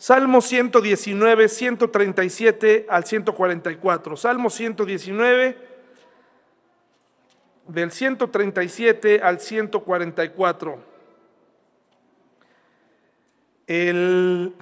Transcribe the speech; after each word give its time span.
Salmo 0.00 0.40
119, 0.40 1.46
137 1.46 2.86
al 2.88 3.04
144. 3.04 4.16
Salmo 4.16 4.48
119, 4.48 5.58
del 7.68 7.92
137 7.92 9.20
al 9.22 9.40
144. 9.40 10.78
El 13.66 14.54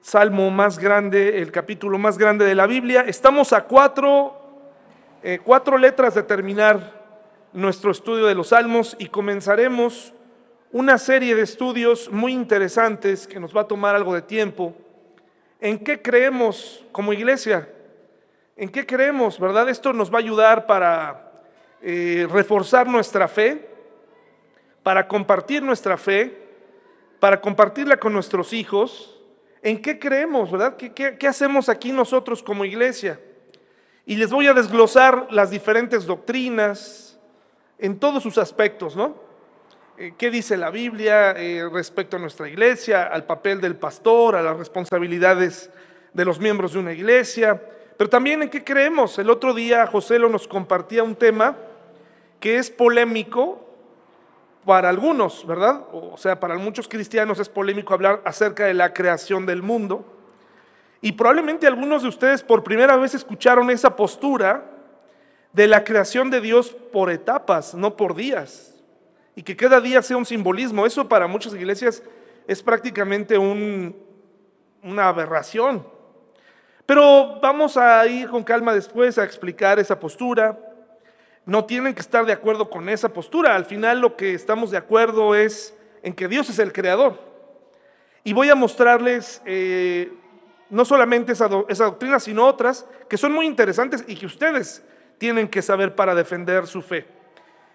salmo 0.00 0.50
más 0.50 0.78
grande, 0.78 1.42
el 1.42 1.52
capítulo 1.52 1.98
más 1.98 2.16
grande 2.16 2.46
de 2.46 2.54
la 2.54 2.66
Biblia. 2.66 3.02
Estamos 3.02 3.52
a 3.52 3.64
cuatro, 3.64 4.34
eh, 5.22 5.40
cuatro 5.44 5.76
letras 5.76 6.14
de 6.14 6.22
terminar 6.22 6.98
nuestro 7.52 7.90
estudio 7.90 8.24
de 8.24 8.34
los 8.34 8.48
salmos 8.48 8.96
y 8.98 9.08
comenzaremos 9.08 10.14
una 10.72 10.98
serie 10.98 11.34
de 11.34 11.42
estudios 11.42 12.10
muy 12.10 12.32
interesantes 12.32 13.26
que 13.26 13.40
nos 13.40 13.56
va 13.56 13.62
a 13.62 13.68
tomar 13.68 13.96
algo 13.96 14.14
de 14.14 14.22
tiempo. 14.22 14.74
¿En 15.60 15.78
qué 15.78 16.00
creemos 16.00 16.84
como 16.92 17.12
iglesia? 17.12 17.68
¿En 18.56 18.68
qué 18.68 18.86
creemos, 18.86 19.38
verdad? 19.38 19.68
Esto 19.68 19.92
nos 19.92 20.12
va 20.12 20.18
a 20.18 20.20
ayudar 20.20 20.66
para 20.66 21.32
eh, 21.82 22.26
reforzar 22.30 22.86
nuestra 22.86 23.26
fe, 23.26 23.68
para 24.82 25.08
compartir 25.08 25.62
nuestra 25.62 25.96
fe, 25.96 26.38
para 27.18 27.40
compartirla 27.40 27.96
con 27.96 28.12
nuestros 28.12 28.52
hijos. 28.52 29.18
¿En 29.62 29.82
qué 29.82 29.98
creemos, 29.98 30.52
verdad? 30.52 30.76
¿Qué, 30.76 30.92
qué 30.92 31.28
hacemos 31.28 31.68
aquí 31.68 31.90
nosotros 31.90 32.42
como 32.42 32.64
iglesia? 32.64 33.20
Y 34.06 34.16
les 34.16 34.30
voy 34.30 34.46
a 34.46 34.54
desglosar 34.54 35.26
las 35.30 35.50
diferentes 35.50 36.06
doctrinas 36.06 37.18
en 37.78 37.98
todos 37.98 38.22
sus 38.22 38.38
aspectos, 38.38 38.94
¿no? 38.94 39.29
Eh, 40.00 40.14
qué 40.16 40.30
dice 40.30 40.56
la 40.56 40.70
Biblia 40.70 41.32
eh, 41.32 41.68
respecto 41.70 42.16
a 42.16 42.18
nuestra 42.18 42.48
iglesia, 42.48 43.02
al 43.08 43.24
papel 43.24 43.60
del 43.60 43.76
pastor, 43.76 44.34
a 44.34 44.40
las 44.40 44.56
responsabilidades 44.56 45.68
de 46.14 46.24
los 46.24 46.40
miembros 46.40 46.72
de 46.72 46.78
una 46.78 46.94
iglesia, 46.94 47.60
pero 47.98 48.08
también 48.08 48.42
en 48.42 48.48
qué 48.48 48.64
creemos. 48.64 49.18
El 49.18 49.28
otro 49.28 49.52
día 49.52 49.86
José 49.86 50.18
lo 50.18 50.30
nos 50.30 50.48
compartía 50.48 51.02
un 51.02 51.14
tema 51.16 51.54
que 52.40 52.56
es 52.56 52.70
polémico 52.70 53.62
para 54.64 54.88
algunos, 54.88 55.46
¿verdad? 55.46 55.82
O 55.92 56.16
sea, 56.16 56.40
para 56.40 56.56
muchos 56.56 56.88
cristianos 56.88 57.38
es 57.38 57.50
polémico 57.50 57.92
hablar 57.92 58.22
acerca 58.24 58.64
de 58.64 58.72
la 58.72 58.94
creación 58.94 59.44
del 59.44 59.60
mundo. 59.60 60.02
Y 61.02 61.12
probablemente 61.12 61.66
algunos 61.66 62.04
de 62.04 62.08
ustedes 62.08 62.42
por 62.42 62.64
primera 62.64 62.96
vez 62.96 63.14
escucharon 63.14 63.68
esa 63.68 63.96
postura 63.96 64.64
de 65.52 65.66
la 65.66 65.84
creación 65.84 66.30
de 66.30 66.40
Dios 66.40 66.74
por 66.90 67.10
etapas, 67.10 67.74
no 67.74 67.98
por 67.98 68.14
días 68.14 68.69
y 69.40 69.42
que 69.42 69.56
cada 69.56 69.80
día 69.80 70.02
sea 70.02 70.18
un 70.18 70.26
simbolismo. 70.26 70.84
Eso 70.84 71.08
para 71.08 71.26
muchas 71.26 71.54
iglesias 71.54 72.02
es 72.46 72.62
prácticamente 72.62 73.38
una 73.38 75.08
aberración. 75.08 75.82
Pero 76.84 77.40
vamos 77.40 77.78
a 77.78 78.06
ir 78.06 78.28
con 78.28 78.44
calma 78.44 78.74
después 78.74 79.16
a 79.16 79.24
explicar 79.24 79.78
esa 79.78 79.98
postura. 79.98 80.58
No 81.46 81.64
tienen 81.64 81.94
que 81.94 82.02
estar 82.02 82.26
de 82.26 82.34
acuerdo 82.34 82.68
con 82.68 82.90
esa 82.90 83.08
postura. 83.08 83.56
Al 83.56 83.64
final 83.64 84.02
lo 84.02 84.14
que 84.14 84.34
estamos 84.34 84.72
de 84.72 84.76
acuerdo 84.76 85.34
es 85.34 85.74
en 86.02 86.12
que 86.12 86.28
Dios 86.28 86.50
es 86.50 86.58
el 86.58 86.74
creador. 86.74 87.18
Y 88.22 88.34
voy 88.34 88.50
a 88.50 88.54
mostrarles 88.54 89.40
eh, 89.46 90.12
no 90.68 90.84
solamente 90.84 91.32
esa, 91.32 91.48
esa 91.66 91.84
doctrina, 91.84 92.20
sino 92.20 92.46
otras 92.46 92.84
que 93.08 93.16
son 93.16 93.32
muy 93.32 93.46
interesantes 93.46 94.04
y 94.06 94.16
que 94.16 94.26
ustedes 94.26 94.84
tienen 95.16 95.48
que 95.48 95.62
saber 95.62 95.94
para 95.94 96.14
defender 96.14 96.66
su 96.66 96.82
fe. 96.82 97.19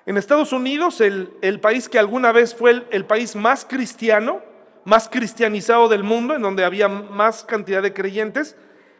En 0.05 0.17
Estados 0.17 0.53
Unidos, 0.53 1.01
el, 1.01 1.59
país 1.61 1.89
que 1.89 1.97
alguna 1.97 2.31
vez 2.31 2.53
fue 2.53 2.83
el, 2.91 3.05
país 3.05 3.35
más 3.35 3.65
cristiano, 3.65 4.43
más 4.83 5.09
cristianizado 5.09 5.89
del 5.89 6.03
mundo, 6.03 6.35
en 6.35 6.43
donde 6.43 6.63
había 6.63 6.87
más 6.87 7.43
cantidad 7.43 7.81
de 7.81 7.93
creyentes, 7.93 8.55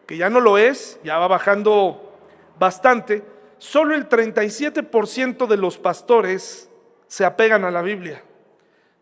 que 0.06 0.16
ya 0.16 0.30
no 0.30 0.40
lo 0.40 0.58
es, 0.58 0.98
ya 1.04 1.18
va 1.18 1.28
bajando 1.28 2.12
bastante, 2.58 3.22
solo 3.58 3.94
el 3.94 4.08
37% 4.08 5.46
de 5.46 5.56
los 5.56 5.78
pastores 5.78 6.68
se 7.06 7.24
apegan 7.24 7.64
a 7.64 7.70
la 7.70 7.82
Biblia. 7.82 8.24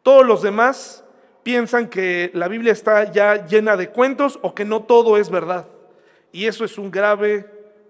Todos 0.03 0.27
los 0.27 0.43
demás 0.43 1.05
piensan 1.43 1.89
que 1.89 2.31
la 2.35 2.49
Biblia 2.49 2.73
está 2.73 3.11
ya 3.11 3.47
llena 3.47 3.79
de 3.79 3.89
cuentos 3.89 4.39
o 4.43 4.55
que 4.55 4.67
no 4.67 4.83
todo 4.83 5.17
es 5.17 5.31
verdad. 5.31 5.69
Y 6.33 6.47
eso 6.47 6.67
es 6.67 6.77
un 6.77 6.91
grave 6.91 7.47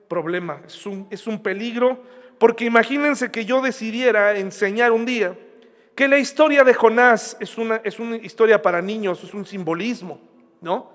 problema, 0.07 0.63
es 1.11 1.27
un 1.27 1.43
peligro 1.43 1.99
porque 2.45 2.67
imagínense 2.67 3.31
que 3.31 3.47
yo 3.47 3.63
decidiera 3.63 4.37
enseñar 4.37 4.93
un 4.93 5.07
día 5.07 5.35
que 5.95 6.07
la 6.09 6.19
historia 6.19 6.63
de 6.63 6.75
Jonás 6.75 7.39
es 7.41 7.57
una, 7.57 7.77
es 7.77 7.99
una 7.99 8.17
historia 8.17 8.61
para 8.61 8.83
niños, 8.83 9.25
es 9.25 9.33
un 9.33 9.47
simbolismo, 9.47 10.21
¿no? 10.61 10.93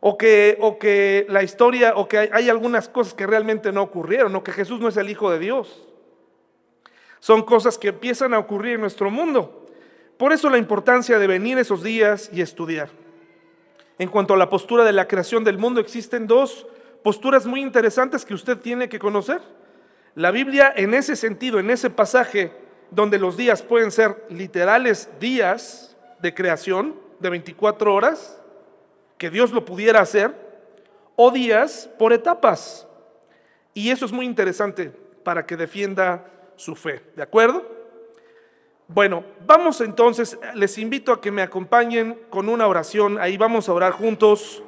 O 0.00 0.18
que, 0.18 0.58
o 0.60 0.78
que 0.78 1.24
la 1.30 1.42
historia, 1.42 1.94
o 1.96 2.06
que 2.06 2.18
hay, 2.18 2.28
hay 2.34 2.50
algunas 2.50 2.86
cosas 2.90 3.14
que 3.14 3.26
realmente 3.26 3.72
no 3.72 3.80
ocurrieron, 3.80 4.36
o 4.36 4.44
que 4.44 4.52
Jesús 4.52 4.78
no 4.78 4.88
es 4.88 4.98
el 4.98 5.08
Hijo 5.08 5.30
de 5.30 5.38
Dios. 5.38 5.88
Son 7.18 7.44
cosas 7.44 7.78
que 7.78 7.88
empiezan 7.88 8.34
a 8.34 8.38
ocurrir 8.38 8.74
en 8.74 8.82
nuestro 8.82 9.10
mundo. 9.10 9.68
Por 10.18 10.34
eso 10.34 10.50
la 10.50 10.58
importancia 10.58 11.18
de 11.18 11.26
venir 11.26 11.56
esos 11.56 11.82
días 11.82 12.28
y 12.30 12.42
estudiar. 12.42 12.90
En 13.98 14.10
cuanto 14.10 14.34
a 14.34 14.36
la 14.36 14.50
postura 14.50 14.84
de 14.84 14.92
la 14.92 15.08
creación 15.08 15.44
del 15.44 15.56
mundo, 15.56 15.80
existen 15.80 16.26
dos 16.26 16.66
posturas 17.02 17.46
muy 17.46 17.62
interesantes 17.62 18.26
que 18.26 18.34
usted 18.34 18.58
tiene 18.58 18.90
que 18.90 18.98
conocer. 18.98 19.40
La 20.14 20.30
Biblia 20.30 20.72
en 20.74 20.94
ese 20.94 21.16
sentido, 21.16 21.58
en 21.58 21.70
ese 21.70 21.90
pasaje 21.90 22.52
donde 22.90 23.18
los 23.18 23.36
días 23.36 23.62
pueden 23.62 23.90
ser 23.90 24.24
literales 24.28 25.08
días 25.20 25.96
de 26.20 26.34
creación 26.34 26.96
de 27.20 27.30
24 27.30 27.94
horas, 27.94 28.40
que 29.18 29.30
Dios 29.30 29.52
lo 29.52 29.64
pudiera 29.64 30.00
hacer, 30.00 30.34
o 31.14 31.30
días 31.30 31.88
por 31.98 32.12
etapas. 32.12 32.88
Y 33.74 33.90
eso 33.90 34.04
es 34.04 34.12
muy 34.12 34.26
interesante 34.26 34.90
para 35.22 35.46
que 35.46 35.56
defienda 35.56 36.24
su 36.56 36.74
fe, 36.74 37.02
¿de 37.14 37.22
acuerdo? 37.22 37.64
Bueno, 38.88 39.24
vamos 39.46 39.80
entonces, 39.80 40.36
les 40.54 40.76
invito 40.78 41.12
a 41.12 41.20
que 41.20 41.30
me 41.30 41.42
acompañen 41.42 42.18
con 42.28 42.48
una 42.48 42.66
oración, 42.66 43.18
ahí 43.20 43.36
vamos 43.36 43.68
a 43.68 43.72
orar 43.72 43.92
juntos 43.92 44.62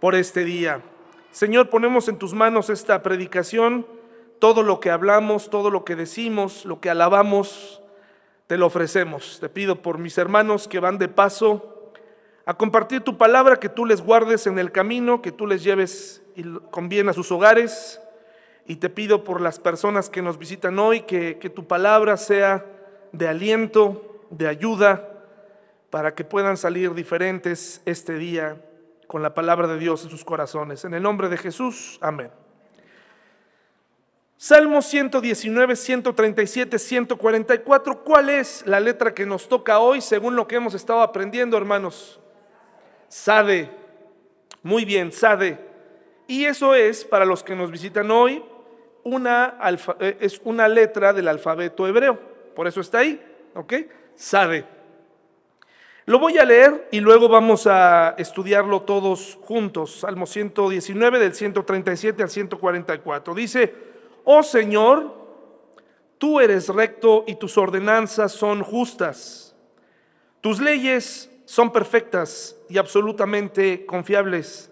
por 0.00 0.14
este 0.14 0.44
día. 0.44 0.82
Señor, 1.30 1.70
ponemos 1.70 2.08
en 2.08 2.18
tus 2.18 2.34
manos 2.34 2.68
esta 2.68 3.02
predicación 3.02 3.86
todo 4.42 4.64
lo 4.64 4.80
que 4.80 4.90
hablamos, 4.90 5.50
todo 5.50 5.70
lo 5.70 5.84
que 5.84 5.94
decimos, 5.94 6.64
lo 6.64 6.80
que 6.80 6.90
alabamos, 6.90 7.80
te 8.48 8.58
lo 8.58 8.66
ofrecemos. 8.66 9.38
Te 9.38 9.48
pido 9.48 9.82
por 9.82 9.98
mis 9.98 10.18
hermanos 10.18 10.66
que 10.66 10.80
van 10.80 10.98
de 10.98 11.06
paso 11.06 11.92
a 12.44 12.54
compartir 12.54 13.02
tu 13.02 13.16
palabra, 13.16 13.60
que 13.60 13.68
tú 13.68 13.86
les 13.86 14.02
guardes 14.02 14.48
en 14.48 14.58
el 14.58 14.72
camino, 14.72 15.22
que 15.22 15.30
tú 15.30 15.46
les 15.46 15.62
lleves 15.62 16.24
con 16.72 16.88
bien 16.88 17.08
a 17.08 17.12
sus 17.12 17.30
hogares. 17.30 18.00
Y 18.66 18.74
te 18.74 18.90
pido 18.90 19.22
por 19.22 19.40
las 19.40 19.60
personas 19.60 20.10
que 20.10 20.22
nos 20.22 20.38
visitan 20.38 20.76
hoy, 20.80 21.02
que, 21.02 21.38
que 21.38 21.48
tu 21.48 21.68
palabra 21.68 22.16
sea 22.16 22.66
de 23.12 23.28
aliento, 23.28 24.24
de 24.30 24.48
ayuda, 24.48 25.08
para 25.88 26.16
que 26.16 26.24
puedan 26.24 26.56
salir 26.56 26.94
diferentes 26.94 27.80
este 27.84 28.14
día 28.14 28.60
con 29.06 29.22
la 29.22 29.34
palabra 29.34 29.68
de 29.68 29.78
Dios 29.78 30.02
en 30.02 30.10
sus 30.10 30.24
corazones. 30.24 30.84
En 30.84 30.94
el 30.94 31.02
nombre 31.04 31.28
de 31.28 31.36
Jesús, 31.36 31.96
amén. 32.00 32.41
Salmo 34.42 34.82
119, 34.82 35.76
137, 35.76 36.76
144. 36.76 38.02
¿Cuál 38.02 38.28
es 38.28 38.64
la 38.66 38.80
letra 38.80 39.14
que 39.14 39.24
nos 39.24 39.48
toca 39.48 39.78
hoy 39.78 40.00
según 40.00 40.34
lo 40.34 40.48
que 40.48 40.56
hemos 40.56 40.74
estado 40.74 41.00
aprendiendo, 41.00 41.56
hermanos? 41.56 42.18
Sade. 43.06 43.70
Muy 44.64 44.84
bien, 44.84 45.12
Sade. 45.12 45.60
Y 46.26 46.44
eso 46.44 46.74
es, 46.74 47.04
para 47.04 47.24
los 47.24 47.44
que 47.44 47.54
nos 47.54 47.70
visitan 47.70 48.10
hoy, 48.10 48.42
una 49.04 49.58
eh, 50.00 50.16
es 50.18 50.40
una 50.42 50.66
letra 50.66 51.12
del 51.12 51.28
alfabeto 51.28 51.86
hebreo. 51.86 52.18
Por 52.56 52.66
eso 52.66 52.80
está 52.80 52.98
ahí, 52.98 53.24
¿ok? 53.54 53.74
Sade. 54.16 54.64
Lo 56.04 56.18
voy 56.18 56.38
a 56.38 56.44
leer 56.44 56.88
y 56.90 56.98
luego 56.98 57.28
vamos 57.28 57.68
a 57.68 58.16
estudiarlo 58.18 58.82
todos 58.82 59.38
juntos. 59.42 60.00
Salmo 60.00 60.26
119 60.26 61.20
del 61.20 61.32
137 61.32 62.24
al 62.24 62.28
144. 62.28 63.34
Dice, 63.36 63.91
oh 64.24 64.42
Señor, 64.42 65.14
tú 66.18 66.40
eres 66.40 66.68
recto 66.68 67.24
y 67.26 67.34
tus 67.34 67.58
ordenanzas 67.58 68.32
son 68.32 68.62
justas. 68.62 69.54
Tus 70.40 70.60
leyes 70.60 71.30
son 71.44 71.72
perfectas 71.72 72.56
y 72.68 72.78
absolutamente 72.78 73.86
confiables. 73.86 74.70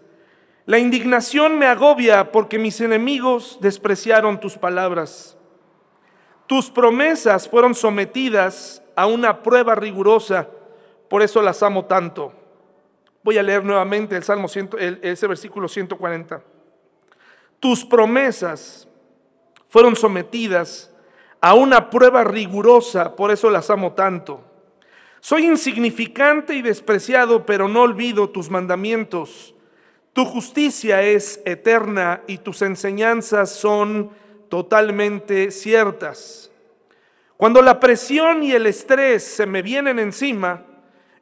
La 0.66 0.78
indignación 0.78 1.58
me 1.58 1.66
agobia 1.66 2.32
porque 2.32 2.58
mis 2.58 2.80
enemigos 2.80 3.58
despreciaron 3.60 4.38
tus 4.38 4.56
palabras. 4.56 5.36
Tus 6.46 6.70
promesas 6.70 7.48
fueron 7.48 7.74
sometidas 7.74 8.82
a 8.96 9.06
una 9.06 9.42
prueba 9.42 9.74
rigurosa, 9.74 10.48
por 11.08 11.22
eso 11.22 11.42
las 11.42 11.62
amo 11.62 11.84
tanto. 11.84 12.32
Voy 13.22 13.38
a 13.38 13.42
leer 13.42 13.64
nuevamente 13.64 14.16
el 14.16 14.22
Salmo 14.22 14.48
100, 14.48 14.70
ese 15.02 15.26
versículo 15.26 15.68
140. 15.68 16.42
Tus 17.60 17.84
promesas 17.84 18.88
fueron 19.70 19.96
sometidas 19.96 20.90
a 21.40 21.54
una 21.54 21.88
prueba 21.88 22.22
rigurosa, 22.24 23.16
por 23.16 23.30
eso 23.30 23.48
las 23.48 23.70
amo 23.70 23.92
tanto. 23.92 24.42
Soy 25.20 25.46
insignificante 25.46 26.54
y 26.54 26.62
despreciado, 26.62 27.46
pero 27.46 27.68
no 27.68 27.82
olvido 27.82 28.28
tus 28.28 28.50
mandamientos. 28.50 29.54
Tu 30.12 30.24
justicia 30.24 31.02
es 31.02 31.40
eterna 31.44 32.22
y 32.26 32.38
tus 32.38 32.62
enseñanzas 32.62 33.54
son 33.54 34.10
totalmente 34.48 35.50
ciertas. 35.50 36.50
Cuando 37.36 37.62
la 37.62 37.78
presión 37.78 38.42
y 38.42 38.52
el 38.52 38.66
estrés 38.66 39.22
se 39.22 39.46
me 39.46 39.62
vienen 39.62 39.98
encima, 39.98 40.64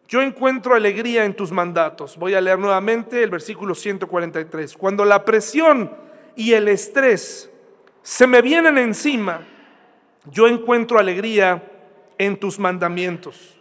yo 0.08 0.22
encuentro 0.22 0.74
alegría 0.74 1.26
en 1.26 1.34
tus 1.34 1.52
mandatos. 1.52 2.16
Voy 2.16 2.34
a 2.34 2.40
leer 2.40 2.58
nuevamente 2.58 3.22
el 3.22 3.30
versículo 3.30 3.74
143. 3.74 4.74
Cuando 4.76 5.04
la 5.04 5.24
presión 5.24 5.92
y 6.34 6.54
el 6.54 6.66
estrés 6.68 7.50
se 8.08 8.26
me 8.26 8.40
vienen 8.40 8.78
encima, 8.78 9.42
yo 10.30 10.48
encuentro 10.48 10.98
alegría 10.98 11.62
en 12.16 12.40
tus 12.40 12.58
mandamientos. 12.58 13.58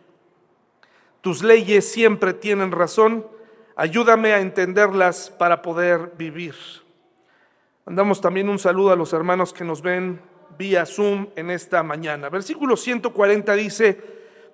Tus 1.20 1.44
leyes 1.44 1.92
siempre 1.92 2.34
tienen 2.34 2.72
razón. 2.72 3.28
Ayúdame 3.76 4.32
a 4.32 4.40
entenderlas 4.40 5.30
para 5.30 5.62
poder 5.62 6.14
vivir. 6.18 6.56
Mandamos 7.86 8.22
también 8.22 8.48
un 8.48 8.58
saludo 8.58 8.92
a 8.92 8.96
los 8.96 9.12
hermanos 9.12 9.52
que 9.52 9.66
nos 9.66 9.82
ven 9.82 10.22
vía 10.58 10.86
Zoom 10.86 11.28
en 11.36 11.52
esta 11.52 11.84
mañana. 11.84 12.30
Versículo 12.30 12.78
140 12.78 13.54
dice, 13.54 14.02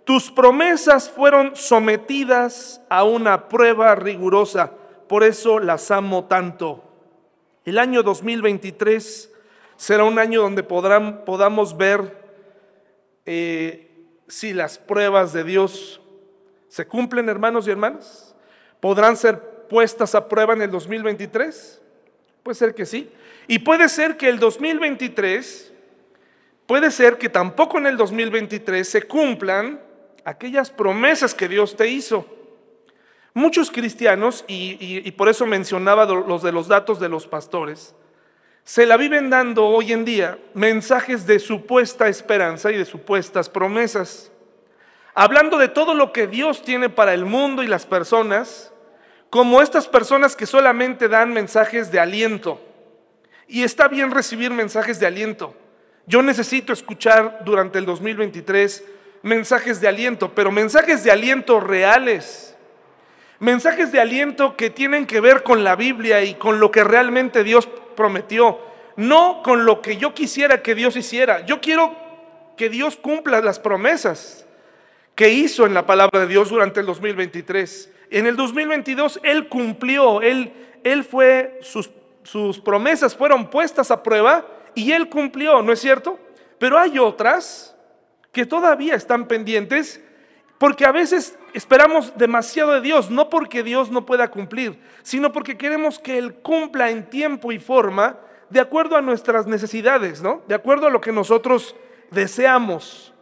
tus 0.05 0.31
promesas 0.31 1.07
fueron 1.07 1.55
sometidas 1.55 2.81
a 2.89 3.03
una 3.03 3.47
prueba 3.47 3.93
rigurosa, 3.93 4.71
por 5.07 5.23
eso 5.23 5.59
las 5.59 5.91
amo 5.91 6.25
tanto. 6.25 6.83
El 7.63 7.77
año 7.77 8.01
2023 8.01 9.29
será 9.83 10.05
un 10.05 10.17
año 10.17 10.41
donde 10.41 10.63
podamos 10.63 11.75
ver 11.75 12.17
eh, 13.25 13.91
si 14.29 14.53
las 14.53 14.77
pruebas 14.77 15.33
de 15.33 15.43
Dios 15.43 15.99
se 16.69 16.87
cumplen, 16.87 17.27
hermanos 17.27 17.67
y 17.67 17.71
hermanas. 17.71 18.33
¿Podrán 18.79 19.17
ser 19.17 19.67
puestas 19.67 20.15
a 20.15 20.29
prueba 20.29 20.53
en 20.53 20.61
el 20.61 20.71
2023? 20.71 21.81
Puede 22.43 22.55
ser 22.55 22.73
que 22.73 22.85
sí. 22.85 23.11
Y 23.45 23.59
puede 23.59 23.89
ser 23.89 24.15
que 24.15 24.29
el 24.29 24.39
2023, 24.39 25.73
puede 26.65 26.89
ser 26.89 27.17
que 27.17 27.27
tampoco 27.27 27.77
en 27.77 27.87
el 27.87 27.97
2023 27.97 28.87
se 28.87 29.01
cumplan 29.03 29.81
aquellas 30.23 30.71
promesas 30.71 31.35
que 31.35 31.49
Dios 31.49 31.75
te 31.75 31.89
hizo. 31.89 32.25
Muchos 33.33 33.69
cristianos, 33.69 34.45
y, 34.47 35.11
por 35.11 35.27
eso 35.27 35.45
mencionaba 35.45 36.05
los 36.05 36.41
de 36.41 36.53
los 36.53 36.69
datos 36.69 37.01
de 37.01 37.09
los 37.09 37.27
pastores, 37.27 37.93
se 38.63 38.85
la 38.85 38.95
viven 38.95 39.29
dando 39.29 39.65
hoy 39.65 39.91
en 39.91 40.05
día 40.05 40.37
mensajes 40.53 41.27
de 41.27 41.39
supuesta 41.39 42.07
esperanza 42.07 42.71
y 42.71 42.77
de 42.77 42.85
supuestas 42.85 43.49
promesas. 43.49 44.31
Hablando 45.13 45.57
de 45.57 45.67
todo 45.67 45.93
lo 45.93 46.13
que 46.13 46.27
Dios 46.27 46.63
tiene 46.63 46.89
para 46.89 47.13
el 47.13 47.25
mundo 47.25 47.61
y 47.61 47.67
las 47.67 47.85
personas, 47.85 48.71
como 49.29 49.61
estas 49.61 49.87
personas 49.87 50.35
que 50.35 50.45
solamente 50.45 51.07
dan 51.07 51.33
mensajes 51.33 51.91
de 51.91 51.99
aliento. 51.99 52.61
Y 53.47 53.63
está 53.63 53.87
bien 53.87 54.11
recibir 54.11 54.51
mensajes 54.51 54.99
de 54.99 55.07
aliento. 55.07 55.55
Yo 56.05 56.21
necesito 56.21 56.71
escuchar 56.71 57.41
durante 57.43 57.79
el 57.79 57.85
2023 57.85 58.83
mensajes 59.23 59.81
de 59.81 59.87
aliento, 59.87 60.33
pero 60.33 60.51
mensajes 60.51 61.03
de 61.03 61.11
aliento 61.11 61.59
reales. 61.59 62.55
Mensajes 63.39 63.91
de 63.91 63.99
aliento 63.99 64.55
que 64.55 64.69
tienen 64.69 65.05
que 65.05 65.19
ver 65.19 65.43
con 65.43 65.63
la 65.63 65.75
Biblia 65.75 66.23
y 66.23 66.35
con 66.35 66.59
lo 66.59 66.71
que 66.71 66.83
realmente 66.83 67.43
Dios 67.43 67.67
prometió, 67.95 68.59
no 68.95 69.41
con 69.43 69.65
lo 69.65 69.81
que 69.81 69.97
yo 69.97 70.13
quisiera 70.13 70.61
que 70.61 70.75
Dios 70.75 70.95
hiciera. 70.95 71.45
Yo 71.45 71.61
quiero 71.61 71.95
que 72.57 72.69
Dios 72.69 72.95
cumpla 72.95 73.41
las 73.41 73.59
promesas 73.59 74.45
que 75.15 75.29
hizo 75.29 75.65
en 75.65 75.73
la 75.73 75.85
palabra 75.85 76.21
de 76.21 76.27
Dios 76.27 76.49
durante 76.49 76.79
el 76.79 76.85
2023. 76.85 77.91
En 78.11 78.27
el 78.27 78.35
2022 78.35 79.19
Él 79.23 79.47
cumplió, 79.47 80.21
Él, 80.21 80.53
él 80.83 81.03
fue, 81.03 81.59
sus, 81.61 81.89
sus 82.23 82.59
promesas 82.59 83.15
fueron 83.15 83.49
puestas 83.49 83.91
a 83.91 84.03
prueba 84.03 84.45
y 84.75 84.91
Él 84.91 85.09
cumplió, 85.09 85.61
¿no 85.61 85.71
es 85.71 85.79
cierto? 85.79 86.19
Pero 86.59 86.77
hay 86.77 86.99
otras 86.99 87.75
que 88.31 88.45
todavía 88.45 88.95
están 88.95 89.27
pendientes, 89.27 90.01
porque 90.63 90.85
a 90.85 90.93
veces 90.93 91.37
esperamos 91.53 92.17
demasiado 92.17 92.71
de 92.71 92.79
Dios, 92.79 93.11
no 93.11 93.29
porque 93.29 93.63
Dios 93.63 93.91
no 93.91 94.05
pueda 94.05 94.31
cumplir, 94.31 94.79
sino 95.01 95.33
porque 95.33 95.57
queremos 95.57 95.99
que 95.99 96.17
Él 96.17 96.35
cumpla 96.35 96.89
en 96.89 97.09
tiempo 97.09 97.51
y 97.51 97.59
forma 97.59 98.17
de 98.49 98.61
acuerdo 98.61 98.95
a 98.95 99.01
nuestras 99.01 99.45
necesidades, 99.45 100.21
¿no? 100.21 100.41
De 100.47 100.55
acuerdo 100.55 100.87
a 100.87 100.89
lo 100.89 101.01
que 101.01 101.11
nosotros 101.11 101.75
deseamos 102.11 103.13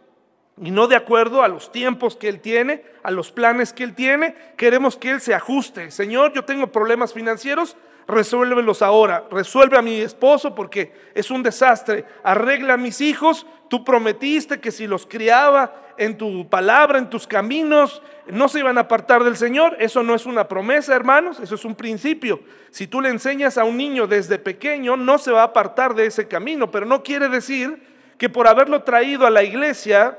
y 0.56 0.70
no 0.70 0.86
de 0.86 0.94
acuerdo 0.94 1.42
a 1.42 1.48
los 1.48 1.72
tiempos 1.72 2.14
que 2.14 2.28
Él 2.28 2.40
tiene, 2.40 2.84
a 3.02 3.10
los 3.10 3.32
planes 3.32 3.72
que 3.72 3.82
Él 3.82 3.96
tiene, 3.96 4.36
queremos 4.56 4.96
que 4.96 5.10
Él 5.10 5.20
se 5.20 5.34
ajuste. 5.34 5.90
Señor, 5.90 6.32
yo 6.34 6.44
tengo 6.44 6.68
problemas 6.68 7.12
financieros, 7.12 7.76
resuélvelos 8.06 8.82
ahora. 8.82 9.24
Resuelve 9.30 9.78
a 9.78 9.82
mi 9.82 10.00
esposo 10.00 10.54
porque 10.54 10.92
es 11.14 11.30
un 11.30 11.42
desastre. 11.42 12.04
Arregla 12.22 12.74
a 12.74 12.78
mis 12.78 13.00
hijos. 13.00 13.46
Tú 13.68 13.84
prometiste 13.84 14.60
que 14.60 14.70
si 14.70 14.86
los 14.86 15.06
criaba 15.06 15.74
en 15.96 16.16
tu 16.16 16.48
palabra, 16.48 16.98
en 16.98 17.10
tus 17.10 17.26
caminos, 17.26 18.02
no 18.26 18.48
se 18.48 18.60
iban 18.60 18.78
a 18.78 18.82
apartar 18.82 19.24
del 19.24 19.36
Señor. 19.36 19.76
Eso 19.78 20.02
no 20.02 20.14
es 20.14 20.26
una 20.26 20.48
promesa, 20.48 20.94
hermanos, 20.94 21.40
eso 21.40 21.54
es 21.54 21.64
un 21.64 21.74
principio. 21.74 22.40
Si 22.70 22.86
tú 22.86 23.00
le 23.00 23.08
enseñas 23.08 23.58
a 23.58 23.64
un 23.64 23.76
niño 23.76 24.06
desde 24.06 24.38
pequeño, 24.38 24.96
no 24.96 25.18
se 25.18 25.32
va 25.32 25.42
a 25.42 25.46
apartar 25.46 25.94
de 25.94 26.06
ese 26.06 26.28
camino, 26.28 26.70
pero 26.70 26.86
no 26.86 27.02
quiere 27.02 27.28
decir 27.28 27.82
que 28.18 28.28
por 28.28 28.46
haberlo 28.46 28.82
traído 28.82 29.26
a 29.26 29.30
la 29.30 29.42
iglesia, 29.42 30.18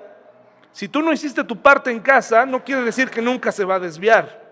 si 0.71 0.88
tú 0.88 1.01
no 1.01 1.13
hiciste 1.13 1.44
tu 1.44 1.62
parte 1.62 1.91
en 1.91 2.00
casa, 2.00 2.45
no 2.45 2.63
quiere 2.63 2.81
decir 2.81 3.09
que 3.09 3.21
nunca 3.21 3.51
se 3.51 3.65
va 3.65 3.75
a 3.75 3.80
desviar. 3.80 4.43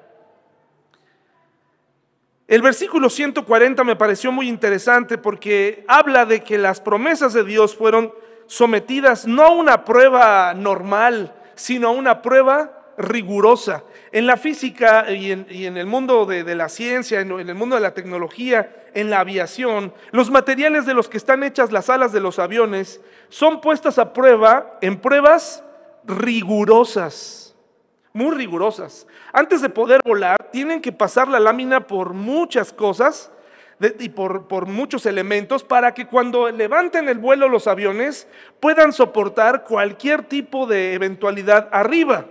El 2.52 2.62
versículo 2.62 3.10
140 3.10 3.82
me 3.86 3.96
pareció 3.96 4.30
muy 4.34 4.50
interesante 4.50 5.18
porque 5.18 5.86
habla 5.88 6.26
de 6.26 6.44
que 6.44 6.58
las 6.58 6.82
promesas 6.82 7.32
de 7.32 7.46
Dios 7.46 7.78
fueron 7.78 8.14
sometidas 8.46 9.26
no 9.26 9.44
a 9.44 9.52
una 9.52 9.86
prueba 9.86 10.54
normal, 10.54 11.34
sino 11.56 11.88
a 11.88 11.92
una 11.92 12.22
prueba 12.22 12.94
rigurosa. 12.98 13.86
En 14.12 14.28
la 14.28 14.36
física 14.36 15.10
y 15.10 15.32
en, 15.32 15.78
el 15.78 15.86
mundo 15.86 16.26
de, 16.26 16.44
la 16.54 16.68
ciencia, 16.68 17.22
en, 17.22 17.32
en 17.32 17.48
el 17.48 17.56
mundo 17.56 17.78
de 17.78 17.84
la 17.84 17.94
tecnología, 17.94 18.90
en 18.94 19.10
la 19.10 19.22
aviación, 19.22 19.94
los 20.12 20.30
materiales 20.30 20.86
de 20.86 20.94
los 20.94 21.08
que 21.08 21.16
están 21.16 21.44
hechas 21.44 21.72
las 21.72 21.90
alas 21.90 22.12
de 22.12 22.20
los 22.20 22.38
aviones 22.38 23.00
son 23.30 23.62
puestas 23.62 23.98
a 23.98 24.12
prueba 24.12 24.78
en 24.82 25.00
pruebas 25.00 25.64
rigurosas 26.04 27.51
muy 28.14 28.36
rigurosas. 28.36 29.08
Antes 29.32 29.62
de 29.62 29.70
poder 29.70 30.02
volar, 30.06 30.38
tienen 30.52 30.82
que 30.82 30.92
pasar 30.92 31.28
la 31.28 31.40
lámina 31.40 31.88
por 31.88 32.14
muchas 32.14 32.74
cosas 32.74 33.32
y 34.00 34.10
por, 34.10 34.68
muchos 34.68 35.06
elementos 35.06 35.64
para 35.64 35.94
que 35.94 36.06
cuando 36.06 36.50
levanten 36.52 37.10
el 37.10 37.18
vuelo 37.18 37.50
los 37.50 37.68
aviones 37.68 38.28
puedan 38.60 38.94
soportar 38.94 39.64
cualquier 39.64 40.24
tipo 40.24 40.68
de 40.68 40.94
eventualidad 40.94 41.70
arriba. 41.72 42.26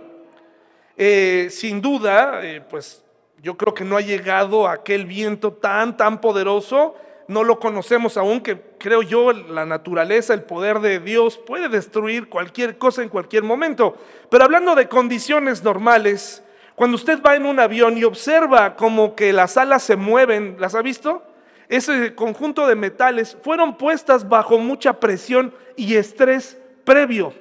Eh, 0.95 1.47
sin 1.49 1.81
duda, 1.81 2.39
eh, 2.43 2.61
pues 2.61 3.03
yo 3.41 3.57
creo 3.57 3.73
que 3.73 3.83
no 3.83 3.97
ha 3.97 4.01
llegado 4.01 4.67
aquel 4.67 5.05
viento 5.05 5.51
tan, 5.51 5.97
tan 5.97 6.21
poderoso 6.21 6.95
no 7.27 7.43
lo 7.43 7.59
conocemos 7.59 8.17
aún, 8.17 8.41
que 8.41 8.59
creo 8.77 9.01
yo 9.01 9.31
la 9.31 9.65
naturaleza, 9.65 10.33
el 10.33 10.43
poder 10.43 10.79
de 10.79 10.99
Dios 10.99 11.37
puede 11.37 11.69
destruir 11.69 12.29
cualquier 12.29 12.77
cosa 12.77 13.03
en 13.03 13.09
cualquier 13.09 13.43
momento. 13.43 13.97
Pero 14.29 14.43
hablando 14.43 14.75
de 14.75 14.87
condiciones 14.87 15.63
normales, 15.63 16.43
cuando 16.75 16.95
usted 16.95 17.21
va 17.21 17.35
en 17.35 17.45
un 17.45 17.59
avión 17.59 17.97
y 17.97 18.03
observa 18.03 18.75
como 18.75 19.15
que 19.15 19.33
las 19.33 19.57
alas 19.57 19.83
se 19.83 19.95
mueven, 19.95 20.55
¿las 20.59 20.75
ha 20.75 20.81
visto? 20.81 21.23
Ese 21.69 22.15
conjunto 22.15 22.67
de 22.67 22.75
metales 22.75 23.37
fueron 23.43 23.77
puestas 23.77 24.27
bajo 24.27 24.57
mucha 24.57 24.99
presión 24.99 25.53
y 25.77 25.95
estrés 25.95 26.57
previo. 26.83 27.33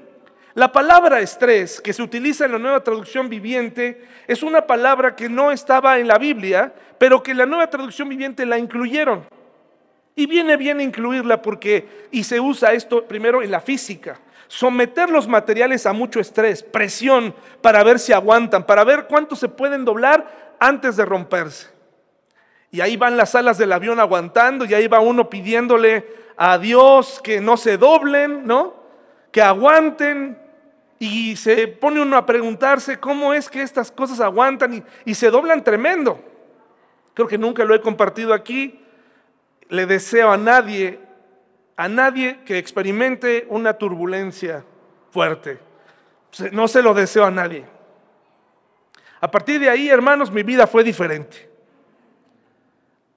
La 0.55 0.73
palabra 0.73 1.21
estrés 1.21 1.81
que 1.81 1.93
se 1.93 2.03
utiliza 2.03 2.45
en 2.45 2.53
la 2.53 2.59
nueva 2.59 2.83
traducción 2.83 3.29
viviente 3.29 4.05
es 4.27 4.43
una 4.43 4.67
palabra 4.67 5.17
que 5.17 5.29
no 5.29 5.53
estaba 5.53 5.99
en 5.99 6.07
la 6.07 6.19
Biblia, 6.19 6.73
pero 6.99 7.23
que 7.23 7.31
en 7.31 7.39
la 7.39 7.47
nueva 7.47 7.71
traducción 7.71 8.09
viviente 8.09 8.45
la 8.45 8.59
incluyeron. 8.59 9.25
Y 10.21 10.27
viene 10.27 10.59
bien 10.59 10.83
incluirla 10.83 11.41
porque, 11.41 12.07
y 12.11 12.25
se 12.25 12.39
usa 12.39 12.75
esto 12.75 13.07
primero 13.07 13.43
en 13.43 13.50
la 13.50 13.62
física, 13.62 14.21
someter 14.49 15.09
los 15.09 15.27
materiales 15.27 15.87
a 15.87 15.95
mucho 15.95 16.21
estrés, 16.21 16.62
presión, 16.62 17.35
para 17.62 17.83
ver 17.83 17.99
si 17.99 18.12
aguantan, 18.12 18.67
para 18.67 18.85
ver 18.85 19.07
cuánto 19.07 19.35
se 19.35 19.49
pueden 19.49 19.87
doblar 19.87 20.57
antes 20.61 20.97
de 20.97 21.07
romperse. 21.07 21.69
Y 22.71 22.83
ahí 22.83 22.99
van 22.99 23.17
las 23.17 23.35
alas 23.35 23.57
del 23.57 23.73
avión 23.73 23.99
aguantando 23.99 24.67
y 24.67 24.75
ahí 24.75 24.89
va 24.89 25.00
uno 25.00 25.31
pidiéndole 25.31 26.07
a 26.37 26.59
Dios 26.59 27.23
que 27.25 27.41
no 27.41 27.57
se 27.57 27.79
doblen, 27.79 28.47
¿no? 28.47 28.75
Que 29.33 29.41
aguanten. 29.41 30.39
Y 30.99 31.35
se 31.37 31.67
pone 31.67 31.99
uno 31.99 32.19
a 32.19 32.27
preguntarse 32.27 33.00
cómo 33.00 33.33
es 33.33 33.49
que 33.49 33.62
estas 33.62 33.91
cosas 33.91 34.21
aguantan 34.21 34.75
y, 34.75 34.83
y 35.07 35.15
se 35.15 35.31
doblan 35.31 35.65
tremendo. 35.65 36.23
Creo 37.15 37.27
que 37.27 37.39
nunca 37.39 37.65
lo 37.65 37.75
he 37.75 37.81
compartido 37.81 38.35
aquí, 38.35 38.81
le 39.71 39.87
deseo 39.87 40.31
a 40.31 40.37
nadie, 40.37 41.00
a 41.77 41.89
nadie 41.89 42.41
que 42.45 42.59
experimente 42.59 43.47
una 43.49 43.73
turbulencia 43.75 44.65
fuerte. 45.11 45.59
No 46.53 46.69
se 46.69 46.83
lo 46.83 46.93
deseo 46.93 47.25
a 47.25 47.31
nadie. 47.31 47.65
A 49.21 49.31
partir 49.31 49.61
de 49.61 49.71
ahí, 49.71 49.89
hermanos, 49.89 50.31
mi 50.31 50.43
vida 50.43 50.67
fue 50.67 50.83
diferente. 50.83 51.49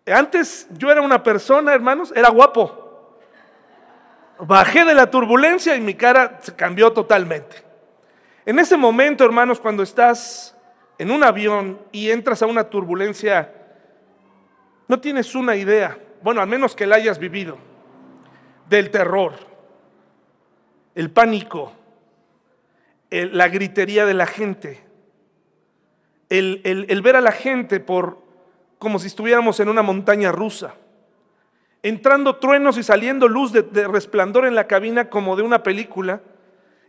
Antes 0.05 0.67
yo 0.72 0.91
era 0.91 1.01
una 1.01 1.24
persona, 1.24 1.74
hermanos, 1.74 2.13
era 2.15 2.29
guapo. 2.29 3.17
Bajé 4.39 4.83
de 4.83 4.93
la 4.93 5.10
turbulencia 5.10 5.75
y 5.75 5.81
mi 5.81 5.93
cara 5.95 6.39
se 6.41 6.55
cambió 6.55 6.91
totalmente. 6.91 7.63
En 8.45 8.60
ese 8.60 8.75
momento, 8.75 9.24
hermanos, 9.24 9.60
cuando 9.60 9.83
estás 9.83 10.55
en 10.98 11.10
un 11.10 11.24
avión 11.24 11.79
y 11.91 12.12
entras 12.12 12.41
a 12.41 12.48
una 12.48 12.65
turbulencia, 12.65 13.53
no 14.88 15.00
tienes 15.00 15.33
una 15.33 15.55
idea, 15.55 15.98
bueno, 16.24 16.42
al 16.42 16.48
menos 16.48 16.75
que 16.75 16.88
la 16.88 16.96
hayas 16.96 17.20
vivido, 17.20 17.58
del 18.70 18.89
terror, 18.89 19.34
el 20.96 21.12
pánico, 21.12 21.74
la 23.12 23.50
gritería 23.50 24.06
de 24.06 24.13
la 24.13 24.25
gente, 24.25 24.82
el, 26.30 27.01
ver 27.03 27.15
a 27.15 27.22
la 27.22 27.32
gente 27.32 27.80
por 27.80 28.24
como 28.80 29.00
si 29.00 29.08
estuviéramos 29.08 29.60
en 29.60 29.70
una 29.70 29.82
montaña 29.82 30.32
rusa, 30.32 30.75
entrando 31.84 32.38
truenos 32.38 32.77
y 32.77 32.84
saliendo 32.84 33.27
luz 33.27 33.51
de, 33.51 33.88
resplandor 33.88 34.46
en 34.46 34.56
la 34.56 34.68
cabina 34.68 35.10
como 35.10 35.36
de 35.36 35.44
una 35.44 35.62
película, 35.62 36.22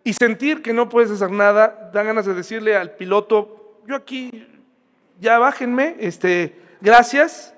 y 0.03 0.13
sentir 0.13 0.63
que 0.63 0.73
no 0.73 0.89
puedes 0.89 1.11
hacer 1.11 1.31
nada, 1.31 1.91
da 1.93 2.03
ganas 2.03 2.27
de 2.27 2.35
decirle 2.35 2.77
al 2.77 2.93
piloto, 2.93 3.81
yo 3.87 3.97
aquí, 3.97 4.47
ya 5.19 5.39
bájenme, 5.39 5.97
este, 5.99 6.61
gracias, 6.81 7.54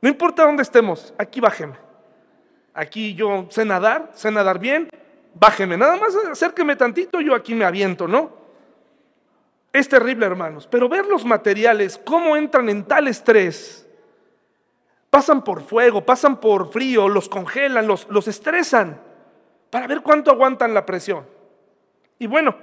no 0.00 0.08
importa 0.08 0.44
dónde 0.44 0.62
estemos, 0.62 1.12
aquí 1.18 1.40
bájenme. 1.40 1.76
Aquí 2.74 3.14
yo 3.14 3.46
sé 3.50 3.64
nadar, 3.64 4.10
sé 4.14 4.30
nadar 4.30 4.58
bien, 4.58 4.88
bájenme, 5.34 5.76
nada 5.76 5.96
más 5.96 6.14
acérqueme 6.30 6.76
tantito, 6.76 7.20
yo 7.20 7.34
aquí 7.34 7.54
me 7.54 7.64
aviento, 7.64 8.06
¿no? 8.06 8.30
Es 9.72 9.88
terrible, 9.88 10.26
hermanos, 10.26 10.66
pero 10.70 10.88
ver 10.88 11.06
los 11.06 11.24
materiales, 11.24 12.00
cómo 12.04 12.36
entran 12.36 12.68
en 12.68 12.84
tal 12.84 13.08
estrés, 13.08 13.86
pasan 15.10 15.42
por 15.42 15.62
fuego, 15.62 16.04
pasan 16.04 16.38
por 16.38 16.70
frío, 16.70 17.08
los 17.08 17.28
congelan, 17.28 17.86
los, 17.86 18.08
los 18.08 18.28
estresan, 18.28 19.00
para 19.70 19.86
ver 19.86 20.00
cuánto 20.02 20.30
aguantan 20.30 20.72
la 20.72 20.86
presión. 20.86 21.26
Y 22.18 22.26
bueno, 22.26 22.56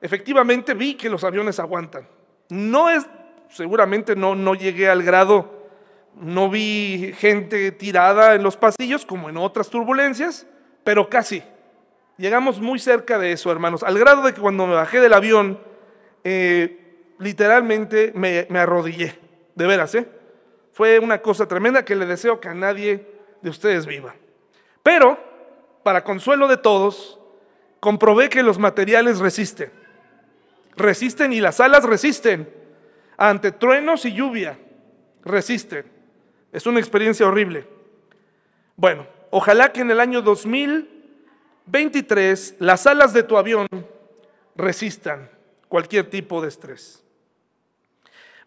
efectivamente 0.00 0.74
vi 0.74 0.94
que 0.94 1.08
los 1.08 1.24
aviones 1.24 1.60
aguantan. 1.60 2.06
No 2.48 2.90
es, 2.90 3.06
seguramente 3.48 4.16
no, 4.16 4.34
no 4.34 4.54
llegué 4.54 4.88
al 4.88 5.02
grado, 5.02 5.51
no 6.16 6.50
vi 6.50 7.12
gente 7.16 7.72
tirada 7.72 8.34
en 8.34 8.42
los 8.42 8.56
pasillos 8.56 9.04
como 9.06 9.28
en 9.28 9.36
otras 9.36 9.70
turbulencias, 9.70 10.46
pero 10.84 11.08
casi. 11.08 11.42
Llegamos 12.18 12.60
muy 12.60 12.78
cerca 12.78 13.18
de 13.18 13.32
eso, 13.32 13.50
hermanos, 13.50 13.82
al 13.82 13.98
grado 13.98 14.22
de 14.22 14.34
que 14.34 14.40
cuando 14.40 14.66
me 14.66 14.74
bajé 14.74 15.00
del 15.00 15.14
avión, 15.14 15.58
eh, 16.24 17.14
literalmente 17.18 18.12
me, 18.14 18.46
me, 18.50 18.58
arrodillé, 18.58 19.18
de 19.54 19.66
veras, 19.66 19.94
¿eh? 19.94 20.06
Fue 20.72 20.98
una 20.98 21.20
cosa 21.20 21.46
tremenda 21.48 21.84
que 21.84 21.96
le 21.96 22.06
deseo 22.06 22.40
que 22.40 22.48
a 22.48 22.54
nadie 22.54 23.06
de 23.40 23.50
ustedes 23.50 23.86
viva. 23.86 24.14
Pero, 24.82 25.18
para 25.82 26.04
consuelo 26.04 26.48
de 26.48 26.56
todos, 26.56 27.18
comprobé 27.80 28.28
que 28.28 28.42
los 28.42 28.58
materiales 28.58 29.18
resisten. 29.18 29.70
Resisten 30.76 31.32
y 31.32 31.40
las 31.40 31.60
alas 31.60 31.84
resisten. 31.84 32.48
Ante 33.16 33.52
truenos 33.52 34.04
y 34.04 34.12
lluvia, 34.12 34.58
resisten. 35.24 35.91
Es 36.52 36.66
una 36.66 36.78
experiencia 36.78 37.26
horrible. 37.26 37.66
Bueno, 38.76 39.08
ojalá 39.30 39.72
que 39.72 39.80
en 39.80 39.90
el 39.90 39.98
año 39.98 40.22
2023 40.22 42.56
las 42.58 42.86
alas 42.86 43.14
de 43.14 43.22
tu 43.22 43.38
avión 43.38 43.66
resistan 44.54 45.30
cualquier 45.68 46.10
tipo 46.10 46.42
de 46.42 46.48
estrés. 46.48 47.02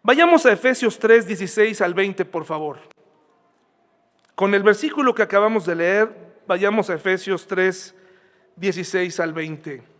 Vayamos 0.02 0.46
a 0.46 0.52
Efesios 0.52 1.00
3, 1.00 1.26
16 1.26 1.80
al 1.80 1.94
20, 1.94 2.24
por 2.24 2.44
favor. 2.44 2.78
Con 4.36 4.54
el 4.54 4.62
versículo 4.62 5.12
que 5.14 5.22
acabamos 5.22 5.66
de 5.66 5.74
leer, 5.74 6.14
vayamos 6.46 6.88
a 6.90 6.94
Efesios 6.94 7.48
3, 7.48 7.92
16 8.54 9.18
al 9.18 9.32
20. 9.32 9.95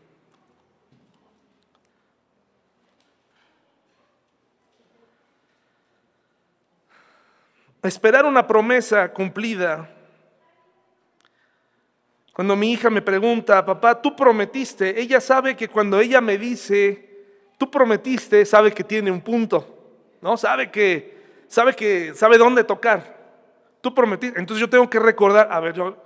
Esperar 7.82 8.24
una 8.24 8.46
promesa 8.46 9.12
cumplida. 9.12 9.88
Cuando 12.32 12.54
mi 12.54 12.72
hija 12.72 12.90
me 12.90 13.00
pregunta, 13.00 13.64
papá, 13.64 14.00
tú 14.00 14.14
prometiste, 14.14 15.00
ella 15.00 15.20
sabe 15.20 15.56
que 15.56 15.68
cuando 15.68 15.98
ella 16.00 16.20
me 16.20 16.36
dice, 16.36 17.08
tú 17.56 17.70
prometiste, 17.70 18.44
sabe 18.44 18.72
que 18.72 18.84
tiene 18.84 19.10
un 19.10 19.22
punto, 19.22 19.66
¿no? 20.20 20.36
Sabe 20.36 20.70
que, 20.70 21.16
sabe 21.48 21.74
que, 21.74 22.12
sabe 22.14 22.36
dónde 22.36 22.64
tocar. 22.64 23.16
Tú 23.80 23.94
prometiste, 23.94 24.38
entonces 24.38 24.60
yo 24.60 24.68
tengo 24.68 24.90
que 24.90 24.98
recordar, 24.98 25.48
a 25.50 25.60
ver, 25.60 25.74
yo, 25.74 25.96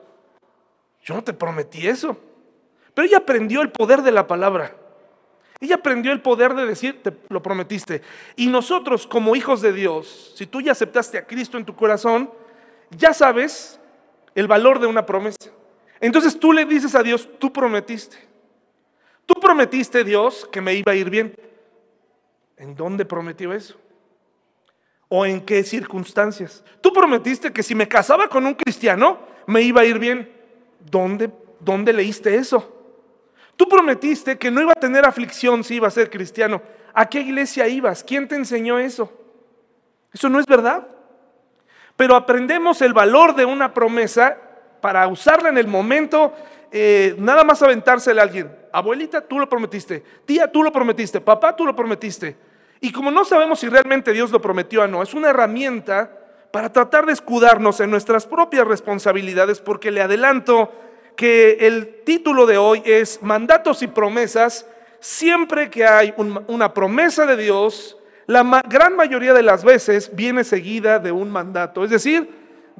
yo 1.03 1.15
no 1.15 1.25
te 1.25 1.33
prometí 1.33 1.89
eso. 1.89 2.17
Pero 2.95 3.07
ella 3.09 3.19
aprendió 3.19 3.62
el 3.62 3.71
poder 3.71 4.03
de 4.03 4.12
la 4.12 4.27
palabra. 4.27 4.77
Ella 5.61 5.75
aprendió 5.75 6.12
el 6.12 6.23
poder 6.23 6.55
de 6.55 6.64
decir, 6.64 7.02
te 7.02 7.12
lo 7.29 7.43
prometiste. 7.43 8.00
Y 8.35 8.47
nosotros 8.47 9.07
como 9.07 9.37
hijos 9.37 9.61
de 9.61 9.75
Dios, 9.75 10.33
si 10.35 10.47
tú 10.47 10.62
ya 10.62 10.73
aceptaste 10.73 11.19
a 11.19 11.26
Cristo 11.26 11.59
en 11.59 11.67
tu 11.67 11.76
corazón, 11.76 12.31
ya 12.90 13.12
sabes 13.12 13.79
el 14.35 14.49
valor 14.49 14.81
de 14.81 14.87
una 14.87 15.05
promesa. 15.05 15.50
Entonces 16.00 16.38
tú 16.40 16.55
le 16.55 16.64
dices 16.64 16.95
a 16.95 17.02
Dios, 17.02 17.29
tú 17.38 17.52
prometiste. 17.52 18.17
Tú 19.26 19.35
prometiste, 19.35 20.02
Dios, 20.02 20.49
que 20.50 20.62
me 20.62 20.75
iba 20.75 20.93
a 20.93 20.95
ir 20.95 21.11
bien. 21.11 21.37
¿En 22.57 22.75
dónde 22.75 23.05
prometió 23.05 23.52
eso? 23.52 23.79
¿O 25.09 25.26
en 25.26 25.43
qué 25.43 25.62
circunstancias? 25.62 26.64
Tú 26.81 26.93
prometiste 26.93 27.52
que 27.52 27.62
si 27.62 27.75
me 27.75 27.87
casaba 27.87 28.29
con 28.29 28.47
un 28.47 28.55
cristiano, 28.55 29.19
me 29.47 29.61
iba 29.61 29.83
a 29.83 29.85
ir 29.85 29.99
bien. 29.99 30.33
¿Dónde, 30.90 31.31
dónde 31.61 31.93
leíste 31.93 32.35
eso? 32.35 32.80
Tú 33.61 33.69
prometiste 33.69 34.38
que 34.38 34.50
no 34.50 34.62
iba 34.62 34.73
a 34.73 34.81
tener 34.81 35.05
aflicción 35.05 35.62
si 35.62 35.75
iba 35.75 35.87
a 35.87 35.90
ser 35.90 36.09
cristiano. 36.09 36.62
¿A 36.95 37.05
qué 37.05 37.21
iglesia 37.21 37.69
ibas? 37.69 38.02
¿Quién 38.02 38.26
te 38.26 38.35
enseñó 38.35 38.79
eso? 38.79 39.12
Eso 40.14 40.31
no 40.31 40.40
es 40.40 40.47
verdad. 40.47 40.88
Pero 41.95 42.17
aprendemos 42.17 42.81
el 42.81 42.95
valor 42.95 43.35
de 43.35 43.45
una 43.45 43.75
promesa 43.75 44.35
para 44.81 45.07
usarla 45.09 45.50
en 45.50 45.59
el 45.59 45.67
momento, 45.67 46.33
eh, 46.73 47.14
nada 47.19 47.45
más 47.45 47.61
aventársela 47.61 48.23
a 48.23 48.25
alguien 48.25 48.50
abuelita, 48.73 49.21
tú 49.21 49.38
lo 49.38 49.47
prometiste, 49.47 50.02
tía, 50.25 50.50
tú 50.50 50.62
lo 50.62 50.73
prometiste, 50.73 51.21
papá, 51.21 51.55
tú 51.55 51.67
lo 51.67 51.76
prometiste. 51.76 52.38
Y 52.81 52.90
como 52.90 53.11
no 53.11 53.26
sabemos 53.26 53.61
si 53.61 53.69
realmente 53.69 54.14
Dios 54.14 54.31
lo 54.31 54.40
prometió 54.40 54.85
o 54.85 54.87
no, 54.87 55.02
es 55.02 55.12
una 55.12 55.29
herramienta 55.29 56.11
para 56.50 56.73
tratar 56.73 57.05
de 57.05 57.12
escudarnos 57.12 57.79
en 57.81 57.90
nuestras 57.90 58.25
propias 58.25 58.67
responsabilidades, 58.67 59.61
porque 59.61 59.90
le 59.90 60.00
adelanto 60.00 60.73
que 61.17 61.59
el 61.61 62.02
título 62.05 62.47
de 62.47 62.59
hoy 62.59 62.83
es 62.85 63.23
Mandatos 63.23 63.83
y 63.83 63.87
promesas. 63.87 64.67
Siempre 65.00 65.71
que 65.71 65.85
hay 65.85 66.14
una 66.17 66.75
promesa 66.75 67.26
de 67.26 67.37
Dios, 67.37 67.97
la 68.26 68.62
gran 68.69 68.95
mayoría 68.97 69.33
de 69.35 69.43
las 69.43 69.64
veces 69.64 70.14
viene 70.14 70.45
seguida 70.45 70.99
de 70.99 71.12
un 71.12 71.31
mandato. 71.31 71.85
Es 71.85 71.90
decir, 71.90 72.29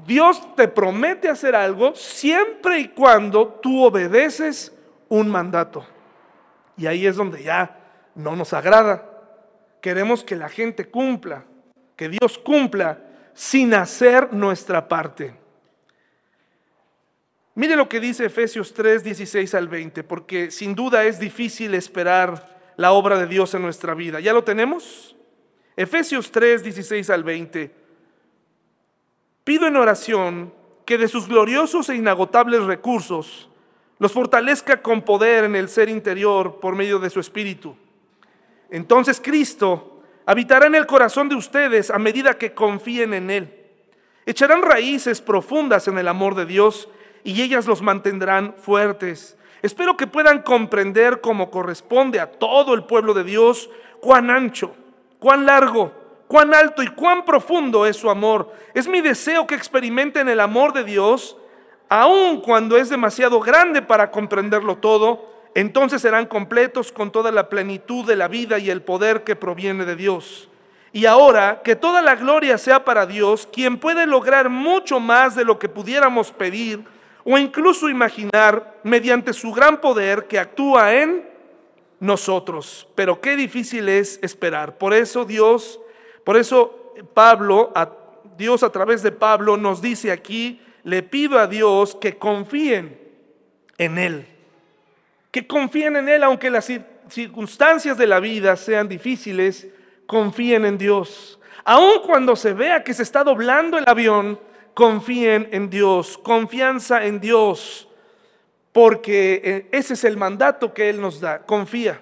Dios 0.07 0.55
te 0.55 0.69
promete 0.69 1.29
hacer 1.29 1.55
algo 1.55 1.95
siempre 1.95 2.79
y 2.79 2.89
cuando 2.89 3.47
tú 3.63 3.85
obedeces 3.85 4.73
un 5.09 5.29
mandato. 5.29 5.85
Y 6.77 6.87
ahí 6.87 7.07
es 7.07 7.17
donde 7.17 7.43
ya 7.43 7.79
no 8.15 8.37
nos 8.37 8.53
agrada. 8.53 9.07
Queremos 9.81 10.23
que 10.23 10.37
la 10.37 10.49
gente 10.49 10.89
cumpla, 10.89 11.45
que 11.97 12.09
Dios 12.09 12.39
cumpla 12.39 12.99
sin 13.35 13.75
hacer 13.75 14.33
nuestra 14.33 14.89
parte. 14.89 15.40
Mire 17.61 17.77
lo 17.77 17.91
que 17.91 18.01
dice 18.01 18.25
Efesios 18.25 18.73
3, 18.73 19.05
16 19.05 19.55
al 19.55 19.69
20, 19.69 20.03
porque 20.05 20.51
sin 20.51 20.75
duda 20.75 21.05
es 21.05 21.21
difícil 21.21 21.75
esperar 21.75 22.73
la 22.79 22.93
obra 22.93 23.19
de 23.19 23.27
Dios 23.27 23.53
en 23.53 23.61
nuestra 23.61 23.93
vida. 23.93 24.19
¿Ya 24.19 24.33
lo 24.33 24.45
tenemos? 24.45 25.15
Efesios 25.77 26.33
3, 26.33 26.63
16 26.63 27.11
al 27.11 27.23
20. 27.23 27.71
Pido 29.45 29.67
en 29.67 29.77
oración 29.77 30.55
que 30.87 30.97
de 30.97 31.07
sus 31.07 31.29
gloriosos 31.29 31.91
e 31.91 31.97
inagotables 31.97 32.63
recursos, 32.63 33.51
los 33.99 34.11
fortalezca 34.11 34.81
con 34.81 35.03
poder 35.03 35.45
en 35.45 35.55
el 35.55 35.69
ser 35.69 35.91
interior 35.91 36.61
por 36.61 36.75
medio 36.75 36.99
de 36.99 37.11
su 37.11 37.21
espíritu. 37.21 37.77
Entonces 38.71 39.21
Cristo 39.23 40.03
habitará 40.25 40.65
en 40.65 40.77
el 40.77 40.87
corazón 40.87 41.29
de 41.29 41.35
ustedes 41.35 41.91
a 41.91 41.99
medida 41.99 42.39
que 42.39 42.55
confíen 42.55 43.13
en 43.13 43.31
Él. 43.31 43.55
Echarán 44.25 44.63
raíces 44.63 45.21
profundas 45.21 45.89
en 45.89 45.99
el 45.99 46.09
amor 46.09 46.35
de 46.35 46.47
Dios 46.47 46.89
y 47.25 47.43
ellas 47.43 47.67
los 47.67 47.83
mantendrán 47.83 48.55
fuertes. 48.57 49.37
Espero 49.63 49.97
que 49.97 50.07
puedan 50.07 50.43
comprender 50.43 51.21
como 51.21 51.51
corresponde 51.51 52.19
a 52.21 52.31
todo 52.31 52.75
el 52.75 52.85
pueblo 52.85 53.15
de 53.15 53.25
Dios 53.25 53.69
cuán 54.01 54.31
ancho, 54.31 54.75
cuán 55.19 55.45
largo, 55.45 55.93
cuán 56.29 56.55
alto 56.55 56.83
y 56.83 56.89
cuán 56.89 57.25
profundo 57.25 57.87
es 57.87 57.97
su 57.97 58.09
amor. 58.09 58.53
Es 58.73 58.89
mi 58.89 59.01
deseo 59.01 59.47
que 59.47 59.55
experimenten 59.55 60.29
el 60.29 60.41
amor 60.41 60.73
de 60.73 60.85
Dios 60.85 61.37
aun 61.91 62.41
cuando 62.41 62.77
es 62.77 62.89
demasiado 62.89 63.41
grande 63.41 63.83
para 63.83 64.13
comprenderlo 64.13 64.77
todo, 64.77 65.29
entonces 65.57 66.01
serán 66.01 66.27
completos 66.27 66.93
con 66.93 67.11
toda 67.11 67.33
la 67.33 67.49
plenitud 67.49 68.07
de 68.07 68.15
la 68.15 68.29
vida 68.29 68.59
y 68.61 68.71
el 68.71 68.81
poder 68.81 69.25
que 69.25 69.35
proviene 69.35 69.85
de 69.85 69.97
Dios. 69.97 70.49
Y 70.93 71.07
ahora 71.07 71.63
que 71.65 71.75
toda 71.75 72.01
la 72.01 72.15
gloria 72.15 72.59
sea 72.59 72.85
para 72.85 73.07
Dios, 73.07 73.49
quien 73.53 73.79
puede 73.79 74.07
lograr 74.07 74.49
mucho 74.49 75.01
más 75.01 75.35
de 75.35 75.45
lo 75.45 75.59
que 75.59 75.69
pudiéramos 75.69 76.31
pedir 76.31 76.85
o 77.25 77.39
incluso 77.39 77.89
imaginar 77.89 78.81
mediante 78.83 79.33
su 79.33 79.53
gran 79.53 79.81
poder 79.81 80.27
que 80.27 80.39
actúa 80.39 80.95
en 80.95 81.29
nosotros. 81.99 82.89
Pero 82.95 83.21
qué 83.21 83.37
difícil 83.37 83.89
es 83.89 84.19
esperar. 84.23 84.79
Por 84.79 84.95
eso 84.95 85.25
Dios, 85.25 85.81
por 86.25 86.37
eso 86.37 86.95
Pablo, 87.15 87.73
Dios 88.37 88.63
a 88.63 88.71
través 88.71 89.03
de 89.03 89.13
Pablo 89.13 89.57
nos 89.57 89.83
dice 89.83 90.11
aquí, 90.11 90.61
le 90.83 91.03
pido 91.03 91.39
a 91.39 91.47
Dios 91.47 91.97
que 92.01 92.17
confíen 92.17 92.99
en 93.77 93.99
Él. 93.99 94.27
Que 95.31 95.47
confíen 95.47 95.97
en 95.97 96.09
Él 96.09 96.23
aunque 96.23 96.51
las 96.51 96.71
circunstancias 97.09 97.99
de 97.99 98.07
la 98.07 98.21
vida 98.21 98.57
sean 98.57 98.89
difíciles 98.89 99.69
confíen 100.11 100.65
en 100.65 100.77
Dios. 100.77 101.39
Aun 101.65 102.01
cuando 102.05 102.35
se 102.35 102.53
vea 102.53 102.83
que 102.83 102.93
se 102.93 103.05
está 103.05 103.23
doblando 103.23 103.79
el 103.79 103.85
avión, 103.87 104.41
confíen 104.81 105.47
en 105.53 105.69
Dios, 105.69 106.17
confianza 106.17 107.05
en 107.05 107.21
Dios, 107.21 107.87
porque 108.73 109.43
eh, 109.45 109.69
ese 109.73 109.93
es 109.93 110.05
el 110.05 110.17
mandato 110.17 110.73
que 110.73 110.89
Él 110.89 111.03
nos 111.03 111.21
da, 111.21 111.41
confía. 111.45 112.01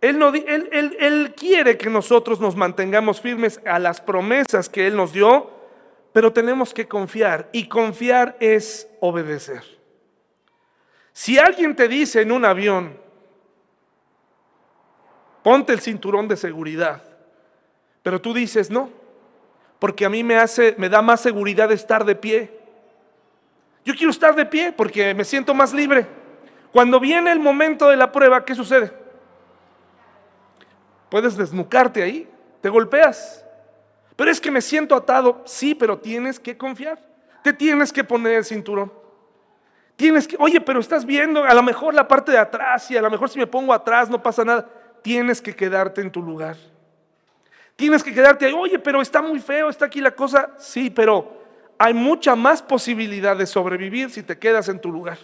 Él, 0.00 0.20
no, 0.20 0.28
él, 0.28 0.96
él, 1.00 1.34
quiere 1.36 1.76
que 1.76 1.90
nosotros 1.90 2.38
nos 2.38 2.54
mantengamos 2.54 3.20
firmes 3.20 3.60
a 3.66 3.80
las 3.80 4.00
promesas 4.00 4.68
que 4.68 4.86
Él 4.86 4.94
nos 4.94 5.12
dio, 5.12 5.50
pero 6.12 6.32
tenemos 6.32 6.72
que 6.72 6.86
confiar 6.86 7.48
y 7.50 7.66
confiar 7.66 8.36
es 8.38 8.88
obedecer. 9.00 9.64
Si 11.12 11.40
alguien 11.40 11.74
te 11.74 11.88
dice 11.88 12.20
en 12.20 12.30
un 12.30 12.44
avión, 12.44 12.96
ponte 15.42 15.72
el 15.72 15.80
cinturón 15.80 16.28
de 16.28 16.36
seguridad. 16.36 17.02
Pero 18.04 18.20
tú 18.20 18.32
dices, 18.32 18.70
no, 18.70 19.01
porque 19.82 20.04
a 20.04 20.08
mí 20.08 20.22
me 20.22 20.36
hace, 20.36 20.76
me 20.78 20.88
da 20.88 21.02
más 21.02 21.20
seguridad 21.20 21.72
estar 21.72 22.04
de 22.04 22.14
pie. 22.14 22.56
Yo 23.84 23.96
quiero 23.96 24.12
estar 24.12 24.32
de 24.32 24.46
pie 24.46 24.70
porque 24.70 25.12
me 25.12 25.24
siento 25.24 25.54
más 25.54 25.74
libre. 25.74 26.06
Cuando 26.70 27.00
viene 27.00 27.32
el 27.32 27.40
momento 27.40 27.88
de 27.88 27.96
la 27.96 28.12
prueba, 28.12 28.44
¿qué 28.44 28.54
sucede? 28.54 28.92
Puedes 31.10 31.36
desnucarte 31.36 32.00
ahí, 32.00 32.30
te 32.60 32.68
golpeas. 32.68 33.44
Pero 34.14 34.30
es 34.30 34.40
que 34.40 34.52
me 34.52 34.60
siento 34.60 34.94
atado. 34.94 35.42
Sí, 35.46 35.74
pero 35.74 35.98
tienes 35.98 36.38
que 36.38 36.56
confiar. 36.56 37.00
Te 37.42 37.52
tienes 37.52 37.92
que 37.92 38.04
poner 38.04 38.34
el 38.34 38.44
cinturón. 38.44 38.92
Tienes 39.96 40.28
que, 40.28 40.36
oye, 40.38 40.60
pero 40.60 40.78
estás 40.78 41.04
viendo 41.04 41.42
a 41.42 41.54
lo 41.54 41.62
mejor 41.64 41.92
la 41.92 42.06
parte 42.06 42.30
de 42.30 42.38
atrás 42.38 42.88
y 42.92 42.96
a 42.96 43.02
lo 43.02 43.10
mejor 43.10 43.28
si 43.28 43.40
me 43.40 43.48
pongo 43.48 43.72
atrás 43.72 44.08
no 44.08 44.22
pasa 44.22 44.44
nada 44.44 44.68
tienes 45.02 45.42
que 45.42 45.56
quedarte 45.56 46.02
en 46.02 46.12
tu 46.12 46.22
lugar. 46.22 46.56
Tienes 47.76 48.02
que 48.02 48.14
quedarte 48.14 48.46
ahí, 48.46 48.52
oye, 48.52 48.78
pero 48.78 49.00
está 49.00 49.22
muy 49.22 49.40
feo, 49.40 49.68
está 49.68 49.86
aquí 49.86 50.00
la 50.00 50.12
cosa. 50.12 50.50
Sí, 50.58 50.90
pero 50.90 51.42
hay 51.78 51.94
mucha 51.94 52.36
más 52.36 52.62
posibilidad 52.62 53.36
de 53.36 53.46
sobrevivir 53.46 54.10
si 54.10 54.22
te 54.22 54.38
quedas 54.38 54.68
en 54.68 54.80
tu 54.80 54.90
lugar. 54.90 55.18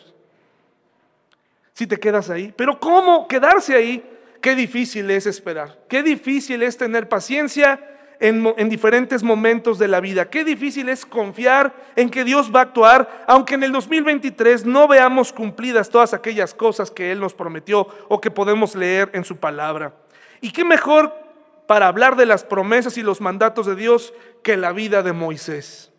Si 1.73 1.87
te 1.87 1.99
quedas 1.99 2.31
ahí. 2.31 2.52
Pero 2.57 2.81
¿cómo 2.81 3.28
quedarse 3.28 3.75
ahí? 3.76 4.05
Qué 4.40 4.55
difícil 4.55 5.11
es 5.11 5.26
esperar. 5.26 5.78
Qué 5.88 6.02
difícil 6.02 6.62
es 6.62 6.76
tener 6.76 7.09
paciencia 7.09 7.81
en, 8.21 8.69
diferentes 8.69 9.23
momentos 9.23 9.78
de 9.78 9.88
la 9.88 10.00
vida. 10.00 10.28
Qué 10.28 10.45
difícil 10.45 10.88
es 10.88 11.07
confiar 11.07 11.73
en 11.97 12.11
que 12.11 12.25
Dios 12.25 12.52
va 12.55 12.61
a 12.61 12.62
actuar, 12.64 13.25
aunque 13.26 13.55
en 13.55 13.62
el 13.62 13.73
2023 13.73 14.67
no 14.67 14.88
veamos 14.88 15.33
cumplidas 15.33 15.88
todas 15.88 16.14
aquellas 16.14 16.55
cosas 16.55 16.90
que 16.90 17.12
Él 17.12 17.21
nos 17.21 17.35
prometió 17.35 17.87
o 18.09 18.21
que 18.21 18.31
podemos 18.31 18.75
leer 18.75 19.11
en 19.12 19.25
su 19.25 19.37
palabra. 19.37 19.93
Y 20.40 20.50
qué 20.50 20.64
mejor 20.64 21.27
para 21.68 21.87
hablar 21.87 22.16
de 22.16 22.25
las 22.25 22.44
promesas 22.44 22.96
y 22.96 23.02
los 23.02 23.20
mandatos 23.20 23.66
de 23.66 23.76
Dios 23.76 24.14
que 24.42 24.56
la 24.56 24.72
vida 24.72 25.02
de 25.02 25.12
Moisés 25.12 25.92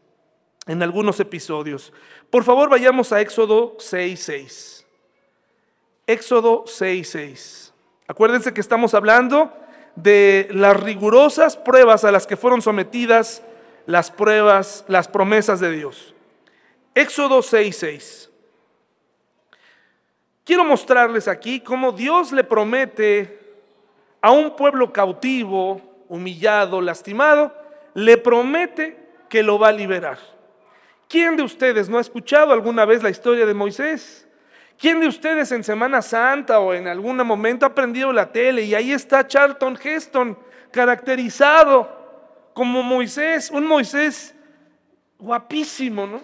en 0.65 0.81
algunos 0.81 1.19
episodios. 1.19 1.93
Por 2.31 2.43
favor, 2.43 2.69
vayamos 2.69 3.13
a 3.13 3.21
Éxodo 3.21 3.77
6.6. 3.77 4.83
Éxodo 6.07 6.65
6.6. 6.65 7.71
Acuérdense 8.07 8.51
que 8.51 8.61
estamos 8.61 8.95
hablando 8.95 9.53
de 9.95 10.47
las 10.51 10.75
rigurosas 10.75 11.55
pruebas 11.55 12.03
a 12.03 12.11
las 12.11 12.25
que 12.25 12.35
fueron 12.35 12.63
sometidas 12.63 13.43
las 13.85 14.09
pruebas, 14.09 14.85
las 14.87 15.07
promesas 15.07 15.59
de 15.59 15.71
Dios. 15.71 16.15
Éxodo 16.95 17.43
6:6. 17.43 18.29
Quiero 20.43 20.65
mostrarles 20.65 21.27
aquí 21.27 21.59
cómo 21.59 21.91
Dios 21.91 22.31
le 22.31 22.43
promete 22.43 23.38
a 24.21 24.31
un 24.31 24.55
pueblo 24.55 24.91
cautivo, 24.91 25.81
humillado, 26.07 26.81
lastimado, 26.81 27.53
le 27.93 28.17
promete 28.17 28.97
que 29.29 29.43
lo 29.43 29.59
va 29.59 29.69
a 29.69 29.71
liberar. 29.73 30.17
¿Quién 31.07 31.35
de 31.35 31.43
ustedes 31.43 31.89
no 31.89 31.97
ha 31.97 32.01
escuchado 32.01 32.51
alguna 32.51 32.85
vez 32.85 33.01
la 33.01 33.09
historia 33.09 33.45
de 33.45 33.53
Moisés? 33.53 34.27
¿Quién 34.77 34.99
de 34.99 35.07
ustedes 35.07 35.51
en 35.51 35.63
Semana 35.63 36.01
Santa 36.01 36.59
o 36.59 36.73
en 36.73 36.87
algún 36.87 37.17
momento 37.17 37.65
ha 37.65 37.75
prendido 37.75 38.13
la 38.13 38.31
tele 38.31 38.63
y 38.63 38.75
ahí 38.75 38.91
está 38.91 39.27
Charlton 39.27 39.77
Heston 39.81 40.37
caracterizado 40.71 41.97
como 42.53 42.83
Moisés, 42.83 43.51
un 43.51 43.65
Moisés 43.65 44.35
guapísimo, 45.17 46.07
¿no? 46.07 46.21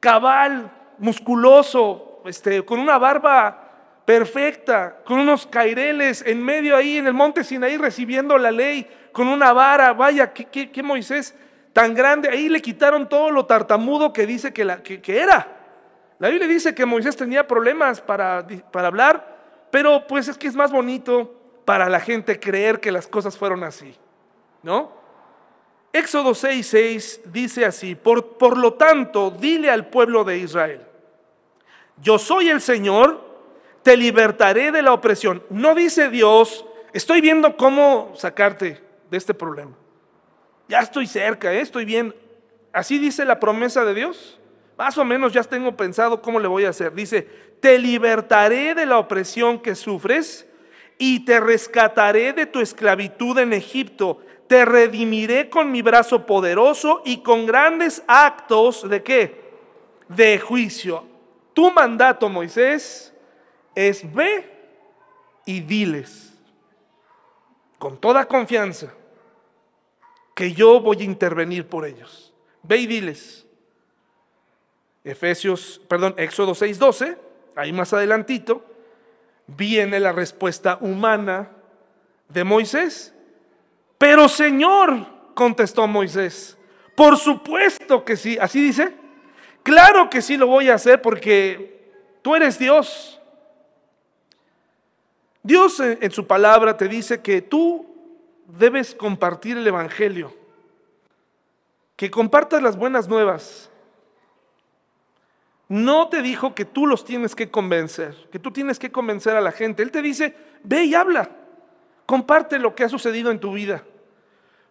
Cabal, 0.00 0.70
musculoso, 0.98 2.22
este, 2.24 2.64
con 2.64 2.80
una 2.80 2.98
barba 2.98 3.65
perfecta, 4.06 5.00
con 5.04 5.18
unos 5.18 5.46
caireles 5.46 6.22
en 6.24 6.42
medio 6.42 6.76
ahí 6.76 6.96
en 6.96 7.08
el 7.08 7.12
monte 7.12 7.44
Sinaí 7.44 7.76
recibiendo 7.76 8.38
la 8.38 8.52
ley, 8.52 8.88
con 9.12 9.28
una 9.28 9.52
vara, 9.52 9.92
vaya, 9.92 10.32
qué, 10.32 10.82
Moisés 10.82 11.34
tan 11.72 11.92
grande, 11.92 12.30
ahí 12.30 12.48
le 12.48 12.62
quitaron 12.62 13.08
todo 13.08 13.30
lo 13.30 13.44
tartamudo 13.44 14.12
que 14.12 14.26
dice 14.26 14.54
que, 14.54 14.64
la, 14.64 14.82
que 14.82 15.02
era. 15.18 15.56
La 16.18 16.28
Biblia 16.28 16.48
dice 16.48 16.74
que 16.74 16.86
Moisés 16.86 17.16
tenía 17.16 17.46
problemas 17.46 18.00
para, 18.00 18.46
para 18.72 18.88
hablar, 18.88 19.36
pero 19.70 20.06
pues 20.06 20.28
es 20.28 20.38
que 20.38 20.46
es 20.46 20.54
más 20.54 20.70
bonito 20.70 21.34
para 21.64 21.88
la 21.88 22.00
gente 22.00 22.40
creer 22.40 22.80
que 22.80 22.92
las 22.92 23.06
cosas 23.06 23.36
fueron 23.36 23.64
así, 23.64 23.94
¿no? 24.62 24.92
Éxodo 25.92 26.30
6:6 26.30 27.22
dice 27.24 27.64
así, 27.64 27.94
por, 27.94 28.38
por 28.38 28.56
lo 28.56 28.74
tanto, 28.74 29.30
dile 29.30 29.70
al 29.70 29.88
pueblo 29.88 30.24
de 30.24 30.38
Israel, 30.38 30.80
yo 32.00 32.18
soy 32.18 32.48
el 32.48 32.60
Señor, 32.60 33.25
te 33.86 33.96
libertaré 33.96 34.72
de 34.72 34.82
la 34.82 34.92
opresión. 34.92 35.44
No 35.48 35.72
dice 35.72 36.08
Dios, 36.08 36.66
estoy 36.92 37.20
viendo 37.20 37.56
cómo 37.56 38.10
sacarte 38.16 38.82
de 39.08 39.16
este 39.16 39.32
problema. 39.32 39.76
Ya 40.66 40.80
estoy 40.80 41.06
cerca, 41.06 41.54
¿eh? 41.54 41.60
estoy 41.60 41.84
bien. 41.84 42.12
¿Así 42.72 42.98
dice 42.98 43.24
la 43.24 43.38
promesa 43.38 43.84
de 43.84 43.94
Dios? 43.94 44.40
Más 44.76 44.98
o 44.98 45.04
menos 45.04 45.32
ya 45.32 45.44
tengo 45.44 45.76
pensado 45.76 46.20
cómo 46.20 46.40
le 46.40 46.48
voy 46.48 46.64
a 46.64 46.70
hacer. 46.70 46.94
Dice, 46.94 47.28
te 47.60 47.78
libertaré 47.78 48.74
de 48.74 48.86
la 48.86 48.98
opresión 48.98 49.60
que 49.60 49.76
sufres 49.76 50.48
y 50.98 51.24
te 51.24 51.38
rescataré 51.38 52.32
de 52.32 52.46
tu 52.46 52.58
esclavitud 52.58 53.38
en 53.38 53.52
Egipto. 53.52 54.20
Te 54.48 54.64
redimiré 54.64 55.48
con 55.48 55.70
mi 55.70 55.82
brazo 55.82 56.26
poderoso 56.26 57.02
y 57.04 57.18
con 57.18 57.46
grandes 57.46 58.02
actos 58.08 58.88
de 58.88 59.04
qué? 59.04 59.44
De 60.08 60.40
juicio. 60.40 61.04
Tu 61.54 61.70
mandato, 61.70 62.28
Moisés, 62.28 63.12
es 63.76 64.12
ve 64.12 64.50
y 65.44 65.60
diles 65.60 66.32
con 67.78 67.98
toda 67.98 68.26
confianza 68.26 68.92
que 70.34 70.52
yo 70.52 70.80
voy 70.80 71.02
a 71.02 71.04
intervenir 71.04 71.68
por 71.68 71.86
ellos. 71.86 72.32
Ve 72.62 72.78
y 72.78 72.86
diles. 72.86 73.46
Efesios, 75.04 75.80
perdón, 75.86 76.14
Éxodo 76.16 76.54
6:12, 76.54 77.16
ahí 77.54 77.72
más 77.72 77.92
adelantito, 77.92 78.64
viene 79.46 80.00
la 80.00 80.10
respuesta 80.10 80.78
humana 80.80 81.50
de 82.28 82.42
Moisés. 82.42 83.14
Pero 83.98 84.28
Señor, 84.28 85.06
contestó 85.34 85.86
Moisés, 85.86 86.58
por 86.96 87.18
supuesto 87.18 88.04
que 88.04 88.16
sí, 88.16 88.36
así 88.40 88.60
dice. 88.60 88.94
Claro 89.62 90.08
que 90.08 90.22
sí 90.22 90.36
lo 90.36 90.46
voy 90.46 90.70
a 90.70 90.74
hacer 90.74 91.02
porque 91.02 91.90
tú 92.22 92.34
eres 92.34 92.58
Dios. 92.58 93.15
Dios 95.46 95.78
en 95.78 96.10
su 96.10 96.26
palabra 96.26 96.76
te 96.76 96.88
dice 96.88 97.22
que 97.22 97.40
tú 97.40 97.86
debes 98.48 98.96
compartir 98.96 99.56
el 99.56 99.66
Evangelio, 99.66 100.34
que 101.94 102.10
compartas 102.10 102.60
las 102.60 102.76
buenas 102.76 103.06
nuevas, 103.06 103.70
no 105.68 106.08
te 106.08 106.20
dijo 106.20 106.52
que 106.52 106.64
tú 106.64 106.88
los 106.88 107.04
tienes 107.04 107.36
que 107.36 107.48
convencer, 107.48 108.16
que 108.32 108.40
tú 108.40 108.50
tienes 108.50 108.80
que 108.80 108.90
convencer 108.90 109.36
a 109.36 109.40
la 109.40 109.52
gente. 109.52 109.84
Él 109.84 109.92
te 109.92 110.02
dice, 110.02 110.34
ve 110.64 110.84
y 110.84 110.96
habla, 110.96 111.30
comparte 112.06 112.58
lo 112.58 112.74
que 112.74 112.82
ha 112.82 112.88
sucedido 112.88 113.30
en 113.30 113.38
tu 113.38 113.52
vida. 113.52 113.84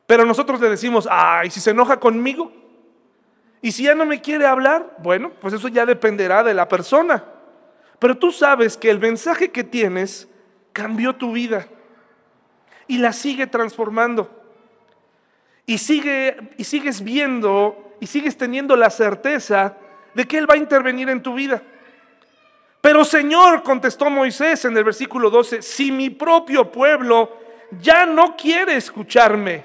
Pero 0.05 0.25
nosotros 0.25 0.59
le 0.59 0.69
decimos, 0.69 1.07
ay, 1.09 1.51
si 1.51 1.61
se 1.61 1.71
enoja 1.71 2.01
conmigo, 2.01 2.51
y 3.61 3.71
si 3.71 3.83
ya 3.83 3.95
no 3.95 4.05
me 4.05 4.19
quiere 4.19 4.45
hablar, 4.45 4.97
bueno, 4.99 5.31
pues 5.39 5.53
eso 5.53 5.69
ya 5.69 5.85
dependerá 5.85 6.43
de 6.43 6.53
la 6.53 6.67
persona. 6.67 7.23
Pero 7.97 8.17
tú 8.17 8.33
sabes 8.33 8.75
que 8.75 8.89
el 8.89 8.99
mensaje 8.99 9.51
que 9.51 9.63
tienes 9.63 10.27
cambió 10.75 11.15
tu 11.15 11.31
vida. 11.31 11.67
y 12.87 12.99
la 12.99 13.13
sigue 13.13 13.47
transformando. 13.47 14.29
Y, 15.65 15.79
sigue, 15.79 16.37
y 16.57 16.65
sigues 16.65 17.01
viendo 17.01 17.95
y 17.99 18.05
sigues 18.05 18.37
teniendo 18.37 18.75
la 18.75 18.91
certeza 18.91 19.75
de 20.13 20.27
que 20.27 20.37
Él 20.37 20.47
va 20.47 20.53
a 20.53 20.57
intervenir 20.57 21.09
en 21.09 21.23
tu 21.23 21.33
vida. 21.33 21.63
Pero 22.81 23.03
Señor, 23.03 23.63
contestó 23.63 24.11
Moisés 24.11 24.65
en 24.65 24.77
el 24.77 24.83
versículo 24.83 25.31
12, 25.31 25.63
si 25.63 25.91
mi 25.91 26.11
propio 26.11 26.71
pueblo 26.71 27.35
ya 27.81 28.05
no 28.05 28.35
quiere 28.35 28.75
escucharme. 28.75 29.63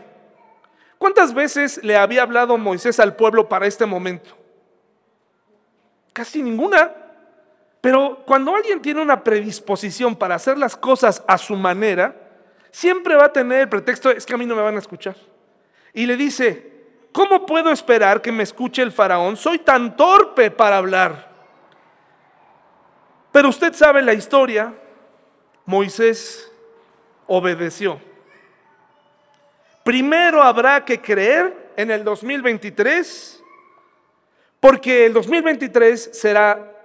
¿Cuántas 0.96 1.34
veces 1.34 1.80
le 1.82 1.96
había 1.96 2.22
hablado 2.22 2.56
Moisés 2.56 2.98
al 3.00 3.16
pueblo 3.16 3.48
para 3.48 3.66
este 3.66 3.84
momento? 3.84 4.30
Casi 6.14 6.42
ninguna. 6.42 6.94
Pero 7.80 8.22
cuando 8.26 8.54
alguien 8.54 8.82
tiene 8.82 9.00
una 9.00 9.24
predisposición 9.24 10.14
para 10.14 10.34
hacer 10.34 10.58
las 10.58 10.76
cosas 10.76 11.22
a 11.26 11.38
su 11.38 11.56
manera, 11.56 12.14
siempre 12.70 13.14
va 13.14 13.26
a 13.26 13.32
tener 13.32 13.62
el 13.62 13.68
pretexto, 13.68 14.10
es 14.10 14.26
que 14.26 14.34
a 14.34 14.36
mí 14.36 14.44
no 14.46 14.54
me 14.54 14.62
van 14.62 14.76
a 14.76 14.80
escuchar. 14.80 15.16
Y 15.94 16.06
le 16.06 16.16
dice, 16.16 16.70
¿cómo 17.12 17.46
puedo 17.46 17.70
esperar 17.70 18.20
que 18.20 18.32
me 18.32 18.42
escuche 18.42 18.82
el 18.82 18.92
faraón? 18.92 19.36
Soy 19.36 19.60
tan 19.60 19.96
torpe 19.96 20.50
para 20.50 20.76
hablar. 20.76 21.30
Pero 23.32 23.48
usted 23.48 23.72
sabe 23.72 24.02
la 24.02 24.12
historia, 24.12 24.74
Moisés 25.64 26.50
obedeció. 27.26 28.00
Primero 29.84 30.42
habrá 30.42 30.84
que 30.84 31.00
creer 31.00 31.72
en 31.76 31.90
el 31.90 32.04
2023, 32.04 33.42
porque 34.58 35.06
el 35.06 35.14
2023 35.14 36.10
será 36.12 36.79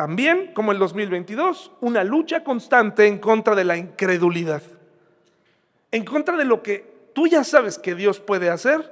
también, 0.00 0.52
como 0.54 0.72
el 0.72 0.78
2022, 0.78 1.72
una 1.82 2.04
lucha 2.04 2.42
constante 2.42 3.06
en 3.06 3.18
contra 3.18 3.54
de 3.54 3.64
la 3.64 3.76
incredulidad, 3.76 4.62
en 5.90 6.06
contra 6.06 6.38
de 6.38 6.46
lo 6.46 6.62
que 6.62 7.10
tú 7.12 7.26
ya 7.26 7.44
sabes 7.44 7.78
que 7.78 7.94
Dios 7.94 8.18
puede 8.18 8.48
hacer, 8.48 8.90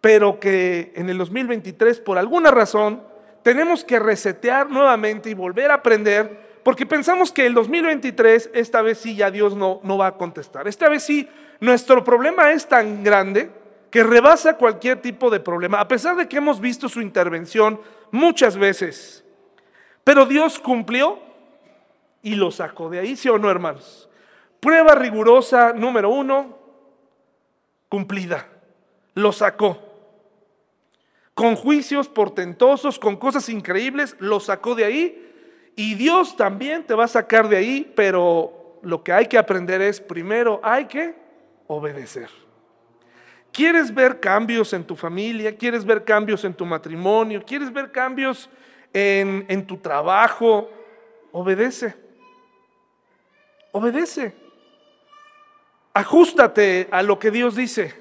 pero 0.00 0.40
que 0.40 0.92
en 0.96 1.08
el 1.08 1.18
2023, 1.18 2.00
por 2.00 2.18
alguna 2.18 2.50
razón, 2.50 3.00
tenemos 3.44 3.84
que 3.84 4.00
resetear 4.00 4.68
nuevamente 4.68 5.30
y 5.30 5.34
volver 5.34 5.70
a 5.70 5.74
aprender, 5.74 6.60
porque 6.64 6.84
pensamos 6.84 7.30
que 7.30 7.46
el 7.46 7.54
2023, 7.54 8.50
esta 8.54 8.82
vez 8.82 8.98
sí 8.98 9.14
ya 9.14 9.30
Dios 9.30 9.54
no, 9.54 9.78
no 9.84 9.96
va 9.98 10.08
a 10.08 10.16
contestar. 10.16 10.66
Esta 10.66 10.88
vez 10.88 11.04
sí, 11.04 11.28
nuestro 11.60 12.02
problema 12.02 12.50
es 12.50 12.66
tan 12.66 13.04
grande 13.04 13.52
que 13.92 14.02
rebasa 14.02 14.56
cualquier 14.56 15.00
tipo 15.00 15.30
de 15.30 15.38
problema, 15.38 15.78
a 15.78 15.86
pesar 15.86 16.16
de 16.16 16.26
que 16.26 16.38
hemos 16.38 16.58
visto 16.60 16.88
su 16.88 17.00
intervención 17.00 17.80
muchas 18.10 18.56
veces. 18.56 19.23
Pero 20.04 20.26
Dios 20.26 20.58
cumplió 20.58 21.18
y 22.22 22.36
lo 22.36 22.50
sacó 22.50 22.88
de 22.90 23.00
ahí, 23.00 23.16
¿sí 23.16 23.28
o 23.28 23.38
no, 23.38 23.50
hermanos? 23.50 24.08
Prueba 24.60 24.94
rigurosa 24.94 25.72
número 25.72 26.10
uno, 26.10 26.58
cumplida. 27.88 28.46
Lo 29.14 29.32
sacó 29.32 29.78
con 31.34 31.56
juicios 31.56 32.08
portentosos, 32.08 32.98
con 32.98 33.16
cosas 33.16 33.48
increíbles, 33.48 34.16
lo 34.20 34.38
sacó 34.38 34.74
de 34.74 34.84
ahí 34.84 35.32
y 35.76 35.94
Dios 35.94 36.36
también 36.36 36.84
te 36.84 36.94
va 36.94 37.04
a 37.04 37.08
sacar 37.08 37.48
de 37.48 37.56
ahí, 37.56 37.92
pero 37.96 38.78
lo 38.82 39.02
que 39.02 39.12
hay 39.12 39.26
que 39.26 39.36
aprender 39.36 39.82
es, 39.82 40.00
primero 40.00 40.60
hay 40.62 40.84
que 40.86 41.14
obedecer. 41.66 42.30
¿Quieres 43.52 43.92
ver 43.92 44.20
cambios 44.20 44.72
en 44.72 44.84
tu 44.84 44.94
familia? 44.94 45.56
¿Quieres 45.56 45.84
ver 45.84 46.04
cambios 46.04 46.44
en 46.44 46.54
tu 46.54 46.64
matrimonio? 46.64 47.42
¿Quieres 47.44 47.72
ver 47.72 47.90
cambios 47.90 48.48
en, 48.94 49.66
tu 49.66 49.76
trabajo? 49.78 50.70
Obedece. 51.32 51.94
Obedece. 53.72 54.34
Ajustate 55.92 56.88
a 56.90 57.02
lo 57.02 57.18
que 57.18 57.30
Dios 57.30 57.56
dice. 57.56 57.94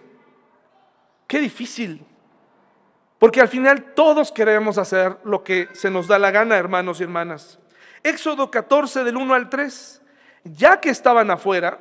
Qué 1.28 1.40
difícil. 1.40 2.06
Porque 3.18 3.42
al 3.42 3.48
final 3.48 3.94
todos 3.96 4.32
queremos 4.32 4.78
hacer 4.78 5.18
lo 5.24 5.44
que 5.44 5.68
se 5.74 5.90
nos 5.90 6.08
da 6.08 6.20
la 6.20 6.32
gana, 6.32 6.58
hermanos 6.58 7.00
y 7.00 7.04
hermanas. 7.04 7.60
Éxodo 8.04 8.52
14 8.52 9.04
del 9.04 9.18
1 9.18 9.34
al 9.34 9.50
3. 9.50 10.02
Ya 10.44 10.80
que 10.80 10.90
estaban 10.90 11.32
afuera, 11.32 11.80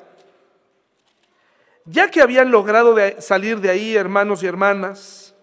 ya 1.85 2.11
que 2.11 2.23
habían 2.23 2.51
logrado 2.51 2.95
salir 3.19 3.61
de 3.61 3.71
ahí, 3.71 3.97
hermanos 3.97 4.43
y 4.43 4.47
hermanas, 4.47 5.35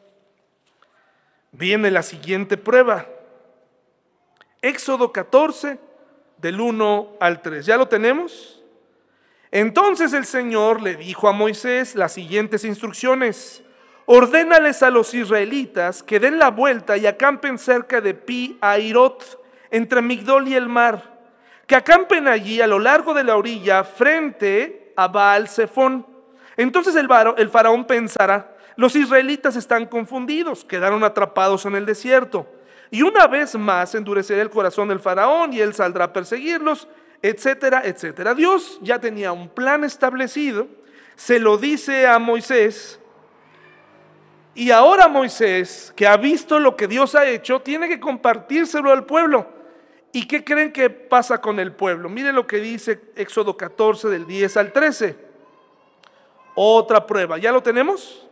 viene 1.52 1.92
la 1.92 2.02
siguiente 2.02 2.56
prueba. 2.56 3.06
Éxodo 4.62 5.12
14 5.12 5.80
del 6.38 6.60
1 6.60 7.18
al 7.20 7.42
3. 7.42 7.66
¿Ya 7.66 7.78
lo 7.78 7.88
tenemos? 7.88 8.62
Entonces 9.52 10.14
el 10.14 10.26
Señor 10.26 10.82
le 10.82 10.96
dijo 10.96 11.28
a 11.28 11.32
Moisés 11.32 11.96
las 11.96 12.14
siguientes 12.14 12.64
instrucciones 12.64 13.64
ordénales 14.06 14.84
a 14.84 14.90
los 14.90 15.14
israelitas 15.14 16.04
que 16.04 16.20
den 16.20 16.40
la 16.40 16.50
vuelta 16.50 16.98
y 16.98 17.08
acampen 17.08 17.58
cerca 17.58 18.02
de 18.02 18.14
Pi 18.14 18.58
Airot, 18.60 19.40
entre 19.72 20.02
Migdol 20.02 20.48
y 20.48 20.56
el 20.56 20.68
mar, 20.68 21.20
que 21.68 21.76
acampen 21.76 22.28
allí 22.28 22.60
a 22.60 22.68
lo 22.68 22.80
largo 22.80 23.14
de 23.14 23.24
la 23.24 23.38
orilla 23.38 23.84
frente 23.84 24.94
a 24.96 25.08
Baal 25.08 25.48
Zephon. 25.48 26.06
Entonces 26.58 26.96
el, 26.96 27.08
el 27.38 27.50
faraón 27.50 27.86
pensará, 27.86 28.56
los 28.76 28.96
israelitas 28.96 29.56
están 29.56 29.86
confundidos, 29.86 30.66
quedaron 30.66 31.04
atrapados 31.04 31.66
en 31.66 31.76
el 31.76 31.86
desierto. 31.86 32.48
Y 32.92 33.02
una 33.02 33.28
vez 33.28 33.56
más 33.56 33.94
endurecerá 33.96 34.42
el 34.42 34.50
corazón 34.50 34.88
del 34.88 35.00
faraón 35.00 35.54
y 35.54 35.60
él 35.60 35.74
saldrá 35.74 36.06
a 36.06 36.14
perseguirlos, 36.14 36.88
etcétera, 37.22 37.82
etcétera. 37.86 38.34
Dios 38.34 38.80
ya 38.82 39.00
tenía 39.00 39.32
un 39.32 39.50
plan 39.50 39.84
establecido, 39.84 40.68
se 41.16 41.40
lo 41.40 41.58
dice 41.58 42.08
a 42.08 42.18
Moisés, 42.18 43.00
y 44.60 44.72
ahora 44.72 45.08
Moisés, 45.08 45.94
que 45.96 46.08
ha 46.08 46.18
visto 46.18 46.60
lo 46.60 46.76
que 46.76 46.88
Dios 46.88 47.16
ha 47.16 47.26
hecho, 47.26 47.62
tiene 47.62 47.88
que 47.88 48.00
compartírselo 48.00 48.92
al 48.92 49.06
pueblo. 49.06 49.48
¿Y 50.12 50.28
qué 50.28 50.44
creen 50.44 50.74
que 50.74 50.90
pasa 50.90 51.40
con 51.40 51.60
el 51.60 51.72
pueblo? 51.72 52.10
Miren 52.10 52.36
lo 52.36 52.48
que 52.48 52.58
dice 52.58 53.00
Éxodo 53.16 53.56
14 53.56 54.10
del 54.10 54.26
10 54.26 54.58
al 54.58 54.74
13. 54.74 55.16
Otra 56.56 57.06
prueba, 57.06 57.38
¿ya 57.38 57.52
lo 57.52 57.64
tenemos? 57.64 58.28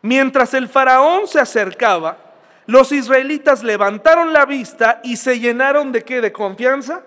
Mientras 0.00 0.54
el 0.54 0.68
faraón 0.68 1.28
se 1.28 1.38
acercaba, 1.38 2.18
los 2.66 2.92
israelitas 2.92 3.62
levantaron 3.62 4.32
la 4.32 4.46
vista 4.46 5.00
y 5.02 5.16
se 5.16 5.40
llenaron 5.40 5.92
de 5.92 6.02
qué? 6.02 6.20
¿De 6.20 6.32
confianza? 6.32 7.02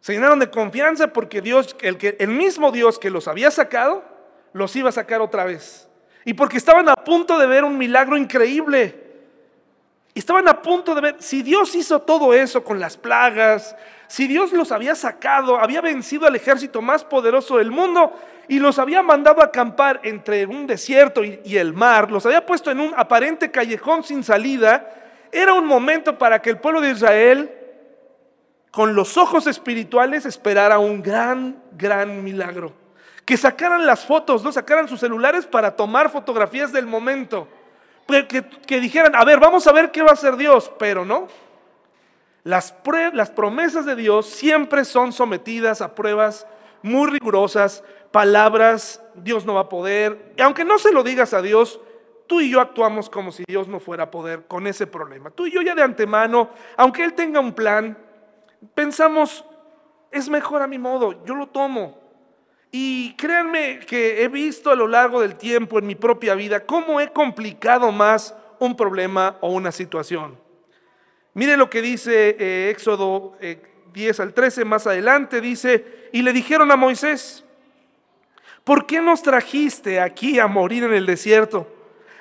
Se 0.00 0.12
llenaron 0.12 0.38
de 0.38 0.50
confianza 0.50 1.08
porque 1.08 1.40
Dios, 1.40 1.76
el, 1.80 1.98
que, 1.98 2.16
el 2.20 2.28
mismo 2.28 2.70
Dios 2.72 2.98
que 2.98 3.10
los 3.10 3.26
había 3.26 3.50
sacado, 3.50 4.04
los 4.52 4.74
iba 4.76 4.90
a 4.90 4.92
sacar 4.92 5.20
otra 5.20 5.44
vez 5.44 5.86
y 6.26 6.34
porque 6.34 6.56
estaban 6.56 6.88
a 6.88 6.96
punto 6.96 7.38
de 7.38 7.46
ver 7.46 7.62
un 7.62 7.78
milagro 7.78 8.16
increíble. 8.16 9.04
Estaban 10.12 10.48
a 10.48 10.60
punto 10.60 10.92
de 10.94 11.00
ver, 11.00 11.16
si 11.20 11.40
Dios 11.42 11.72
hizo 11.76 12.00
todo 12.00 12.34
eso 12.34 12.64
con 12.64 12.80
las 12.80 12.96
plagas, 12.96 13.76
si 14.08 14.26
Dios 14.26 14.52
los 14.52 14.72
había 14.72 14.96
sacado, 14.96 15.56
había 15.56 15.80
vencido 15.80 16.26
al 16.26 16.34
ejército 16.34 16.82
más 16.82 17.04
poderoso 17.04 17.58
del 17.58 17.70
mundo 17.70 18.12
y 18.48 18.58
los 18.58 18.78
había 18.78 19.02
mandado 19.02 19.40
a 19.42 19.46
acampar 19.46 20.00
entre 20.04 20.46
un 20.46 20.66
desierto 20.66 21.24
y, 21.24 21.56
el 21.56 21.72
mar, 21.72 22.10
los 22.10 22.24
había 22.26 22.44
puesto 22.46 22.70
en 22.70 22.80
un 22.80 22.94
aparente 22.96 23.50
callejón 23.50 24.04
sin 24.04 24.22
salida, 24.22 24.88
era 25.32 25.52
un 25.52 25.66
momento 25.66 26.16
para 26.16 26.40
que 26.40 26.50
el 26.50 26.58
pueblo 26.58 26.80
de 26.80 26.90
Israel, 26.90 27.50
con 28.70 28.94
los 28.94 29.16
ojos 29.16 29.46
espirituales, 29.46 30.26
esperara 30.26 30.78
un 30.78 31.02
gran, 31.02 31.62
gran 31.72 32.22
milagro 32.22 32.72
que 33.26 33.36
sacaran 33.36 33.84
las 33.84 34.04
fotos, 34.04 34.44
no 34.44 34.52
sacaran 34.52 34.88
sus 34.88 35.00
celulares 35.00 35.46
para 35.46 35.74
tomar 35.74 36.10
fotografías 36.10 36.72
del 36.72 36.86
momento. 36.86 37.48
Que, 38.06 38.44
que, 38.44 38.80
dijeran, 38.80 39.16
a 39.16 39.24
ver, 39.24 39.40
vamos 39.40 39.66
a 39.66 39.72
ver 39.72 39.90
qué 39.90 40.00
va 40.00 40.10
a 40.10 40.12
hacer 40.12 40.36
Dios, 40.36 40.70
pero 40.78 41.04
no. 41.04 41.26
Las, 42.44 42.72
las 43.12 43.30
promesas 43.30 43.84
de 43.84 43.96
Dios 43.96 44.26
siempre 44.26 44.84
son 44.84 45.12
sometidas 45.12 45.80
a 45.80 45.96
pruebas 45.96 46.46
muy 46.86 47.10
rigurosas, 47.10 47.82
palabras, 48.12 49.02
Dios 49.16 49.44
no 49.44 49.54
va 49.54 49.62
a 49.62 49.68
poder. 49.68 50.32
Y 50.36 50.40
aunque 50.40 50.64
no 50.64 50.78
se 50.78 50.92
lo 50.92 51.02
digas 51.02 51.34
a 51.34 51.42
Dios, 51.42 51.80
tú 52.28 52.40
y 52.40 52.50
yo 52.50 52.60
actuamos 52.60 53.10
como 53.10 53.32
si 53.32 53.44
Dios 53.46 53.66
no 53.66 53.80
fuera 53.80 54.04
a 54.04 54.10
poder 54.10 54.46
con 54.46 54.66
ese 54.66 54.86
problema. 54.86 55.30
Tú 55.30 55.46
y 55.46 55.50
yo 55.50 55.62
ya 55.62 55.74
de 55.74 55.82
antemano, 55.82 56.50
aunque 56.76 57.02
Él 57.02 57.14
tenga 57.14 57.40
un 57.40 57.52
plan, 57.52 57.98
pensamos, 58.74 59.44
es 60.12 60.28
mejor 60.28 60.62
a 60.62 60.68
mi 60.68 60.78
modo, 60.78 61.24
yo 61.24 61.34
lo 61.34 61.48
tomo. 61.48 61.98
Y 62.70 63.14
créanme 63.16 63.80
que 63.80 64.22
he 64.22 64.28
visto 64.28 64.70
a 64.70 64.76
lo 64.76 64.86
largo 64.86 65.20
del 65.20 65.36
tiempo 65.36 65.78
en 65.78 65.86
mi 65.86 65.94
propia 65.94 66.34
vida 66.34 66.64
cómo 66.66 67.00
he 67.00 67.12
complicado 67.12 67.90
más 67.90 68.36
un 68.60 68.76
problema 68.76 69.38
o 69.40 69.50
una 69.50 69.72
situación. 69.72 70.38
Mire 71.34 71.56
lo 71.56 71.68
que 71.68 71.82
dice 71.82 72.36
eh, 72.38 72.70
Éxodo 72.70 73.36
10 73.96 74.18
eh, 74.18 74.22
al 74.22 74.34
13 74.34 74.64
más 74.66 74.86
adelante, 74.86 75.40
dice, 75.40 76.08
y 76.12 76.20
le 76.20 76.34
dijeron 76.34 76.70
a 76.70 76.76
Moisés, 76.76 77.42
¿por 78.62 78.84
qué 78.84 79.00
nos 79.00 79.22
trajiste 79.22 80.00
aquí 80.00 80.38
a 80.38 80.46
morir 80.46 80.84
en 80.84 80.92
el 80.92 81.06
desierto? 81.06 81.66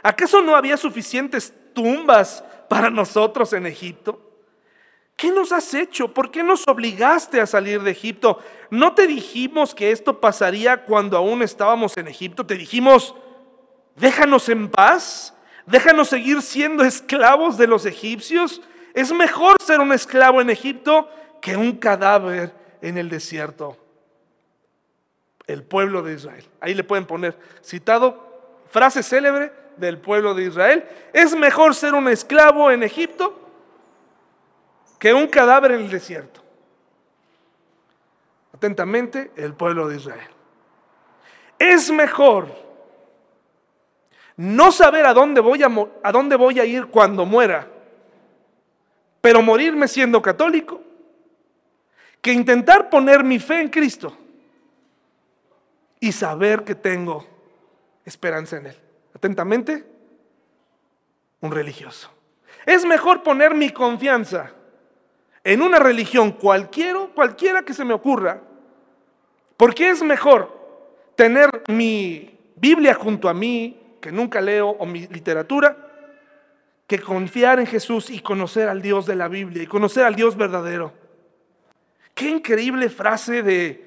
¿Acaso 0.01 0.41
no 0.41 0.55
había 0.55 0.77
suficientes 0.77 1.53
tumbas 1.73 2.43
para 2.69 2.89
nosotros 2.89 3.51
en 3.51 3.65
Egipto? 3.65 4.21
¿Qué 5.17 5.31
nos 5.31 5.51
has 5.51 5.73
hecho? 5.73 6.13
¿Por 6.13 6.31
qué 6.31 6.43
nos 6.43 6.65
obligaste 6.65 7.41
a 7.41 7.45
salir 7.45 7.81
de 7.81 7.91
Egipto? 7.91 8.39
¿No 8.69 8.93
te 8.93 9.05
dijimos 9.05 9.75
que 9.75 9.91
esto 9.91 10.21
pasaría 10.21 10.83
cuando 10.83 11.17
aún 11.17 11.41
estábamos 11.41 11.97
en 11.97 12.07
Egipto? 12.07 12.45
Te 12.45 12.55
dijimos, 12.55 13.15
déjanos 13.95 14.47
en 14.47 14.69
paz, 14.69 15.33
déjanos 15.65 16.07
seguir 16.07 16.41
siendo 16.41 16.85
esclavos 16.85 17.57
de 17.57 17.67
los 17.67 17.85
egipcios. 17.85 18.61
Es 18.93 19.11
mejor 19.11 19.57
ser 19.61 19.81
un 19.81 19.91
esclavo 19.91 20.39
en 20.39 20.49
Egipto 20.49 21.09
que 21.45 21.55
un 21.55 21.73
cadáver 21.73 22.51
en 22.81 22.97
el 22.97 23.07
desierto. 23.07 23.77
El 25.45 25.61
pueblo 25.61 26.01
de 26.01 26.15
Israel. 26.15 26.43
Ahí 26.59 26.73
le 26.73 26.83
pueden 26.83 27.05
poner 27.05 27.37
citado, 27.63 28.63
frase 28.71 29.03
célebre 29.03 29.53
del 29.77 29.99
pueblo 29.99 30.33
de 30.33 30.45
Israel. 30.45 30.83
Es 31.13 31.35
mejor 31.35 31.75
ser 31.75 31.93
un 31.93 32.07
esclavo 32.07 32.71
en 32.71 32.81
Egipto 32.81 33.39
que 34.97 35.13
un 35.13 35.27
cadáver 35.27 35.73
en 35.73 35.81
el 35.81 35.91
desierto. 35.91 36.41
Atentamente, 38.51 39.31
el 39.35 39.53
pueblo 39.53 39.87
de 39.87 39.97
Israel. 39.97 40.29
Es 41.59 41.91
mejor 41.91 42.47
no 44.35 44.71
saber 44.71 45.05
a 45.05 45.13
dónde 45.13 45.41
voy 45.41 45.61
a, 45.61 45.69
a, 46.01 46.11
dónde 46.11 46.37
voy 46.37 46.59
a 46.59 46.65
ir 46.65 46.87
cuando 46.87 47.23
muera, 47.23 47.67
pero 49.21 49.43
morirme 49.43 49.87
siendo 49.87 50.23
católico, 50.23 50.81
que 52.25 52.33
intentar 52.33 52.89
poner 52.89 53.23
mi 53.23 53.37
fe 53.37 53.61
en 53.61 53.69
Cristo 53.69 54.17
y 55.99 56.11
saber 56.11 56.63
que 56.63 56.73
tengo 56.73 57.23
esperanza 58.03 58.57
en 58.57 58.65
Él. 58.65 58.75
Atentamente, 59.13 59.85
un 61.41 61.51
religioso. 61.51 62.09
Es 62.65 62.83
mejor 62.83 63.21
poner 63.21 63.53
mi 63.53 63.69
confianza 63.69 64.51
en 65.43 65.61
una 65.61 65.77
religión 65.77 66.31
cualquiera, 66.31 67.07
cualquiera 67.13 67.61
que 67.61 67.75
se 67.75 67.85
me 67.85 67.93
ocurra, 67.93 68.41
porque 69.55 69.91
es 69.91 70.01
mejor 70.01 70.81
tener 71.15 71.47
mi 71.67 72.39
Biblia 72.55 72.95
junto 72.95 73.29
a 73.29 73.35
mí, 73.35 73.97
que 74.01 74.11
nunca 74.11 74.41
leo, 74.41 74.69
o 74.69 74.87
mi 74.87 75.05
literatura, 75.05 75.77
que 76.87 76.99
confiar 76.99 77.59
en 77.59 77.67
Jesús 77.67 78.09
y 78.09 78.19
conocer 78.19 78.67
al 78.67 78.81
Dios 78.81 79.05
de 79.05 79.15
la 79.15 79.27
Biblia 79.27 79.61
y 79.61 79.67
conocer 79.67 80.05
al 80.05 80.15
Dios 80.15 80.35
verdadero. 80.35 81.04
Qué 82.15 82.29
increíble 82.29 82.89
frase 82.89 83.43
de, 83.43 83.85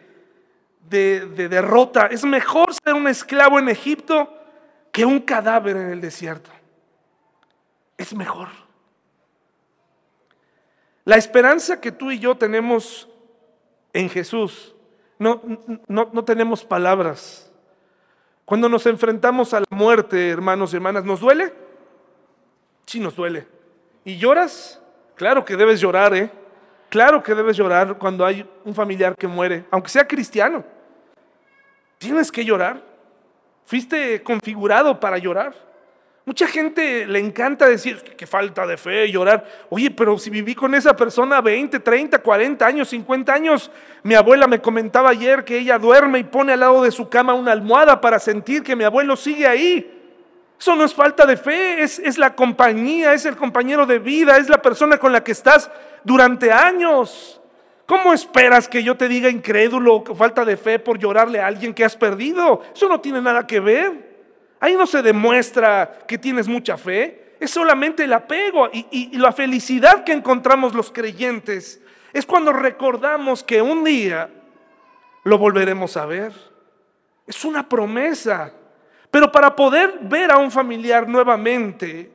de, 0.88 1.26
de 1.26 1.48
derrota. 1.48 2.06
Es 2.06 2.24
mejor 2.24 2.72
ser 2.72 2.94
un 2.94 3.08
esclavo 3.08 3.58
en 3.58 3.68
Egipto 3.68 4.32
que 4.92 5.04
un 5.04 5.18
cadáver 5.20 5.76
en 5.76 5.90
el 5.90 6.00
desierto. 6.00 6.50
Es 7.96 8.14
mejor. 8.14 8.48
La 11.04 11.16
esperanza 11.16 11.80
que 11.80 11.90
tú 11.90 12.10
y 12.10 12.18
yo 12.18 12.36
tenemos 12.36 13.08
en 13.94 14.10
Jesús, 14.10 14.74
no, 15.18 15.42
no, 15.88 16.24
tenemos 16.24 16.64
palabras. 16.64 17.50
Cuando 18.44 18.68
nos 18.68 18.84
enfrentamos 18.84 19.54
a 19.54 19.60
la 19.60 19.66
muerte, 19.70 20.28
hermanos 20.28 20.72
y 20.72 20.76
hermanas, 20.76 21.04
¿nos 21.04 21.20
duele? 21.20 21.54
Sí, 22.84 23.00
nos 23.00 23.16
duele. 23.16 23.46
¿Y 24.04 24.18
lloras? 24.18 24.82
Claro 25.16 25.44
que 25.44 25.56
debes 25.56 25.80
llorar, 25.80 26.14
¿eh? 26.14 26.30
Claro 26.88 27.22
que 27.22 27.34
debes 27.34 27.56
llorar 27.56 27.98
cuando 27.98 28.24
hay 28.24 28.48
un 28.64 28.74
familiar 28.74 29.14
que 29.16 29.26
muere, 29.26 29.64
aunque 29.70 29.90
sea 29.90 30.06
cristiano. 30.06 30.64
Tienes 31.98 32.32
que 32.32 32.44
llorar. 32.44 32.82
Fuiste 33.64 34.22
configurado 34.22 34.98
para 34.98 35.18
llorar. 35.18 35.54
Mucha 36.24 36.46
gente 36.46 37.06
le 37.06 37.18
encanta 37.18 37.66
decir 37.66 38.02
que 38.02 38.26
falta 38.26 38.66
de 38.66 38.76
fe, 38.76 39.10
llorar. 39.10 39.46
Oye, 39.70 39.90
pero 39.90 40.18
si 40.18 40.28
viví 40.28 40.54
con 40.54 40.74
esa 40.74 40.94
persona 40.94 41.40
20, 41.40 41.80
30, 41.80 42.18
40 42.18 42.66
años, 42.66 42.88
50 42.88 43.32
años, 43.32 43.70
mi 44.02 44.14
abuela 44.14 44.46
me 44.46 44.60
comentaba 44.60 45.10
ayer 45.10 45.44
que 45.44 45.58
ella 45.58 45.78
duerme 45.78 46.18
y 46.18 46.24
pone 46.24 46.52
al 46.52 46.60
lado 46.60 46.82
de 46.82 46.90
su 46.90 47.08
cama 47.08 47.32
una 47.34 47.52
almohada 47.52 48.00
para 48.00 48.18
sentir 48.18 48.62
que 48.62 48.76
mi 48.76 48.84
abuelo 48.84 49.16
sigue 49.16 49.46
ahí. 49.46 49.97
Eso 50.58 50.74
no 50.74 50.84
es 50.84 50.94
falta 50.94 51.24
de 51.24 51.36
fe, 51.36 51.82
es, 51.82 51.98
es 51.98 52.18
la 52.18 52.34
compañía, 52.34 53.12
es 53.12 53.24
el 53.26 53.36
compañero 53.36 53.86
de 53.86 53.98
vida, 53.98 54.36
es 54.38 54.48
la 54.48 54.60
persona 54.60 54.98
con 54.98 55.12
la 55.12 55.22
que 55.22 55.32
estás 55.32 55.70
durante 56.02 56.50
años. 56.50 57.40
¿Cómo 57.86 58.12
esperas 58.12 58.68
que 58.68 58.82
yo 58.82 58.96
te 58.96 59.08
diga 59.08 59.30
incrédulo, 59.30 60.04
falta 60.16 60.44
de 60.44 60.56
fe 60.56 60.78
por 60.78 60.98
llorarle 60.98 61.40
a 61.40 61.46
alguien 61.46 61.72
que 61.72 61.84
has 61.84 61.96
perdido? 61.96 62.62
Eso 62.74 62.88
no 62.88 63.00
tiene 63.00 63.22
nada 63.22 63.46
que 63.46 63.60
ver. 63.60 64.08
Ahí 64.60 64.74
no 64.74 64.86
se 64.86 65.02
demuestra 65.02 66.00
que 66.06 66.18
tienes 66.18 66.48
mucha 66.48 66.76
fe, 66.76 67.36
es 67.40 67.50
solamente 67.50 68.04
el 68.04 68.12
apego 68.12 68.68
y, 68.72 69.16
la 69.16 69.32
felicidad 69.32 70.04
que 70.04 70.12
encontramos 70.12 70.74
los 70.74 70.90
creyentes. 70.90 71.80
Es 72.12 72.26
cuando 72.26 72.52
recordamos 72.52 73.44
que 73.44 73.62
un 73.62 73.84
día 73.84 74.28
lo 75.24 75.38
volveremos 75.38 75.96
a 75.96 76.06
ver. 76.06 76.32
Es 77.26 77.44
una 77.44 77.68
promesa. 77.68 78.52
Pero 79.10 79.30
para 79.32 79.54
poder 79.54 79.98
ver 80.02 80.30
a 80.30 80.38
un 80.38 80.50
familiar 80.50 81.08
nuevamente, 81.08 82.10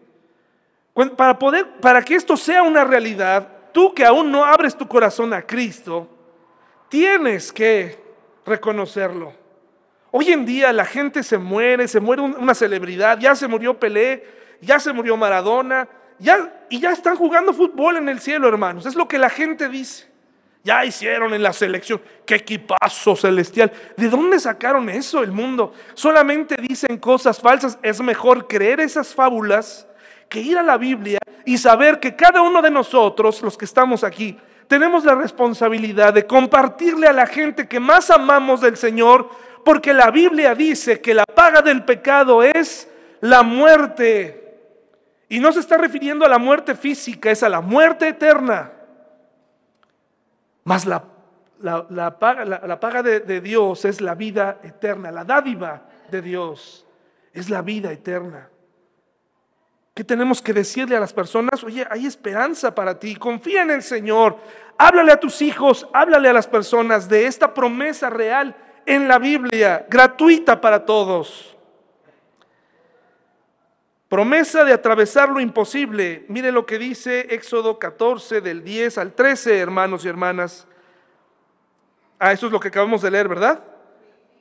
para 1.17 1.37
poder 1.37 1.67
para 1.81 2.01
que 2.03 2.15
esto 2.15 2.37
sea 2.37 2.61
una 2.61 2.83
realidad, 2.83 3.47
tú 3.71 3.93
que 3.93 4.05
aún 4.05 4.31
no 4.31 4.45
abres 4.45 4.77
tu 4.77 4.87
corazón 4.87 5.33
a 5.33 5.41
Cristo, 5.41 6.07
tienes 6.89 7.51
que 7.51 7.99
reconocerlo. 8.45 9.33
Hoy 10.11 10.31
en 10.31 10.45
día 10.45 10.71
la 10.71 10.85
gente 10.85 11.23
se 11.23 11.39
muere, 11.39 11.87
se 11.87 11.99
muere 11.99 12.21
una 12.21 12.53
celebridad, 12.53 13.17
ya 13.17 13.33
se 13.33 13.47
murió 13.47 13.79
Pelé, 13.79 14.23
ya 14.61 14.79
se 14.79 14.93
murió 14.93 15.17
Maradona, 15.17 15.87
ya, 16.19 16.65
y 16.69 16.79
ya 16.79 16.91
están 16.91 17.15
jugando 17.15 17.51
fútbol 17.51 17.97
en 17.97 18.07
el 18.07 18.19
cielo, 18.19 18.47
hermanos. 18.47 18.85
Es 18.85 18.93
lo 18.93 19.07
que 19.07 19.17
la 19.17 19.31
gente 19.31 19.67
dice. 19.67 20.12
Ya 20.63 20.85
hicieron 20.85 21.33
en 21.33 21.43
la 21.43 21.51
selección. 21.51 22.01
Qué 22.25 22.35
equipazo 22.35 23.17
celestial. 23.17 23.71
¿De 23.97 24.07
dónde 24.07 24.39
sacaron 24.39 24.89
eso 24.89 25.21
el 25.21 25.31
mundo? 25.31 25.73
Solamente 25.93 26.55
dicen 26.57 26.97
cosas 26.97 27.39
falsas. 27.39 27.77
Es 27.83 27.99
mejor 27.99 28.47
creer 28.47 28.79
esas 28.79 29.13
fábulas 29.13 29.85
que 30.29 30.39
ir 30.39 30.57
a 30.57 30.63
la 30.63 30.77
Biblia 30.77 31.19
y 31.45 31.57
saber 31.57 31.99
que 31.99 32.15
cada 32.15 32.41
uno 32.41 32.61
de 32.61 32.71
nosotros, 32.71 33.41
los 33.41 33.57
que 33.57 33.65
estamos 33.65 34.05
aquí, 34.05 34.37
tenemos 34.69 35.03
la 35.03 35.15
responsabilidad 35.15 36.13
de 36.13 36.25
compartirle 36.25 37.07
a 37.07 37.13
la 37.13 37.27
gente 37.27 37.67
que 37.67 37.81
más 37.81 38.09
amamos 38.09 38.61
del 38.61 38.77
Señor 38.77 39.29
porque 39.65 39.93
la 39.93 40.11
Biblia 40.11 40.55
dice 40.55 41.01
que 41.01 41.13
la 41.13 41.25
paga 41.25 41.61
del 41.61 41.83
pecado 41.83 42.41
es 42.41 42.89
la 43.19 43.43
muerte. 43.43 44.39
Y 45.27 45.39
no 45.39 45.51
se 45.51 45.59
está 45.59 45.77
refiriendo 45.77 46.25
a 46.25 46.29
la 46.29 46.37
muerte 46.37 46.75
física, 46.75 47.31
es 47.31 47.43
a 47.43 47.49
la 47.49 47.59
muerte 47.59 48.07
eterna. 48.07 48.71
Más 50.63 50.85
la, 50.85 51.03
la, 51.59 52.19
paga, 52.19 53.03
de, 53.03 53.19
de 53.21 53.41
Dios 53.41 53.85
es 53.85 54.01
la 54.01 54.15
vida 54.15 54.59
eterna, 54.63 55.11
la 55.11 55.23
dádiva 55.23 55.87
de 56.09 56.21
Dios 56.21 56.85
es 57.33 57.49
la 57.49 57.61
vida 57.61 57.91
eterna. 57.91 58.49
¿Qué 59.93 60.03
tenemos 60.03 60.41
que 60.41 60.53
decirle 60.53 60.95
a 60.95 60.99
las 60.99 61.13
personas? 61.13 61.63
Oye, 61.63 61.85
hay 61.89 62.07
esperanza 62.07 62.73
para 62.73 62.97
ti, 62.97 63.15
confía 63.15 63.61
en 63.61 63.71
el 63.71 63.83
Señor. 63.83 64.37
Háblale 64.77 65.11
a 65.11 65.19
tus 65.19 65.41
hijos, 65.41 65.87
háblale 65.93 66.29
a 66.29 66.33
las 66.33 66.47
personas 66.47 67.07
de 67.07 67.27
esta 67.27 67.53
promesa 67.53 68.09
real 68.09 68.55
en 68.85 69.07
la 69.07 69.19
Biblia, 69.19 69.85
gratuita 69.87 70.59
para 70.59 70.83
todos. 70.83 71.52
Promesa 74.13 74.63
de 74.63 74.73
atravesar 74.73 75.29
lo 75.29 75.39
imposible. 75.39 76.23
Mire 76.27 76.51
lo 76.51 76.67
que 76.67 76.77
dice 76.77 77.21
Éxodo 77.31 77.79
14 77.79 78.41
del 78.41 78.63
10 78.63 78.99
al 78.99 79.13
13, 79.13 79.57
hermanos 79.57 80.05
y 80.05 80.07
hermanas. 80.07 80.67
Ah, 82.19 82.31
eso 82.31 82.45
es 82.45 82.51
lo 82.51 82.59
que 82.59 82.67
acabamos 82.67 83.01
de 83.01 83.09
leer, 83.09 83.27
¿verdad? 83.27 83.63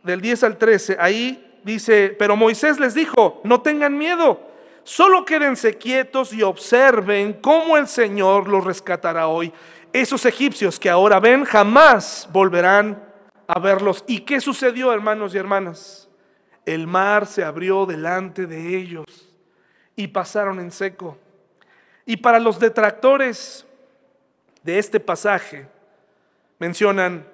Del 0.03 0.21
10 0.21 0.45
al 0.45 0.59
13. 0.59 0.99
Ahí 1.01 1.59
dice, 1.65 2.15
pero 2.19 2.37
Moisés 2.37 2.79
les 2.79 2.93
dijo, 2.93 3.41
no 3.45 3.63
tengan 3.63 3.97
miedo, 3.97 4.43
solo 4.85 5.25
quédense 5.25 5.79
quietos 5.79 6.35
y 6.35 6.43
observen 6.43 7.33
cómo 7.41 7.79
el 7.79 7.89
Señor 7.89 8.49
los 8.49 8.65
rescatará 8.65 9.27
hoy. 9.27 9.55
Esos 9.91 10.27
egipcios 10.27 10.79
que 10.79 10.91
ahora 10.91 11.19
ven 11.19 11.47
jamás 11.47 12.29
volverán 12.31 13.03
a 13.47 13.59
verlos. 13.59 14.05
¿Y 14.07 14.21
qué 14.21 14.39
sucedió, 14.39 14.93
hermanos 14.93 15.35
y 15.35 15.39
hermanas? 15.39 16.11
El 16.67 16.87
mar 16.87 17.27
se 17.27 17.43
abrió 17.43 17.87
delante 17.87 18.47
de 18.47 18.77
ellos 18.77 19.22
y 19.97 20.09
pasaron 20.09 20.61
en 20.61 20.71
seco. 20.71 21.19
Y 22.05 22.17
para 22.17 22.39
los 22.39 22.59
detractores 22.59 23.67
de 24.63 24.79
este 24.79 25.01
pasaje, 25.01 25.69
mencionan, 26.59 27.27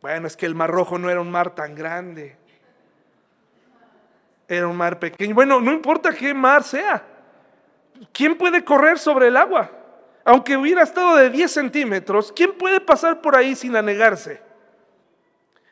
bueno, 0.00 0.26
es 0.26 0.36
que 0.36 0.46
el 0.46 0.54
mar 0.54 0.70
rojo 0.70 0.98
no 0.98 1.10
era 1.10 1.20
un 1.20 1.30
mar 1.30 1.54
tan 1.54 1.74
grande, 1.74 2.36
era 4.46 4.66
un 4.66 4.76
mar 4.76 4.98
pequeño. 4.98 5.34
Bueno, 5.34 5.60
no 5.60 5.72
importa 5.72 6.14
qué 6.14 6.32
mar 6.32 6.62
sea, 6.62 7.04
¿quién 8.12 8.36
puede 8.36 8.64
correr 8.64 8.98
sobre 8.98 9.28
el 9.28 9.36
agua? 9.36 9.70
Aunque 10.24 10.56
hubiera 10.56 10.82
estado 10.82 11.16
de 11.16 11.30
10 11.30 11.50
centímetros, 11.50 12.32
¿quién 12.32 12.52
puede 12.52 12.80
pasar 12.80 13.20
por 13.20 13.36
ahí 13.36 13.54
sin 13.54 13.76
anegarse? 13.76 14.42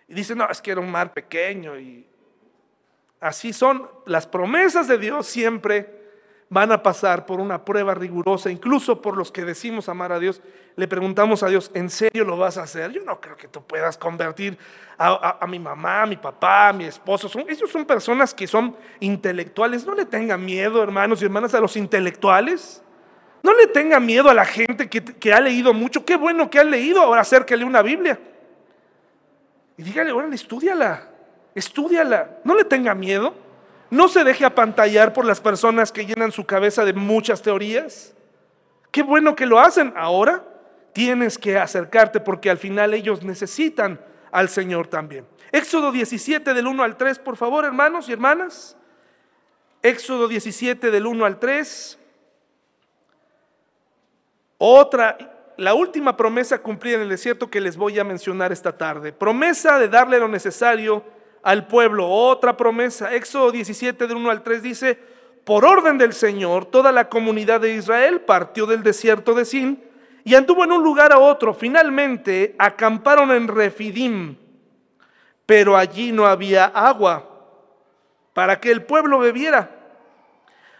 Y 0.08 0.14
dice, 0.14 0.34
no, 0.34 0.48
es 0.48 0.62
que 0.62 0.70
era 0.70 0.80
un 0.80 0.90
mar 0.90 1.12
pequeño 1.12 1.78
y 1.78 2.06
así 3.20 3.52
son 3.52 3.90
las 4.06 4.26
promesas 4.26 4.88
de 4.88 4.98
Dios 4.98 5.26
siempre 5.26 5.95
van 6.48 6.70
a 6.70 6.82
pasar 6.82 7.26
por 7.26 7.40
una 7.40 7.64
prueba 7.64 7.94
rigurosa, 7.94 8.50
incluso 8.50 9.02
por 9.02 9.16
los 9.16 9.32
que 9.32 9.44
decimos 9.44 9.88
amar 9.88 10.12
a 10.12 10.18
Dios, 10.18 10.40
le 10.76 10.86
preguntamos 10.86 11.42
a 11.42 11.48
Dios, 11.48 11.70
¿en 11.74 11.90
serio 11.90 12.24
lo 12.24 12.36
vas 12.36 12.58
a 12.58 12.62
hacer? 12.62 12.92
Yo 12.92 13.02
no 13.02 13.20
creo 13.20 13.36
que 13.36 13.48
tú 13.48 13.62
puedas 13.62 13.96
convertir 13.96 14.58
a, 14.98 15.44
mi 15.48 15.58
mamá, 15.58 16.02
a 16.02 16.06
mi 16.06 16.16
papá, 16.16 16.68
a 16.68 16.72
mi 16.72 16.84
esposo. 16.84 17.28
Son, 17.28 17.44
ellos 17.48 17.70
son 17.70 17.84
personas 17.84 18.34
que 18.34 18.46
son 18.46 18.76
intelectuales. 19.00 19.86
No 19.86 19.94
le 19.94 20.04
tengan 20.04 20.44
miedo, 20.44 20.82
hermanos 20.82 21.20
y 21.20 21.24
hermanas, 21.24 21.54
a 21.54 21.60
los 21.60 21.76
intelectuales. 21.76 22.82
No 23.42 23.54
le 23.54 23.66
tenga 23.68 24.00
miedo 24.00 24.28
a 24.28 24.34
la 24.34 24.44
gente 24.44 24.88
que, 24.88 25.32
ha 25.32 25.40
leído 25.40 25.72
mucho. 25.72 26.04
Qué 26.04 26.16
bueno 26.16 26.50
que 26.50 26.58
ha 26.58 26.64
leído, 26.64 27.00
ahora 27.00 27.22
acérquele 27.22 27.64
una 27.64 27.80
Biblia. 27.80 28.18
Y 29.78 29.82
dígale, 29.82 30.12
órale, 30.12 30.34
estudiala, 30.34 31.08
estudiala. 31.54 32.38
No 32.44 32.54
le 32.54 32.64
tenga 32.64 32.94
miedo. 32.94 33.45
No 33.90 34.08
se 34.08 34.24
deje 34.24 34.44
apantallar 34.44 35.12
por 35.12 35.24
las 35.24 35.40
personas 35.40 35.92
que 35.92 36.06
llenan 36.06 36.32
su 36.32 36.44
cabeza 36.44 36.84
de 36.84 36.92
muchas 36.92 37.42
teorías. 37.42 38.14
Qué 38.90 39.02
bueno 39.02 39.36
que 39.36 39.46
lo 39.46 39.60
hacen. 39.60 39.92
Ahora 39.96 40.44
tienes 40.92 41.38
que 41.38 41.58
acercarte 41.58 42.20
porque 42.20 42.50
al 42.50 42.58
final 42.58 42.94
ellos 42.94 43.22
necesitan 43.22 44.00
al 44.32 44.48
Señor 44.48 44.88
también. 44.88 45.26
Éxodo 45.52 45.92
17 45.92 46.52
del 46.54 46.66
1 46.66 46.82
al 46.82 46.96
3, 46.96 47.18
por 47.20 47.36
favor, 47.36 47.64
hermanos 47.64 48.08
y 48.08 48.12
hermanas. 48.12 48.76
Éxodo 49.82 50.26
17 50.26 50.90
del 50.90 51.06
1 51.06 51.24
al 51.24 51.38
3. 51.38 51.98
Otra, 54.58 55.52
la 55.56 55.74
última 55.74 56.16
promesa 56.16 56.58
cumplida 56.58 56.96
en 56.96 57.02
el 57.02 57.08
desierto 57.08 57.50
que 57.50 57.60
les 57.60 57.76
voy 57.76 57.98
a 57.98 58.04
mencionar 58.04 58.50
esta 58.50 58.76
tarde. 58.76 59.12
Promesa 59.12 59.78
de 59.78 59.88
darle 59.88 60.18
lo 60.18 60.28
necesario 60.28 61.04
al 61.46 61.68
pueblo. 61.68 62.08
Otra 62.08 62.56
promesa. 62.56 63.14
Éxodo 63.14 63.52
17 63.52 64.08
del 64.08 64.16
1 64.16 64.30
al 64.30 64.42
3 64.42 64.62
dice, 64.62 64.98
por 65.44 65.64
orden 65.64 65.96
del 65.96 66.12
Señor, 66.12 66.64
toda 66.64 66.90
la 66.90 67.08
comunidad 67.08 67.60
de 67.60 67.72
Israel 67.74 68.20
partió 68.22 68.66
del 68.66 68.82
desierto 68.82 69.32
de 69.32 69.44
Sin 69.44 69.80
y 70.24 70.34
anduvo 70.34 70.64
en 70.64 70.72
un 70.72 70.82
lugar 70.82 71.12
a 71.12 71.18
otro. 71.18 71.54
Finalmente 71.54 72.56
acamparon 72.58 73.30
en 73.30 73.46
Refidim, 73.46 74.36
pero 75.46 75.76
allí 75.76 76.10
no 76.10 76.26
había 76.26 76.64
agua 76.64 77.30
para 78.32 78.58
que 78.58 78.72
el 78.72 78.82
pueblo 78.82 79.20
bebiera. 79.20 79.70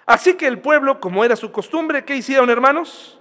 Así 0.05 0.35
que 0.35 0.49
el 0.49 0.59
pueblo, 0.59 0.99
como 0.99 1.25
era 1.25 1.37
su 1.37 1.53
costumbre, 1.53 2.05
¿qué 2.05 2.17
hicieron 2.17 2.51
hermanos? 2.51 3.21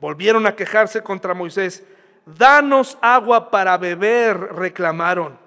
Volvieron 0.00 0.46
a 0.46 0.56
quejarse 0.56 1.02
contra 1.02 1.34
Moisés. 1.34 1.84
Danos 2.24 2.96
agua 3.02 3.50
para 3.50 3.76
beber, 3.76 4.38
reclamaron. 4.54 5.43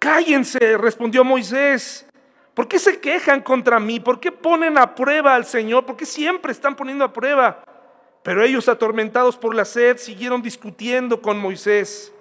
Cállense, 0.00 0.78
respondió 0.78 1.22
Moisés. 1.22 2.06
¿Por 2.54 2.66
qué 2.66 2.78
se 2.78 2.98
quejan 2.98 3.42
contra 3.42 3.78
mí? 3.78 4.00
¿Por 4.00 4.18
qué 4.18 4.32
ponen 4.32 4.78
a 4.78 4.94
prueba 4.94 5.34
al 5.34 5.44
Señor? 5.44 5.84
¿Por 5.84 5.96
qué 5.96 6.06
siempre 6.06 6.52
están 6.52 6.74
poniendo 6.74 7.04
a 7.04 7.12
prueba? 7.12 7.62
Pero 8.22 8.42
ellos, 8.42 8.66
atormentados 8.70 9.36
por 9.36 9.54
la 9.54 9.66
sed, 9.66 9.98
siguieron 9.98 10.40
discutiendo 10.40 11.20
con 11.20 11.38
Moisés. 11.38 12.14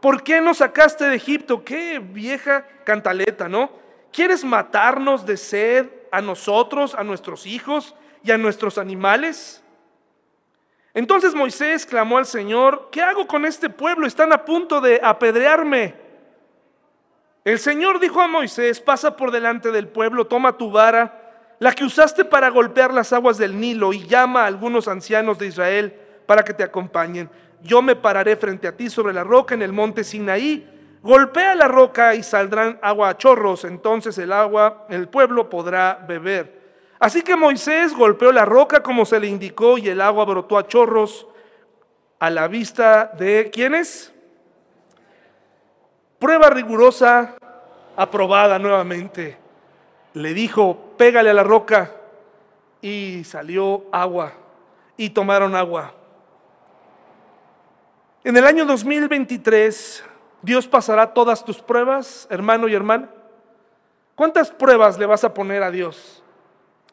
¿Por 0.00 0.22
qué 0.22 0.40
nos 0.40 0.58
sacaste 0.58 1.04
de 1.04 1.16
Egipto? 1.16 1.62
Qué 1.62 1.98
vieja 1.98 2.66
cantaleta, 2.84 3.50
¿no? 3.50 3.70
¿Quieres 4.10 4.42
matarnos 4.42 5.26
de 5.26 5.36
sed 5.36 5.90
a 6.10 6.22
nosotros, 6.22 6.94
a 6.94 7.04
nuestros 7.04 7.44
hijos 7.44 7.94
y 8.24 8.30
a 8.30 8.38
nuestros 8.38 8.78
animales? 8.78 9.62
Entonces 10.94 11.34
Moisés 11.34 11.84
clamó 11.84 12.16
al 12.16 12.24
Señor, 12.24 12.88
¿qué 12.90 13.02
hago 13.02 13.26
con 13.26 13.44
este 13.44 13.68
pueblo? 13.68 14.06
Están 14.06 14.32
a 14.32 14.42
punto 14.42 14.80
de 14.80 15.00
apedrearme. 15.04 16.05
El 17.46 17.60
Señor 17.60 18.00
dijo 18.00 18.20
a 18.20 18.26
Moisés, 18.26 18.80
pasa 18.80 19.16
por 19.16 19.30
delante 19.30 19.70
del 19.70 19.86
pueblo, 19.86 20.26
toma 20.26 20.58
tu 20.58 20.68
vara 20.68 21.54
la 21.60 21.70
que 21.70 21.84
usaste 21.84 22.24
para 22.24 22.48
golpear 22.48 22.92
las 22.92 23.12
aguas 23.12 23.38
del 23.38 23.60
Nilo, 23.60 23.92
y 23.92 24.04
llama 24.04 24.42
a 24.42 24.46
algunos 24.46 24.88
ancianos 24.88 25.38
de 25.38 25.46
Israel 25.46 25.94
para 26.26 26.42
que 26.42 26.52
te 26.52 26.64
acompañen. 26.64 27.30
Yo 27.62 27.82
me 27.82 27.94
pararé 27.94 28.34
frente 28.34 28.66
a 28.66 28.76
ti 28.76 28.90
sobre 28.90 29.14
la 29.14 29.22
roca 29.22 29.54
en 29.54 29.62
el 29.62 29.72
monte 29.72 30.02
Sinaí. 30.02 30.68
Golpea 31.04 31.54
la 31.54 31.68
roca 31.68 32.16
y 32.16 32.24
saldrán 32.24 32.80
agua 32.82 33.10
a 33.10 33.16
chorros, 33.16 33.64
entonces 33.64 34.18
el 34.18 34.32
agua, 34.32 34.84
el 34.90 35.06
pueblo 35.06 35.48
podrá 35.48 36.04
beber. 36.04 36.60
Así 36.98 37.22
que 37.22 37.36
Moisés 37.36 37.94
golpeó 37.94 38.32
la 38.32 38.44
roca 38.44 38.82
como 38.82 39.06
se 39.06 39.20
le 39.20 39.28
indicó 39.28 39.78
y 39.78 39.88
el 39.88 40.00
agua 40.00 40.24
brotó 40.24 40.58
a 40.58 40.66
chorros 40.66 41.28
a 42.18 42.28
la 42.28 42.48
vista 42.48 43.12
de 43.16 43.50
quienes. 43.52 44.15
Prueba 46.18 46.48
rigurosa 46.50 47.36
aprobada 47.96 48.58
nuevamente 48.58 49.38
le 50.14 50.32
dijo, 50.32 50.94
pégale 50.96 51.28
a 51.28 51.34
la 51.34 51.42
roca, 51.42 51.92
y 52.80 53.22
salió 53.24 53.84
agua, 53.92 54.32
y 54.96 55.10
tomaron 55.10 55.54
agua. 55.54 55.92
En 58.24 58.34
el 58.36 58.46
año 58.46 58.64
2023, 58.64 60.04
Dios 60.40 60.66
pasará 60.66 61.12
todas 61.12 61.44
tus 61.44 61.60
pruebas, 61.60 62.26
hermano 62.30 62.66
y 62.66 62.74
hermana. 62.74 63.10
¿Cuántas 64.14 64.50
pruebas 64.50 64.98
le 64.98 65.04
vas 65.04 65.22
a 65.22 65.34
poner 65.34 65.62
a 65.62 65.70
Dios? 65.70 66.22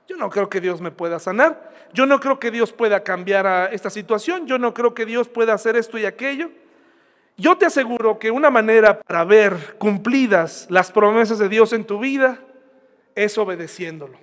Yo 0.06 0.18
no 0.18 0.30
creo 0.30 0.50
que 0.50 0.60
Dios 0.60 0.82
me 0.82 0.92
pueda 0.92 1.18
sanar. 1.18 1.72
Yo 1.94 2.06
no 2.06 2.20
creo 2.20 2.40
que 2.40 2.52
Dios 2.52 2.74
pueda 2.74 3.04
cambiar 3.04 3.48
a 3.48 3.68
esta 3.68 3.90
situación. 3.90 4.48
Yo 4.48 4.58
no 4.58 4.74
creo 4.74 4.94
que 4.94 5.06
Dios 5.06 5.30
pueda 5.30 5.54
hacer 5.54 5.78
esto 5.78 5.98
y 5.98 6.06
aquello. 6.06 6.52
Yo 7.36 7.58
te 7.58 7.66
aseguro 7.66 8.20
que 8.20 8.32
una 8.32 8.50
manera 8.50 9.02
para 9.02 9.24
ver 9.24 9.76
cumplidas 9.78 10.68
las 10.70 10.92
promesas 10.92 11.40
de 11.40 11.50
Dios 11.50 11.74
en 11.74 11.86
tu 11.86 12.00
vida 12.00 12.40
es 13.16 13.38
obedeciéndolo. 13.38 14.18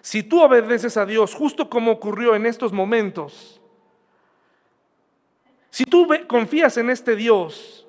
Si 0.00 0.22
tú 0.22 0.40
obedeces 0.40 0.96
a 0.96 1.04
Dios, 1.04 1.34
justo 1.34 1.68
como 1.68 1.90
ocurrió 1.90 2.34
en 2.34 2.46
estos 2.46 2.72
momentos, 2.72 3.60
si 5.70 5.84
tú 5.84 6.08
confías 6.26 6.76
en 6.78 6.90
este 6.90 7.16
Dios, 7.16 7.86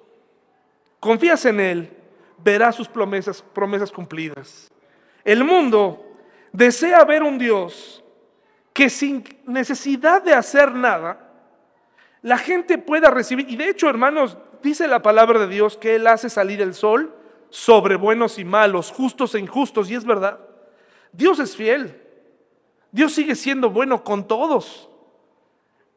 confías 1.00 1.46
en 1.46 1.60
Él, 1.60 1.98
verás 2.44 2.76
sus 2.76 2.88
promesas, 2.88 3.42
promesas 3.42 3.92
cumplidas. 3.92 4.70
El 5.24 5.44
mundo 5.44 6.06
desea 6.52 7.06
ver 7.06 7.24
un 7.24 7.38
Dios 7.38 8.04
que 8.74 8.90
sin 8.90 9.24
necesidad 9.46 10.22
de 10.22 10.34
hacer 10.34 10.72
nada, 10.74 11.27
la 12.28 12.38
gente 12.38 12.78
pueda 12.78 13.10
recibir. 13.10 13.50
Y 13.50 13.56
de 13.56 13.70
hecho, 13.70 13.90
hermanos, 13.90 14.38
dice 14.62 14.86
la 14.90 15.02
palabra 15.02 15.40
de 15.40 15.48
Dios 15.48 15.78
que 15.78 15.96
Él 15.96 16.08
hace 16.08 16.30
salir 16.30 16.62
el 16.62 16.74
sol 16.74 17.16
sobre 17.50 17.96
buenos 17.96 18.38
y 18.38 18.44
malos, 18.44 18.92
justos 18.92 19.34
e 19.34 19.40
injustos, 19.40 19.90
y 19.90 19.96
es 19.96 20.04
verdad. 20.04 20.38
Dios 21.14 21.40
es 21.40 21.56
fiel. 21.56 22.02
Dios 22.92 23.14
sigue 23.14 23.34
siendo 23.34 23.70
bueno 23.70 24.04
con 24.04 24.28
todos. 24.28 24.90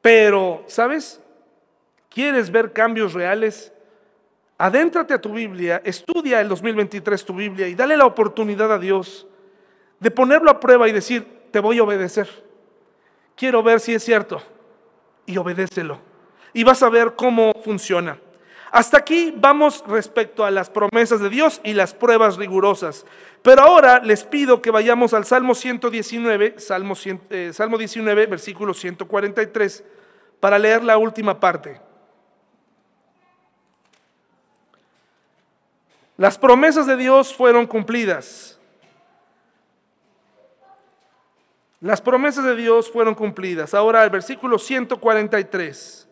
Pero, 0.02 0.62
¿sabes? 0.68 1.20
¿Quieres 2.08 2.48
ver 2.52 2.72
cambios 2.72 3.12
reales? 3.12 3.72
Adéntrate 4.56 5.14
a 5.14 5.20
tu 5.20 5.32
Biblia, 5.32 5.82
estudia 5.84 6.40
el 6.40 6.48
2023 6.48 7.24
tu 7.24 7.34
Biblia 7.34 7.66
y 7.66 7.74
dale 7.74 7.96
la 7.96 8.06
oportunidad 8.06 8.72
a 8.72 8.78
Dios 8.78 9.26
de 9.98 10.12
ponerlo 10.12 10.48
a 10.48 10.60
prueba 10.60 10.88
y 10.88 10.92
decir, 10.92 11.26
te 11.50 11.58
voy 11.58 11.78
a 11.78 11.82
obedecer. 11.82 12.28
Quiero 13.34 13.64
ver 13.64 13.80
si 13.80 13.94
es 13.94 14.04
cierto. 14.04 14.40
Y 15.26 15.36
obedécelo. 15.36 16.09
Y 16.52 16.64
vas 16.64 16.82
a 16.82 16.88
ver 16.88 17.14
cómo 17.16 17.52
funciona. 17.64 18.18
Hasta 18.72 18.98
aquí 18.98 19.34
vamos 19.36 19.82
respecto 19.86 20.44
a 20.44 20.50
las 20.50 20.70
promesas 20.70 21.20
de 21.20 21.28
Dios 21.28 21.60
y 21.64 21.72
las 21.72 21.92
pruebas 21.92 22.36
rigurosas. 22.36 23.04
Pero 23.42 23.62
ahora 23.62 24.00
les 24.00 24.22
pido 24.22 24.62
que 24.62 24.70
vayamos 24.70 25.12
al 25.12 25.24
Salmo 25.24 25.54
119, 25.54 26.54
Salmo, 26.58 26.94
eh, 27.30 27.50
Salmo 27.52 27.78
19, 27.78 28.26
versículo 28.26 28.74
143, 28.74 29.84
para 30.38 30.58
leer 30.58 30.84
la 30.84 30.98
última 30.98 31.40
parte. 31.40 31.80
Las 36.16 36.36
promesas 36.36 36.86
de 36.86 36.96
Dios 36.96 37.34
fueron 37.34 37.66
cumplidas. 37.66 38.58
Las 41.80 42.02
promesas 42.02 42.44
de 42.44 42.54
Dios 42.54 42.90
fueron 42.90 43.14
cumplidas. 43.14 43.72
Ahora 43.72 44.04
el 44.04 44.10
versículo 44.10 44.58
143. 44.58 46.09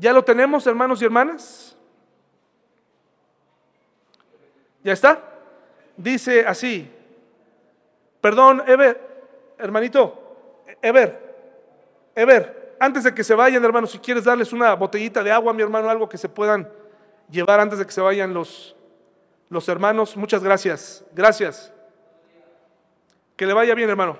¿Ya 0.00 0.14
lo 0.14 0.24
tenemos, 0.24 0.66
hermanos 0.66 1.02
y 1.02 1.04
hermanas? 1.04 1.76
¿Ya 4.82 4.94
está? 4.94 5.22
Dice 5.94 6.46
así. 6.46 6.90
Perdón, 8.22 8.62
Ever, 8.66 8.98
hermanito, 9.58 10.64
Ever, 10.80 11.36
Ever, 12.14 12.76
antes 12.80 13.04
de 13.04 13.14
que 13.14 13.22
se 13.22 13.34
vayan, 13.34 13.62
hermano, 13.62 13.86
si 13.86 13.98
quieres 13.98 14.24
darles 14.24 14.54
una 14.54 14.72
botellita 14.74 15.22
de 15.22 15.32
agua, 15.32 15.52
mi 15.52 15.60
hermano, 15.62 15.90
algo 15.90 16.08
que 16.08 16.16
se 16.16 16.30
puedan 16.30 16.66
llevar 17.30 17.60
antes 17.60 17.78
de 17.78 17.84
que 17.84 17.92
se 17.92 18.00
vayan 18.00 18.32
los, 18.32 18.74
los 19.50 19.68
hermanos. 19.68 20.16
Muchas 20.16 20.42
gracias. 20.42 21.04
Gracias. 21.12 21.74
Que 23.36 23.44
le 23.44 23.52
vaya 23.52 23.74
bien, 23.74 23.90
hermano. 23.90 24.16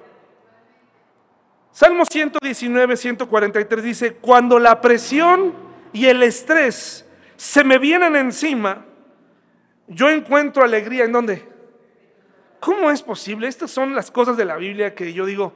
Salmo 1.72 2.04
119, 2.04 2.98
143 2.98 3.82
dice, 3.82 4.14
cuando 4.16 4.58
la 4.58 4.78
presión 4.82 5.69
y 5.92 6.06
el 6.06 6.22
estrés 6.22 7.06
se 7.36 7.64
me 7.64 7.78
vienen 7.78 8.16
encima, 8.16 8.84
yo 9.88 10.08
encuentro 10.08 10.62
alegría 10.62 11.04
en 11.04 11.12
dónde? 11.12 11.50
¿cómo 12.60 12.90
es 12.90 13.02
posible? 13.02 13.48
Estas 13.48 13.70
son 13.70 13.94
las 13.94 14.10
cosas 14.10 14.36
de 14.36 14.44
la 14.44 14.56
Biblia 14.56 14.94
que 14.94 15.12
yo 15.12 15.24
digo, 15.24 15.52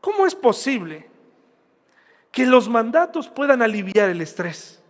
¿cómo 0.00 0.26
es 0.26 0.34
posible 0.34 1.08
que 2.30 2.44
los 2.44 2.68
mandatos 2.68 3.28
puedan 3.28 3.62
aliviar 3.62 4.10
el 4.10 4.20
estrés? 4.20 4.82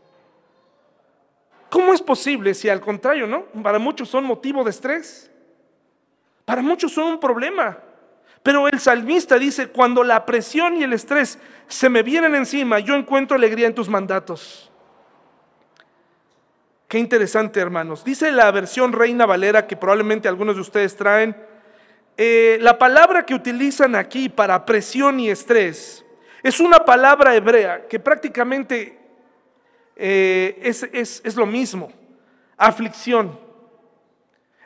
¿Cómo 1.70 1.92
es 1.92 2.02
posible 2.02 2.54
si 2.54 2.68
al 2.68 2.80
contrario, 2.80 3.26
no? 3.26 3.44
Para 3.62 3.78
muchos 3.78 4.08
son 4.08 4.24
motivo 4.24 4.64
de 4.64 4.70
estrés. 4.70 5.30
Para 6.44 6.60
muchos 6.60 6.92
son 6.92 7.12
un 7.12 7.20
problema. 7.20 7.78
Pero 8.42 8.66
el 8.66 8.80
salmista 8.80 9.38
dice, 9.38 9.68
cuando 9.68 10.02
la 10.02 10.26
presión 10.26 10.76
y 10.76 10.82
el 10.82 10.92
estrés 10.92 11.38
se 11.68 11.88
me 11.88 12.02
vienen 12.02 12.34
encima, 12.34 12.80
yo 12.80 12.94
encuentro 12.94 13.36
alegría 13.36 13.68
en 13.68 13.74
tus 13.74 13.88
mandatos. 13.88 14.70
Qué 16.88 16.98
interesante, 16.98 17.60
hermanos. 17.60 18.04
Dice 18.04 18.32
la 18.32 18.50
versión 18.50 18.92
Reina 18.92 19.26
Valera, 19.26 19.66
que 19.66 19.76
probablemente 19.76 20.28
algunos 20.28 20.56
de 20.56 20.60
ustedes 20.60 20.96
traen, 20.96 21.36
eh, 22.16 22.58
la 22.60 22.78
palabra 22.78 23.24
que 23.24 23.34
utilizan 23.34 23.94
aquí 23.94 24.28
para 24.28 24.66
presión 24.66 25.18
y 25.18 25.30
estrés 25.30 26.04
es 26.42 26.60
una 26.60 26.80
palabra 26.80 27.34
hebrea 27.34 27.86
que 27.88 27.98
prácticamente 27.98 28.98
eh, 29.96 30.58
es, 30.62 30.82
es 31.24 31.36
lo 31.36 31.46
mismo, 31.46 31.90
aflicción. 32.56 33.38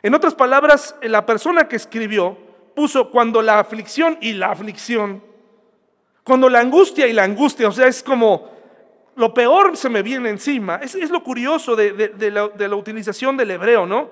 En 0.01 0.13
otras 0.13 0.35
palabras, 0.35 0.95
la 1.01 1.25
persona 1.25 1.67
que 1.67 1.75
escribió 1.75 2.46
puso 2.77 3.09
cuando 3.09 3.41
la 3.41 3.57
aflicción 3.57 4.19
y 4.21 4.33
la 4.33 4.51
aflicción, 4.51 5.23
cuando 6.23 6.47
la 6.47 6.59
angustia 6.59 7.07
y 7.07 7.13
la 7.13 7.23
angustia, 7.23 7.67
o 7.67 7.71
sea, 7.71 7.87
es 7.87 8.03
como 8.03 8.51
lo 9.15 9.33
peor 9.33 9.75
se 9.75 9.89
me 9.89 10.03
viene 10.03 10.29
encima. 10.29 10.75
Es, 10.75 11.09
lo 11.09 11.23
curioso 11.23 11.75
de, 11.75 12.31
la, 12.31 12.75
utilización 12.75 13.35
del 13.35 13.49
hebreo, 13.49 13.87
¿no? 13.87 14.11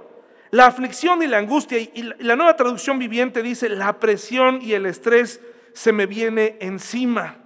La 0.49 0.65
aflicción 0.65 1.21
y 1.21 1.27
la 1.27 1.37
angustia, 1.37 1.77
y 1.77 2.11
la, 2.17 2.35
nueva 2.35 2.55
traducción 2.55 2.97
viviente 2.97 3.43
dice, 3.43 3.69
la 3.69 3.99
presión 3.99 4.59
y 4.63 4.73
el 4.73 4.87
estrés 4.87 5.39
se 5.73 5.91
me 5.91 6.07
viene 6.07 6.57
encima. 6.59 7.37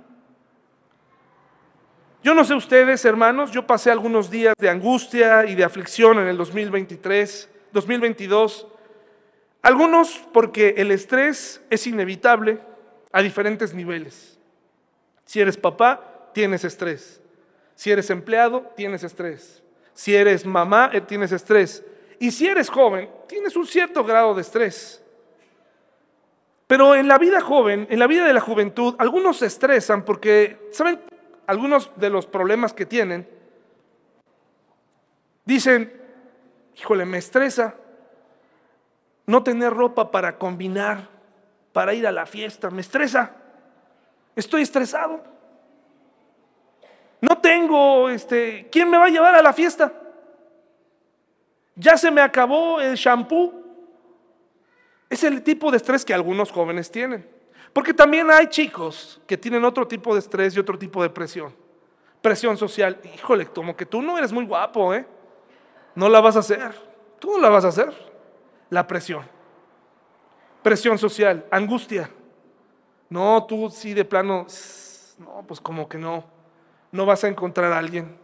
Yo 2.24 2.34
no 2.34 2.46
sé 2.46 2.54
ustedes, 2.54 3.04
hermanos, 3.04 3.52
yo 3.52 3.68
pasé 3.68 3.92
algunos 3.92 4.32
días 4.32 4.54
de 4.58 4.70
angustia 4.70 5.46
y 5.46 5.56
de 5.56 5.66
aflicción 5.66 6.18
en 6.20 6.28
el 6.28 6.38
2023, 6.38 7.50
2022. 7.74 8.68
Algunos 9.62 10.26
porque 10.32 10.76
el 10.78 10.92
estrés 10.92 11.62
es 11.70 11.86
inevitable 11.86 12.60
a 13.12 13.22
diferentes 13.22 13.74
niveles. 13.74 14.40
Si 15.26 15.42
eres 15.42 15.58
papá, 15.58 16.32
tienes 16.34 16.64
estrés. 16.64 17.22
Si 17.76 17.92
eres 17.92 18.10
empleado, 18.10 18.72
tienes 18.76 19.04
estrés. 19.04 19.62
Si 19.94 20.16
eres 20.16 20.46
mamá, 20.46 20.92
eh, 20.94 21.02
tienes 21.02 21.32
estrés. 21.32 21.84
Y 22.20 22.32
si 22.32 22.48
eres 22.48 22.70
joven, 22.70 23.10
tienes 23.28 23.56
un 23.56 23.66
cierto 23.66 24.04
grado 24.04 24.34
de 24.34 24.42
estrés. 24.42 25.04
Pero 26.68 26.96
en 26.96 27.08
la 27.08 27.18
vida 27.18 27.42
joven, 27.42 27.88
en 27.90 28.00
la 28.00 28.08
vida 28.08 28.26
de 28.26 28.34
la 28.34 28.42
juventud, 28.42 28.96
algunos 29.00 29.38
se 29.38 29.48
estresan 29.48 30.06
porque, 30.06 30.70
¿saben? 30.72 31.00
Algunos 31.48 31.92
de 31.96 32.10
los 32.10 32.28
problemas 32.28 32.74
que 32.74 32.86
tienen, 32.86 33.28
dicen, 35.46 35.92
híjole, 36.78 37.06
me 37.06 37.18
estresa 37.18 37.76
no 39.30 39.44
tener 39.44 39.72
ropa 39.72 40.10
para 40.10 40.40
combinar, 40.40 41.08
para 41.72 41.94
ir 41.94 42.08
a 42.08 42.12
la 42.12 42.26
fiesta, 42.26 42.72
me 42.72 42.82
estresa. 42.82 43.32
Estoy 44.36 44.64
estresado. 44.64 45.24
No 47.22 47.38
tengo, 47.38 48.10
este, 48.10 48.68
¿quién 48.72 48.90
me 48.90 48.98
va 48.98 49.06
a 49.06 49.10
llevar 49.10 49.36
a 49.36 49.44
la 49.44 49.54
fiesta? 49.54 49.94
Ya 51.76 51.96
se 51.96 52.10
me 52.10 52.22
acabó 52.22 52.82
el 52.82 52.96
shampoo. 52.96 53.54
Es 55.12 55.24
el 55.24 55.44
tipo 55.44 55.70
de 55.70 55.78
estrés 55.78 56.04
que 56.04 56.16
algunos 56.16 56.52
jóvenes 56.52 56.90
tienen. 56.90 57.30
Porque 57.72 57.94
también 57.94 58.32
hay 58.32 58.48
chicos 58.48 59.22
que 59.28 59.38
tienen 59.38 59.64
otro 59.64 59.88
tipo 59.88 60.16
de 60.16 60.22
estrés 60.22 60.56
y 60.56 60.60
otro 60.60 60.76
tipo 60.80 61.04
de 61.04 61.10
presión. 61.12 61.54
Presión 62.20 62.58
social. 62.58 63.00
Híjole, 63.14 63.46
como 63.46 63.78
que 63.78 63.86
tú 63.86 64.02
no 64.02 64.18
eres 64.18 64.32
muy 64.32 64.48
guapo, 64.48 64.92
¿eh? 64.92 65.06
No 65.94 66.10
la 66.10 66.20
vas 66.20 66.36
a 66.36 66.40
hacer. 66.40 66.74
Tú 67.20 67.34
no 67.34 67.38
la 67.38 67.50
vas 67.50 67.66
a 67.66 67.68
hacer. 67.68 68.09
La 68.70 68.86
presión. 68.88 69.24
Presión 70.64 70.98
social. 70.98 71.46
Angustia. 71.52 72.10
No, 73.10 73.46
tú 73.46 73.70
sí 73.70 73.94
de 73.94 74.06
plano. 74.06 74.46
No, 75.18 75.44
pues 75.48 75.60
como 75.60 75.88
que 75.88 75.98
no 75.98 76.40
no 76.92 77.06
vas 77.06 77.24
a 77.24 77.28
encontrar 77.28 77.72
a 77.72 77.78
alguien. 77.78 78.18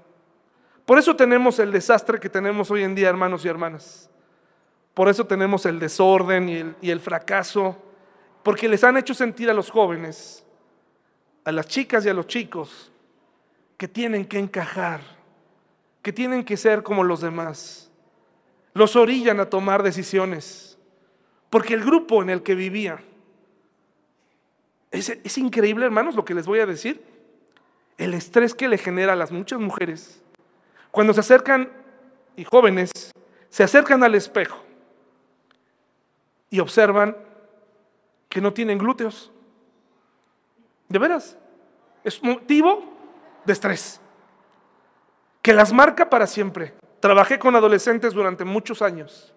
Por 0.85 0.97
eso 0.99 1.15
tenemos 1.15 1.59
el 1.59 1.71
desastre 1.71 2.19
que 2.19 2.29
tenemos 2.29 2.69
hoy 2.71 2.83
en 2.83 2.95
día, 2.95 3.09
hermanos 3.09 3.43
y 3.45 3.47
hermanas. 3.47 4.09
Por 4.93 5.09
eso 5.09 5.25
tenemos 5.25 5.65
el 5.65 5.79
desorden 5.79 6.49
y 6.49 6.55
el, 6.55 6.75
y 6.81 6.89
el 6.91 6.99
fracaso, 6.99 7.75
porque 8.43 8.69
les 8.69 8.83
han 8.83 8.97
hecho 8.97 9.13
sentir 9.13 9.49
a 9.49 9.53
los 9.53 9.69
jóvenes, 9.69 10.45
a 11.43 11.51
las 11.51 11.67
chicas 11.67 12.05
y 12.05 12.09
a 12.09 12.13
los 12.13 12.27
chicos, 12.27 12.91
que 13.77 13.87
tienen 13.87 14.25
que 14.25 14.39
encajar, 14.39 15.01
que 16.01 16.13
tienen 16.13 16.45
que 16.45 16.55
ser 16.55 16.81
como 16.81 17.03
los 17.03 17.19
demás. 17.21 17.84
Los 18.75 18.97
orillan 18.97 19.39
a 19.39 19.49
tomar 19.49 19.83
decisiones, 19.83 20.77
porque 21.49 21.73
el 21.73 21.83
grupo 21.83 22.21
en 22.21 22.29
el 22.29 22.43
que 22.43 22.55
vivía, 22.55 23.01
es, 24.91 25.37
increíble, 25.37 25.85
hermanos, 25.85 26.15
lo 26.15 26.25
que 26.25 26.33
les 26.33 26.45
voy 26.45 26.59
a 26.59 26.65
decir. 26.65 27.01
El 27.97 28.13
estrés 28.13 28.53
que 28.53 28.67
le 28.67 28.77
genera 28.77 29.13
a 29.13 29.15
las 29.15 29.31
muchas 29.31 29.59
mujeres. 29.59 30.21
Cuando 30.91 31.13
se 31.13 31.21
acercan, 31.21 31.71
y 32.35 32.43
jóvenes, 32.43 32.91
se 33.49 33.63
acercan 33.63 34.03
al 34.03 34.13
espejo 34.13 34.61
y 36.49 36.59
observan 36.59 37.15
que 38.27 38.41
no 38.41 38.51
tienen 38.51 38.77
glúteos. 38.77 39.31
De 40.89 40.99
veras, 40.99 41.37
es 42.03 42.21
motivo 42.21 42.83
de 43.45 43.53
estrés, 43.53 44.01
que 45.41 45.53
las 45.53 45.71
marca 45.71 46.09
para 46.09 46.27
siempre. 46.27 46.73
Trabajé 47.05 47.37
con 47.37 47.55
adolescentes 47.55 48.15
durante 48.15 48.43
muchos 48.43 48.81
años 48.81 49.31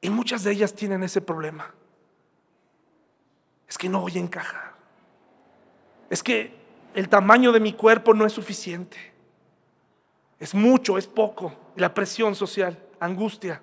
y 0.00 0.10
muchas 0.10 0.42
de 0.42 0.50
ellas 0.50 0.74
tienen 0.74 1.04
ese 1.04 1.20
problema. 1.20 1.72
Es 3.68 3.78
que 3.78 3.88
no 3.88 4.00
voy 4.00 4.16
a 4.16 4.20
encajar. 4.20 4.72
Es 6.10 6.24
que 6.24 6.52
el 6.94 7.08
tamaño 7.08 7.52
de 7.52 7.60
mi 7.60 7.74
cuerpo 7.74 8.12
no 8.12 8.26
es 8.26 8.32
suficiente. 8.32 8.96
Es 10.40 10.52
mucho, 10.52 10.98
es 10.98 11.06
poco. 11.06 11.54
La 11.76 11.94
presión 11.94 12.34
social, 12.34 12.76
angustia. 12.98 13.62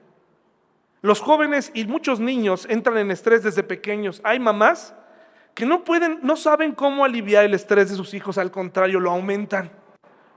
Los 1.02 1.20
jóvenes 1.20 1.70
y 1.74 1.84
muchos 1.84 2.22
niños 2.22 2.66
entran 2.70 2.98
en 2.98 3.12
estrés 3.12 3.44
desde 3.44 3.64
pequeños. 3.64 4.22
Hay 4.24 4.40
mamás 4.40 4.96
que 5.54 5.66
no 5.66 5.84
pueden, 5.84 6.20
no 6.24 6.38
saben 6.38 6.72
cómo 6.72 7.04
aliviar 7.04 7.44
el 7.44 7.56
estrés 7.56 7.90
de 7.90 7.98
sus 7.98 8.14
hijos, 8.14 8.38
al 8.38 8.52
contrario, 8.52 9.02
lo 9.02 9.12
aumentan. 9.12 9.70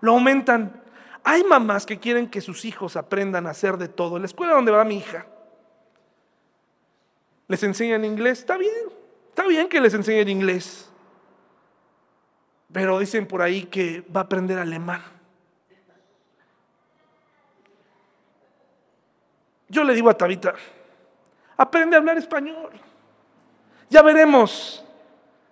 Lo 0.00 0.10
aumentan. 0.10 0.82
Hay 1.28 1.42
mamás 1.42 1.84
que 1.84 1.98
quieren 1.98 2.30
que 2.30 2.40
sus 2.40 2.64
hijos 2.64 2.94
aprendan 2.94 3.48
a 3.48 3.50
hacer 3.50 3.78
de 3.78 3.88
todo. 3.88 4.14
En 4.14 4.22
la 4.22 4.26
escuela 4.26 4.52
donde 4.52 4.70
va 4.70 4.84
mi 4.84 4.98
hija, 4.98 5.26
les 7.48 7.60
enseñan 7.64 8.04
inglés. 8.04 8.38
Está 8.38 8.56
bien, 8.56 8.72
está 9.30 9.44
bien 9.48 9.68
que 9.68 9.80
les 9.80 9.92
enseñen 9.92 10.28
inglés. 10.28 10.88
Pero 12.72 13.00
dicen 13.00 13.26
por 13.26 13.42
ahí 13.42 13.64
que 13.64 14.04
va 14.14 14.20
a 14.20 14.22
aprender 14.22 14.56
alemán. 14.56 15.02
Yo 19.68 19.82
le 19.82 19.94
digo 19.94 20.08
a 20.08 20.14
Tabita, 20.14 20.54
aprende 21.56 21.96
a 21.96 21.98
hablar 21.98 22.18
español. 22.18 22.70
Ya 23.90 24.00
veremos, 24.00 24.84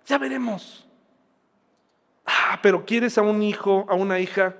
ya 0.05 0.17
veremos. 0.17 0.87
Ah, 2.25 2.59
pero 2.61 2.85
quieres 2.85 3.17
a 3.17 3.21
un 3.23 3.43
hijo, 3.43 3.85
a 3.89 3.95
una 3.95 4.19
hija 4.19 4.55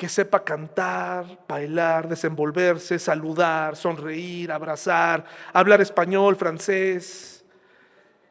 que 0.00 0.08
sepa 0.08 0.42
cantar, 0.42 1.26
bailar, 1.46 2.08
desenvolverse, 2.08 2.98
saludar, 2.98 3.76
sonreír, 3.76 4.50
abrazar, 4.50 5.26
hablar 5.52 5.82
español, 5.82 6.36
francés, 6.36 7.44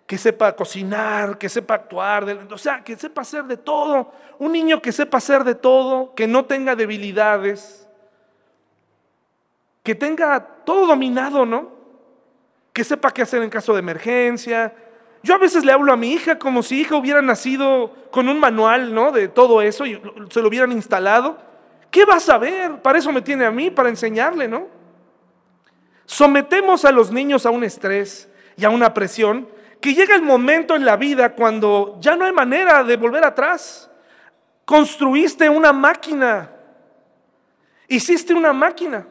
que 0.07 0.17
sepa 0.17 0.55
cocinar, 0.55 1.37
que 1.37 1.47
sepa 1.47 1.75
actuar, 1.75 2.23
o 2.51 2.57
sea, 2.57 2.83
que 2.83 2.95
sepa 2.95 3.21
hacer 3.21 3.43
de 3.43 3.55
todo. 3.55 4.11
Un 4.39 4.51
niño 4.51 4.81
que 4.81 4.91
sepa 4.91 5.19
hacer 5.19 5.43
de 5.43 5.53
todo, 5.53 6.15
que 6.15 6.25
no 6.25 6.45
tenga 6.45 6.75
debilidades, 6.75 7.87
que 9.83 9.93
tenga 9.93 10.39
todo 10.65 10.87
dominado, 10.87 11.45
¿no? 11.45 11.69
Que 12.73 12.83
sepa 12.83 13.11
qué 13.11 13.21
hacer 13.21 13.43
en 13.43 13.51
caso 13.51 13.73
de 13.73 13.79
emergencia. 13.81 14.73
Yo 15.21 15.35
a 15.35 15.37
veces 15.37 15.63
le 15.63 15.71
hablo 15.71 15.93
a 15.93 15.97
mi 15.97 16.13
hija 16.13 16.39
como 16.39 16.63
si 16.63 16.81
hija 16.81 16.95
hubiera 16.95 17.21
nacido 17.21 17.93
con 18.09 18.27
un 18.27 18.39
manual, 18.39 18.91
¿no? 18.91 19.11
De 19.11 19.27
todo 19.27 19.61
eso 19.61 19.85
y 19.85 20.01
se 20.31 20.41
lo 20.41 20.47
hubieran 20.47 20.71
instalado. 20.71 21.47
¿Qué 21.91 22.05
va 22.05 22.15
a 22.15 22.19
saber? 22.19 22.81
Para 22.81 22.99
eso 22.99 23.11
me 23.11 23.21
tiene 23.21 23.45
a 23.45 23.51
mí, 23.51 23.71
para 23.71 23.89
enseñarle, 23.89 24.47
¿no? 24.47 24.67
Sometemos 26.05 26.85
a 26.85 26.91
los 26.91 27.11
niños 27.11 27.45
a 27.45 27.51
un 27.51 27.63
estrés 27.63 28.29
y 28.57 28.65
a 28.65 28.69
una 28.69 28.93
presión 28.93 29.47
que 29.79 29.93
llega 29.93 30.15
el 30.15 30.21
momento 30.21 30.75
en 30.75 30.85
la 30.85 30.97
vida 30.97 31.33
cuando 31.33 31.97
ya 31.99 32.15
no 32.15 32.25
hay 32.25 32.33
manera 32.33 32.83
de 32.83 32.97
volver 32.97 33.23
atrás. 33.23 33.89
Construiste 34.65 35.49
una 35.49 35.71
máquina, 35.73 36.51
hiciste 37.87 38.33
una 38.33 38.53
máquina 38.53 39.07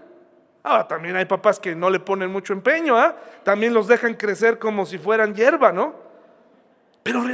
Ahora, 0.68 0.86
también 0.86 1.16
hay 1.16 1.24
papás 1.24 1.58
que 1.58 1.74
no 1.74 1.88
le 1.88 1.98
ponen 1.98 2.30
mucho 2.30 2.52
empeño, 2.52 2.94
¿ah? 2.98 3.16
También 3.42 3.72
los 3.72 3.86
dejan 3.86 4.14
crecer 4.14 4.58
como 4.58 4.84
si 4.84 4.98
fueran 4.98 5.34
hierba, 5.34 5.72
¿no? 5.72 5.94
Pero 7.02 7.24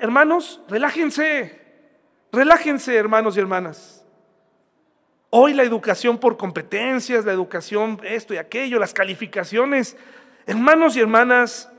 hermanos, 0.00 0.60
relájense, 0.68 1.60
relájense, 2.32 2.96
hermanos 2.96 3.36
y 3.36 3.40
hermanas. 3.40 3.99
Hoy 5.30 5.54
la 5.54 5.62
educación 5.62 6.18
por 6.18 6.36
competencias, 6.36 7.24
la 7.24 7.32
educación 7.32 8.00
esto 8.02 8.34
y 8.34 8.38
aquello, 8.38 8.80
las 8.80 8.92
calificaciones, 8.92 9.96
hermanos 10.44 10.96
y 10.96 11.00
hermanas, 11.00 11.70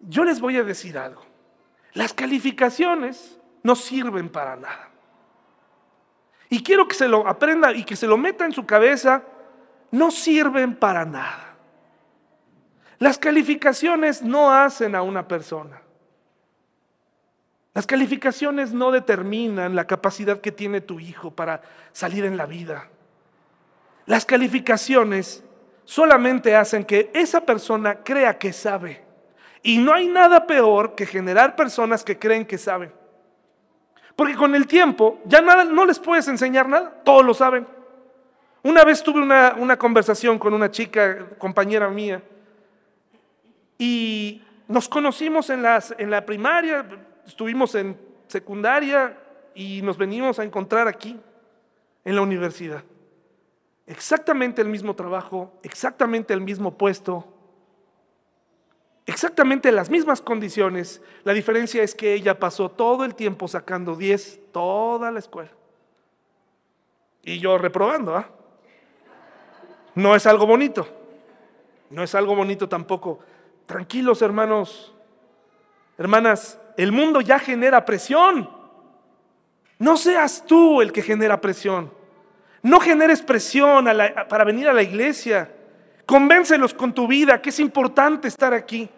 yo 0.00 0.24
les 0.24 0.40
voy 0.40 0.56
a 0.56 0.64
decir 0.64 0.96
algo. 0.96 1.22
Las 1.92 2.14
calificaciones 2.14 3.38
no 3.62 3.76
sirven 3.76 4.30
para 4.30 4.56
nada. 4.56 4.90
Y 6.48 6.62
quiero 6.62 6.88
que 6.88 6.94
se 6.94 7.08
lo 7.08 7.26
aprenda 7.28 7.72
y 7.72 7.84
que 7.84 7.96
se 7.96 8.06
lo 8.06 8.16
meta 8.16 8.46
en 8.46 8.52
su 8.52 8.64
cabeza, 8.64 9.22
no 9.90 10.10
sirven 10.10 10.74
para 10.76 11.04
nada. 11.04 11.56
Las 12.98 13.18
calificaciones 13.18 14.22
no 14.22 14.50
hacen 14.50 14.94
a 14.94 15.02
una 15.02 15.28
persona. 15.28 15.82
Las 17.76 17.86
calificaciones 17.86 18.72
no 18.72 18.90
determinan 18.90 19.74
la 19.74 19.86
capacidad 19.86 20.40
que 20.40 20.50
tiene 20.50 20.80
tu 20.80 20.98
hijo 20.98 21.30
para 21.30 21.60
salir 21.92 22.24
en 22.24 22.38
la 22.38 22.46
vida. 22.46 22.88
Las 24.06 24.24
calificaciones 24.24 25.44
solamente 25.84 26.56
hacen 26.56 26.86
que 26.86 27.10
esa 27.12 27.42
persona 27.42 27.96
crea 27.96 28.38
que 28.38 28.54
sabe. 28.54 29.04
Y 29.62 29.76
no 29.76 29.92
hay 29.92 30.08
nada 30.08 30.46
peor 30.46 30.94
que 30.94 31.04
generar 31.04 31.54
personas 31.54 32.02
que 32.02 32.18
creen 32.18 32.46
que 32.46 32.56
saben. 32.56 32.90
Porque 34.16 34.36
con 34.36 34.54
el 34.54 34.66
tiempo 34.66 35.20
ya 35.26 35.42
nada, 35.42 35.62
no 35.64 35.84
les 35.84 35.98
puedes 35.98 36.26
enseñar 36.28 36.66
nada, 36.66 37.02
todos 37.04 37.26
lo 37.26 37.34
saben. 37.34 37.66
Una 38.62 38.84
vez 38.84 39.02
tuve 39.02 39.20
una, 39.20 39.54
una 39.58 39.76
conversación 39.76 40.38
con 40.38 40.54
una 40.54 40.70
chica, 40.70 41.28
compañera 41.36 41.90
mía, 41.90 42.22
y 43.76 44.42
nos 44.66 44.88
conocimos 44.88 45.50
en, 45.50 45.60
las, 45.60 45.94
en 45.98 46.10
la 46.10 46.24
primaria, 46.24 46.86
estuvimos 47.26 47.74
en 47.74 47.98
secundaria 48.28 49.18
y 49.54 49.82
nos 49.82 49.96
venimos 49.98 50.38
a 50.38 50.44
encontrar 50.44 50.88
aquí, 50.88 51.18
en 52.04 52.14
la 52.14 52.22
universidad. 52.22 52.84
Exactamente 53.86 54.62
el 54.62 54.68
mismo 54.68 54.94
trabajo, 54.94 55.52
exactamente 55.62 56.32
el 56.32 56.40
mismo 56.40 56.76
puesto, 56.76 57.26
exactamente 59.06 59.70
las 59.72 59.90
mismas 59.90 60.20
condiciones. 60.20 61.02
La 61.24 61.32
diferencia 61.32 61.82
es 61.82 61.94
que 61.94 62.14
ella 62.14 62.38
pasó 62.38 62.70
todo 62.70 63.04
el 63.04 63.14
tiempo 63.14 63.48
sacando 63.48 63.96
10, 63.96 64.52
toda 64.52 65.10
la 65.10 65.18
escuela. 65.18 65.50
Y 67.22 67.38
yo 67.38 67.58
reprobando, 67.58 68.16
¿ah? 68.16 68.30
No 69.96 70.14
es 70.14 70.26
algo 70.26 70.46
bonito. 70.46 70.86
No 71.90 72.02
es 72.02 72.14
algo 72.14 72.36
bonito 72.36 72.68
tampoco. 72.68 73.18
Tranquilos, 73.66 74.22
hermanos. 74.22 74.94
Hermanas, 75.98 76.60
el 76.76 76.92
mundo 76.92 77.20
ya 77.20 77.38
genera 77.38 77.84
presión. 77.84 78.50
No 79.78 79.96
seas 79.96 80.44
tú 80.46 80.80
el 80.80 80.92
que 80.92 81.02
genera 81.02 81.40
presión. 81.40 81.92
No 82.62 82.80
generes 82.80 83.22
presión 83.22 83.86
para 84.28 84.44
venir 84.44 84.68
a 84.68 84.72
la 84.72 84.82
iglesia. 84.82 85.50
Convéncelos 86.04 86.72
con 86.72 86.92
tu 86.92 87.06
vida 87.06 87.40
que 87.40 87.50
es 87.50 87.60
importante 87.60 88.28
estar 88.28 88.54
aquí. 88.54 88.88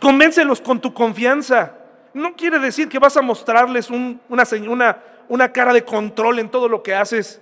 Convéncelos 0.00 0.60
con 0.60 0.80
tu 0.80 0.94
confianza. 0.94 1.74
No 2.14 2.34
quiere 2.34 2.58
decir 2.58 2.88
que 2.88 2.98
vas 2.98 3.16
a 3.16 3.22
mostrarles 3.22 3.90
una, 3.90 5.52
cara 5.52 5.72
de 5.72 5.84
control 5.84 6.38
en 6.38 6.48
todo 6.48 6.68
lo 6.68 6.82
que 6.82 6.94
haces. 6.94 7.40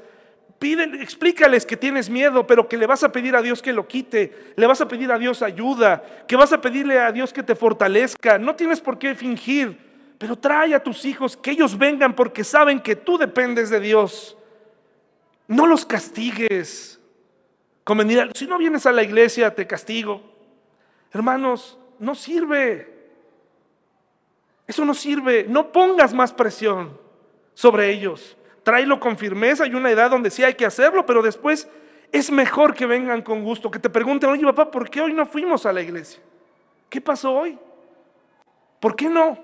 Pídele, 0.58 1.02
explícales 1.02 1.66
que 1.66 1.76
tienes 1.76 2.08
miedo, 2.08 2.46
pero 2.46 2.68
que 2.68 2.78
le 2.78 2.86
vas 2.86 3.02
a 3.02 3.12
pedir 3.12 3.36
a 3.36 3.42
Dios 3.42 3.60
que 3.60 3.72
lo 3.72 3.86
quite, 3.86 4.54
le 4.56 4.66
vas 4.66 4.80
a 4.80 4.88
pedir 4.88 5.12
a 5.12 5.18
Dios 5.18 5.42
ayuda, 5.42 6.02
que 6.26 6.36
vas 6.36 6.52
a 6.52 6.60
pedirle 6.60 6.98
a 6.98 7.12
Dios 7.12 7.32
que 7.32 7.42
te 7.42 7.54
fortalezca. 7.54 8.38
No 8.38 8.56
tienes 8.56 8.80
por 8.80 8.98
qué 8.98 9.14
fingir, 9.14 9.76
pero 10.18 10.36
trae 10.36 10.74
a 10.74 10.82
tus 10.82 11.04
hijos 11.04 11.36
que 11.36 11.50
ellos 11.50 11.76
vengan 11.76 12.14
porque 12.14 12.42
saben 12.42 12.80
que 12.80 12.96
tú 12.96 13.18
dependes 13.18 13.68
de 13.68 13.80
Dios. 13.80 14.36
No 15.46 15.66
los 15.66 15.84
castigues. 15.84 17.00
Como 17.84 18.02
si 18.34 18.46
no 18.46 18.58
vienes 18.58 18.86
a 18.86 18.92
la 18.92 19.02
iglesia, 19.02 19.54
te 19.54 19.66
castigo. 19.66 20.22
Hermanos, 21.12 21.78
no 21.98 22.14
sirve. 22.14 22.94
Eso 24.66 24.84
no 24.84 24.94
sirve. 24.94 25.46
No 25.48 25.70
pongas 25.70 26.12
más 26.12 26.32
presión 26.32 26.98
sobre 27.54 27.90
ellos. 27.90 28.36
Tráelo 28.66 28.98
con 28.98 29.16
firmeza 29.16 29.64
y 29.64 29.76
una 29.76 29.92
edad 29.92 30.10
donde 30.10 30.28
sí 30.28 30.42
hay 30.42 30.54
que 30.54 30.66
hacerlo, 30.66 31.06
pero 31.06 31.22
después 31.22 31.68
es 32.10 32.32
mejor 32.32 32.74
que 32.74 32.84
vengan 32.84 33.22
con 33.22 33.44
gusto, 33.44 33.70
que 33.70 33.78
te 33.78 33.88
pregunten, 33.88 34.28
oye 34.28 34.42
papá, 34.42 34.72
¿por 34.72 34.90
qué 34.90 35.00
hoy 35.00 35.12
no 35.12 35.24
fuimos 35.24 35.66
a 35.66 35.72
la 35.72 35.82
iglesia? 35.82 36.20
¿Qué 36.88 37.00
pasó 37.00 37.32
hoy? 37.32 37.56
¿Por 38.80 38.96
qué 38.96 39.08
no? 39.08 39.38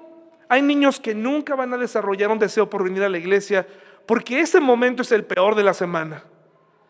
Hay 0.49 0.61
niños 0.61 0.99
que 0.99 1.15
nunca 1.15 1.55
van 1.55 1.73
a 1.73 1.77
desarrollar 1.79 2.31
un 2.33 2.41
deseo 2.41 2.69
por 2.69 2.83
venir 2.83 3.05
a 3.05 3.09
la 3.09 3.17
iglesia 3.17 3.65
porque 4.07 4.41
ese 4.41 4.59
momento 4.59 5.03
es 5.03 5.13
el 5.13 5.25
peor 5.25 5.55
de 5.55 5.63
la 5.63 5.73
semana. 5.73 6.25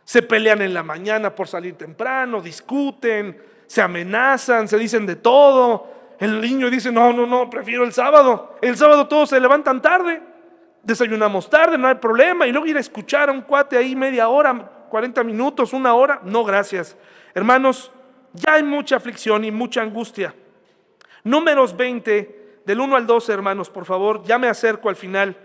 Se 0.05 0.23
pelean 0.23 0.63
en 0.63 0.73
la 0.73 0.83
mañana 0.83 1.35
por 1.35 1.49
salir 1.49 1.75
temprano, 1.75 2.41
discuten, 2.41 3.43
se 3.67 3.83
amenazan, 3.83 4.69
se 4.69 4.79
dicen 4.79 5.05
de 5.05 5.17
todo. 5.17 5.87
El 6.19 6.41
niño 6.41 6.71
dice, 6.71 6.91
no, 6.91 7.13
no, 7.13 7.27
no, 7.27 7.51
prefiero 7.51 7.85
el 7.85 7.93
sábado. 7.93 8.57
El 8.63 8.79
sábado 8.79 9.07
todos 9.07 9.29
se 9.29 9.39
levantan 9.39 9.83
tarde, 9.83 10.32
desayunamos 10.83 11.49
tarde, 11.49 11.79
no 11.79 11.89
hay 11.89 11.97
problema. 11.97 12.47
Y 12.47 12.53
luego 12.53 12.67
ir 12.67 12.77
a 12.77 12.81
escuchar 12.81 13.29
a 13.29 13.33
un 13.33 13.43
cuate 13.43 13.77
ahí 13.77 13.95
media 13.97 14.29
hora, 14.29 14.87
40 14.89 15.23
minutos, 15.25 15.73
una 15.73 15.95
hora. 15.95 16.21
No, 16.25 16.45
gracias. 16.45 16.97
Hermanos, 17.35 17.91
ya 18.33 18.55
hay 18.55 18.63
mucha 18.63 18.97
aflicción 18.97 19.45
y 19.45 19.51
mucha 19.51 19.83
angustia. 19.83 20.35
Números 21.25 21.77
20, 21.77 22.61
del 22.65 22.81
1 22.81 22.97
al 22.97 23.07
12, 23.07 23.33
hermanos, 23.33 23.71
por 23.71 23.85
favor, 23.85 24.23
ya 24.25 24.39
me 24.39 24.49
acerco 24.49 24.89
al 24.89 24.97
final. 24.97 25.37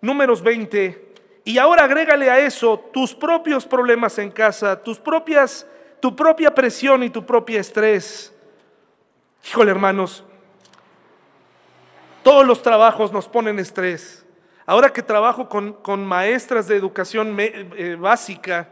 Números 0.00 0.42
20. 0.42 1.14
Y 1.44 1.58
ahora 1.58 1.84
agrégale 1.84 2.30
a 2.30 2.38
eso 2.40 2.90
tus 2.92 3.14
propios 3.14 3.66
problemas 3.66 4.18
en 4.18 4.30
casa, 4.30 4.82
tus 4.82 4.98
propias 4.98 5.66
tu 6.00 6.14
propia 6.14 6.54
presión 6.54 7.02
y 7.02 7.10
tu 7.10 7.24
propio 7.24 7.60
estrés. 7.60 8.32
Híjole, 9.48 9.70
hermanos, 9.70 10.24
todos 12.22 12.46
los 12.46 12.62
trabajos 12.62 13.12
nos 13.12 13.28
ponen 13.28 13.58
estrés. 13.58 14.25
Ahora 14.66 14.92
que 14.92 15.02
trabajo 15.02 15.48
con, 15.48 16.04
maestras 16.04 16.66
de 16.66 16.76
educación 16.76 17.36
eh, 17.38 17.96
básica, 17.98 18.68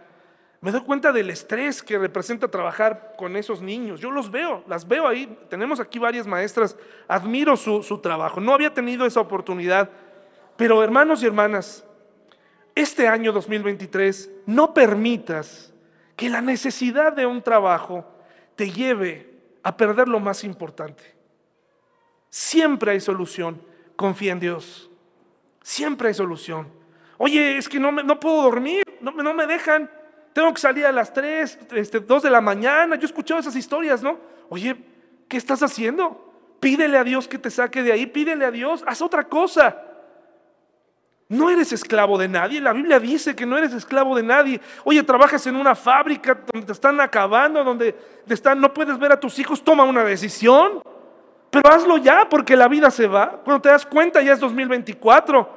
me 0.61 0.72
doy 0.72 0.80
cuenta 0.80 1.12
del 1.12 1.30
estrés 1.30 1.82
que 1.82 1.99
representa 1.99 2.49
trabajar 2.49 3.14
con 3.16 3.36
esos 3.36 3.62
niños. 3.62 4.01
Yo 4.01 4.11
los 4.11 4.30
veo, 4.30 4.64
las 4.66 4.88
veo 4.88 5.07
ahí. 5.07 5.38
Tenemos 5.49 5.78
aquí 5.78 6.01
varias 6.01 6.26
maestras. 6.26 6.76
Admiro 7.07 7.57
su, 7.57 7.82
su 7.82 7.99
trabajo. 7.99 8.40
No 8.40 8.53
había 8.53 8.74
tenido 8.74 9.07
esa 9.07 9.20
oportunidad. 9.20 9.90
Pero 10.57 10.82
hermanos 10.82 11.22
y 11.22 11.26
hermanas, 11.26 11.84
este 12.74 13.07
año 13.07 13.30
2023, 13.30 14.30
no 14.47 14.74
permitas 14.74 15.72
que 16.16 16.28
la 16.28 16.40
necesidad 16.40 17.12
de 17.12 17.26
un 17.26 17.42
trabajo 17.42 18.05
te 18.57 18.70
lleve 18.70 19.32
a 19.62 19.76
perder 19.76 20.09
lo 20.09 20.18
más 20.18 20.42
importante. 20.42 21.14
Siempre 22.30 22.92
hay 22.92 23.01
solución. 23.01 23.61
Confía 23.97 24.32
en 24.32 24.40
Dios. 24.40 24.90
Siempre 25.65 26.09
hay 26.09 26.15
solución. 26.15 26.69
Oye, 27.17 27.57
es 27.57 27.71
que 27.71 27.81
no, 27.81 27.91
me, 27.91 28.05
no 28.05 28.21
puedo 28.21 28.43
dormir, 28.43 28.85
no, 29.01 29.12
no, 29.12 29.33
me 29.33 29.47
dejan. 29.47 29.91
Tengo 30.35 30.53
que 30.53 30.61
salir 30.61 30.85
a 30.85 30.93
las 30.93 31.11
3, 31.15 31.59
este, 31.73 32.01
2 32.01 32.23
de 32.23 32.29
la 32.29 32.43
mañana. 32.43 32.97
Yo 32.97 33.03
he 33.03 33.07
escuchado 33.07 33.41
esas 33.41 33.57
historias, 33.57 34.03
¿no? 34.03 34.19
Oye, 34.51 34.77
¿qué 35.27 35.39
estás 35.39 35.62
haciendo? 35.62 36.21
Pídele 36.61 36.99
a 36.99 37.03
Dios 37.03 37.27
que 37.27 37.39
te 37.39 37.51
saque 37.51 37.83
de 37.83 37.93
ahí, 37.93 38.05
pídele 38.05 38.45
a 38.45 38.51
Dios, 38.51 38.85
haz 38.87 39.01
otra 39.01 39.25
cosa. 39.27 39.83
No 41.31 41.49
eres 41.49 41.73
esclavo 41.73 42.19
de 42.19 42.29
nadie. 42.29 42.61
La 42.61 42.75
Biblia 42.75 43.01
dice 43.01 43.35
que 43.35 43.47
no 43.47 43.57
eres 43.57 43.73
esclavo 43.73 44.15
de 44.15 44.23
nadie. 44.23 44.61
Oye, 44.85 45.03
trabajas 45.03 45.47
en 45.47 45.57
una 45.57 45.75
fábrica 45.75 46.39
donde 46.53 46.67
te 46.67 46.73
están 46.73 47.01
acabando, 47.01 47.65
donde 47.65 47.95
te 48.27 48.35
están, 48.35 48.61
no 48.61 48.75
puedes 48.75 48.99
ver 48.99 49.12
a 49.12 49.19
tus 49.19 49.39
hijos, 49.39 49.65
toma 49.65 49.85
una 49.85 50.05
decisión. 50.05 50.83
Pero 51.55 51.73
hazlo 51.73 51.99
ya 51.99 52.29
porque 52.29 52.57
la 52.57 52.67
vida 52.67 52.91
se 52.91 53.07
va. 53.07 53.41
Cuando 53.45 53.63
te 53.63 53.69
das 53.69 53.87
cuenta 53.87 54.21
ya 54.21 54.33
es 54.33 54.41
2024. 54.41 55.49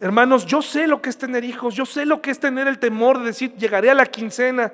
Hermanos, 0.00 0.46
yo 0.46 0.62
sé 0.62 0.86
lo 0.86 1.02
que 1.02 1.10
es 1.10 1.18
tener 1.18 1.44
hijos, 1.44 1.74
yo 1.74 1.84
sé 1.84 2.06
lo 2.06 2.22
que 2.22 2.30
es 2.30 2.40
tener 2.40 2.66
el 2.66 2.78
temor 2.78 3.18
de 3.18 3.26
decir, 3.26 3.54
llegaré 3.56 3.90
a 3.90 3.94
la 3.94 4.06
quincena, 4.06 4.72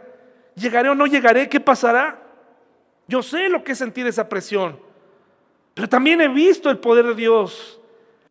llegaré 0.55 0.89
o 0.89 0.95
no 0.95 1.05
llegaré, 1.05 1.49
¿qué 1.49 1.59
pasará? 1.59 2.23
Yo 3.09 3.25
sé 3.25 3.49
lo 3.49 3.65
que 3.65 3.73
es 3.73 3.79
sentir 3.79 4.07
esa 4.07 4.29
presión. 4.29 4.79
Pero 5.75 5.89
también 5.89 6.21
he 6.21 6.29
visto 6.29 6.71
el 6.71 6.79
poder 6.79 7.07
de 7.07 7.15
Dios 7.17 7.80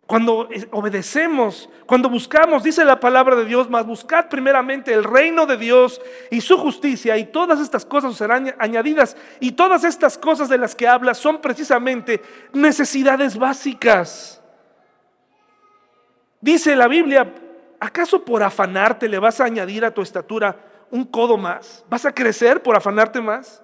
cuando 0.10 0.50
obedecemos, 0.72 1.70
cuando 1.86 2.10
buscamos, 2.10 2.64
dice 2.64 2.84
la 2.84 3.00
palabra 3.00 3.36
de 3.36 3.46
Dios, 3.46 3.70
más 3.70 3.86
buscad 3.86 4.28
primeramente 4.28 4.92
el 4.92 5.04
reino 5.04 5.46
de 5.46 5.56
Dios 5.56 6.02
y 6.32 6.42
su 6.42 6.58
justicia 6.58 7.16
y 7.20 7.26
todas 7.28 7.60
estas 7.60 7.86
cosas 7.86 8.16
serán 8.16 8.56
añadidas. 8.58 9.16
Y 9.40 9.52
todas 9.52 9.84
estas 9.84 10.18
cosas 10.18 10.50
de 10.50 10.58
las 10.58 10.74
que 10.74 10.88
habla 10.88 11.14
son 11.14 11.40
precisamente 11.40 12.24
necesidades 12.54 13.38
básicas. 13.38 14.42
Dice 16.42 16.76
la 16.76 16.88
Biblia, 16.88 17.32
¿acaso 17.80 18.26
por 18.26 18.42
afanarte 18.42 19.08
le 19.08 19.20
vas 19.20 19.40
a 19.40 19.46
añadir 19.46 19.86
a 19.86 19.94
tu 19.94 20.02
estatura 20.02 20.58
un 20.90 21.06
codo 21.06 21.38
más? 21.38 21.86
¿Vas 21.88 22.04
a 22.08 22.12
crecer 22.12 22.64
por 22.64 22.76
afanarte 22.76 23.22
más? 23.22 23.62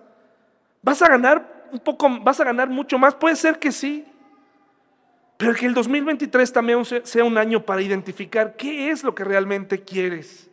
¿Vas 0.84 1.02
a 1.02 1.08
ganar 1.08 1.66
un 1.72 1.80
poco, 1.80 2.08
vas 2.22 2.40
a 2.40 2.44
ganar 2.44 2.70
mucho 2.70 3.00
más? 3.00 3.16
Puede 3.16 3.36
ser 3.36 3.58
que 3.58 3.72
sí. 3.72 4.06
Pero 5.38 5.54
que 5.54 5.66
el 5.66 5.74
2023 5.74 6.52
también 6.54 6.84
sea 6.86 7.24
un 7.24 7.38
año 7.38 7.62
para 7.62 7.82
identificar 7.82 8.56
qué 8.56 8.90
es 8.90 9.04
lo 9.04 9.14
que 9.14 9.24
realmente 9.24 9.84
quieres. 9.84 10.50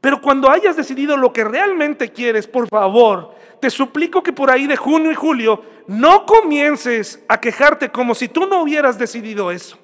Pero 0.00 0.20
cuando 0.20 0.50
hayas 0.50 0.76
decidido 0.76 1.16
lo 1.16 1.32
que 1.32 1.44
realmente 1.44 2.10
quieres, 2.10 2.46
por 2.46 2.68
favor, 2.68 3.36
te 3.60 3.70
suplico 3.70 4.22
que 4.22 4.32
por 4.32 4.50
ahí 4.50 4.66
de 4.66 4.76
junio 4.76 5.12
y 5.12 5.14
julio 5.14 5.62
no 5.86 6.26
comiences 6.26 7.22
a 7.28 7.40
quejarte 7.40 7.90
como 7.90 8.14
si 8.14 8.28
tú 8.28 8.46
no 8.46 8.62
hubieras 8.62 8.98
decidido 8.98 9.50
eso. 9.50 9.78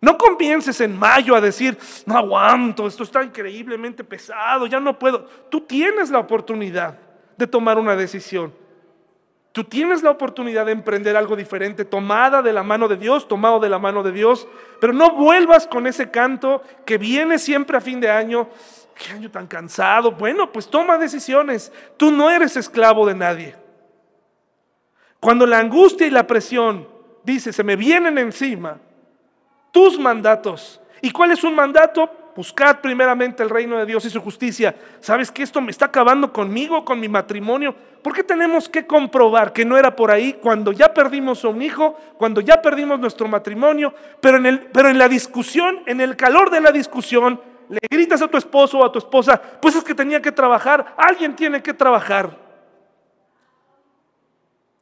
No 0.00 0.18
comiences 0.18 0.82
en 0.82 0.98
mayo 0.98 1.34
a 1.34 1.40
decir, 1.40 1.78
no 2.04 2.18
aguanto, 2.18 2.86
esto 2.86 3.04
está 3.04 3.24
increíblemente 3.24 4.04
pesado, 4.04 4.66
ya 4.66 4.78
no 4.78 4.98
puedo. 4.98 5.24
Tú 5.50 5.62
tienes 5.62 6.10
la 6.10 6.18
oportunidad 6.18 6.98
de 7.38 7.46
tomar 7.46 7.78
una 7.78 7.96
decisión. 7.96 8.52
Tú 9.54 9.62
tienes 9.62 10.02
la 10.02 10.10
oportunidad 10.10 10.66
de 10.66 10.72
emprender 10.72 11.16
algo 11.16 11.36
diferente, 11.36 11.84
tomada 11.84 12.42
de 12.42 12.52
la 12.52 12.64
mano 12.64 12.88
de 12.88 12.96
Dios, 12.96 13.28
tomado 13.28 13.60
de 13.60 13.68
la 13.68 13.78
mano 13.78 14.02
de 14.02 14.10
Dios, 14.10 14.48
pero 14.80 14.92
no 14.92 15.12
vuelvas 15.12 15.68
con 15.68 15.86
ese 15.86 16.10
canto 16.10 16.60
que 16.84 16.98
viene 16.98 17.38
siempre 17.38 17.76
a 17.76 17.80
fin 17.80 18.00
de 18.00 18.10
año. 18.10 18.48
Qué 18.96 19.12
año 19.12 19.30
tan 19.30 19.46
cansado. 19.46 20.10
Bueno, 20.10 20.50
pues 20.50 20.66
toma 20.66 20.98
decisiones. 20.98 21.72
Tú 21.96 22.10
no 22.10 22.30
eres 22.30 22.56
esclavo 22.56 23.06
de 23.06 23.14
nadie. 23.14 23.54
Cuando 25.20 25.46
la 25.46 25.60
angustia 25.60 26.08
y 26.08 26.10
la 26.10 26.26
presión, 26.26 26.88
dice, 27.22 27.52
se 27.52 27.62
me 27.62 27.76
vienen 27.76 28.18
encima, 28.18 28.80
tus 29.70 30.00
mandatos. 30.00 30.80
¿Y 31.00 31.12
cuál 31.12 31.30
es 31.30 31.44
un 31.44 31.54
mandato? 31.54 32.10
Buscad 32.36 32.80
primeramente 32.80 33.42
el 33.42 33.50
reino 33.50 33.78
de 33.78 33.86
Dios 33.86 34.04
y 34.04 34.10
su 34.10 34.20
justicia. 34.20 34.74
¿Sabes 35.00 35.30
que 35.30 35.42
esto 35.42 35.60
me 35.60 35.70
está 35.70 35.86
acabando 35.86 36.32
conmigo, 36.32 36.84
con 36.84 36.98
mi 36.98 37.08
matrimonio? 37.08 37.74
¿Por 38.02 38.12
qué 38.12 38.24
tenemos 38.24 38.68
que 38.68 38.86
comprobar 38.86 39.52
que 39.52 39.64
no 39.64 39.78
era 39.78 39.94
por 39.94 40.10
ahí 40.10 40.34
cuando 40.34 40.72
ya 40.72 40.92
perdimos 40.92 41.44
a 41.44 41.48
un 41.48 41.62
hijo, 41.62 41.96
cuando 42.18 42.40
ya 42.40 42.60
perdimos 42.60 42.98
nuestro 42.98 43.28
matrimonio? 43.28 43.94
Pero 44.20 44.38
en, 44.38 44.46
el, 44.46 44.60
pero 44.60 44.88
en 44.88 44.98
la 44.98 45.08
discusión, 45.08 45.82
en 45.86 46.00
el 46.00 46.16
calor 46.16 46.50
de 46.50 46.60
la 46.60 46.72
discusión, 46.72 47.40
le 47.68 47.78
gritas 47.88 48.20
a 48.20 48.28
tu 48.28 48.36
esposo 48.36 48.78
o 48.78 48.84
a 48.84 48.90
tu 48.90 48.98
esposa, 48.98 49.40
pues 49.60 49.76
es 49.76 49.84
que 49.84 49.94
tenía 49.94 50.20
que 50.20 50.32
trabajar, 50.32 50.94
alguien 50.98 51.36
tiene 51.36 51.62
que 51.62 51.72
trabajar. 51.72 52.36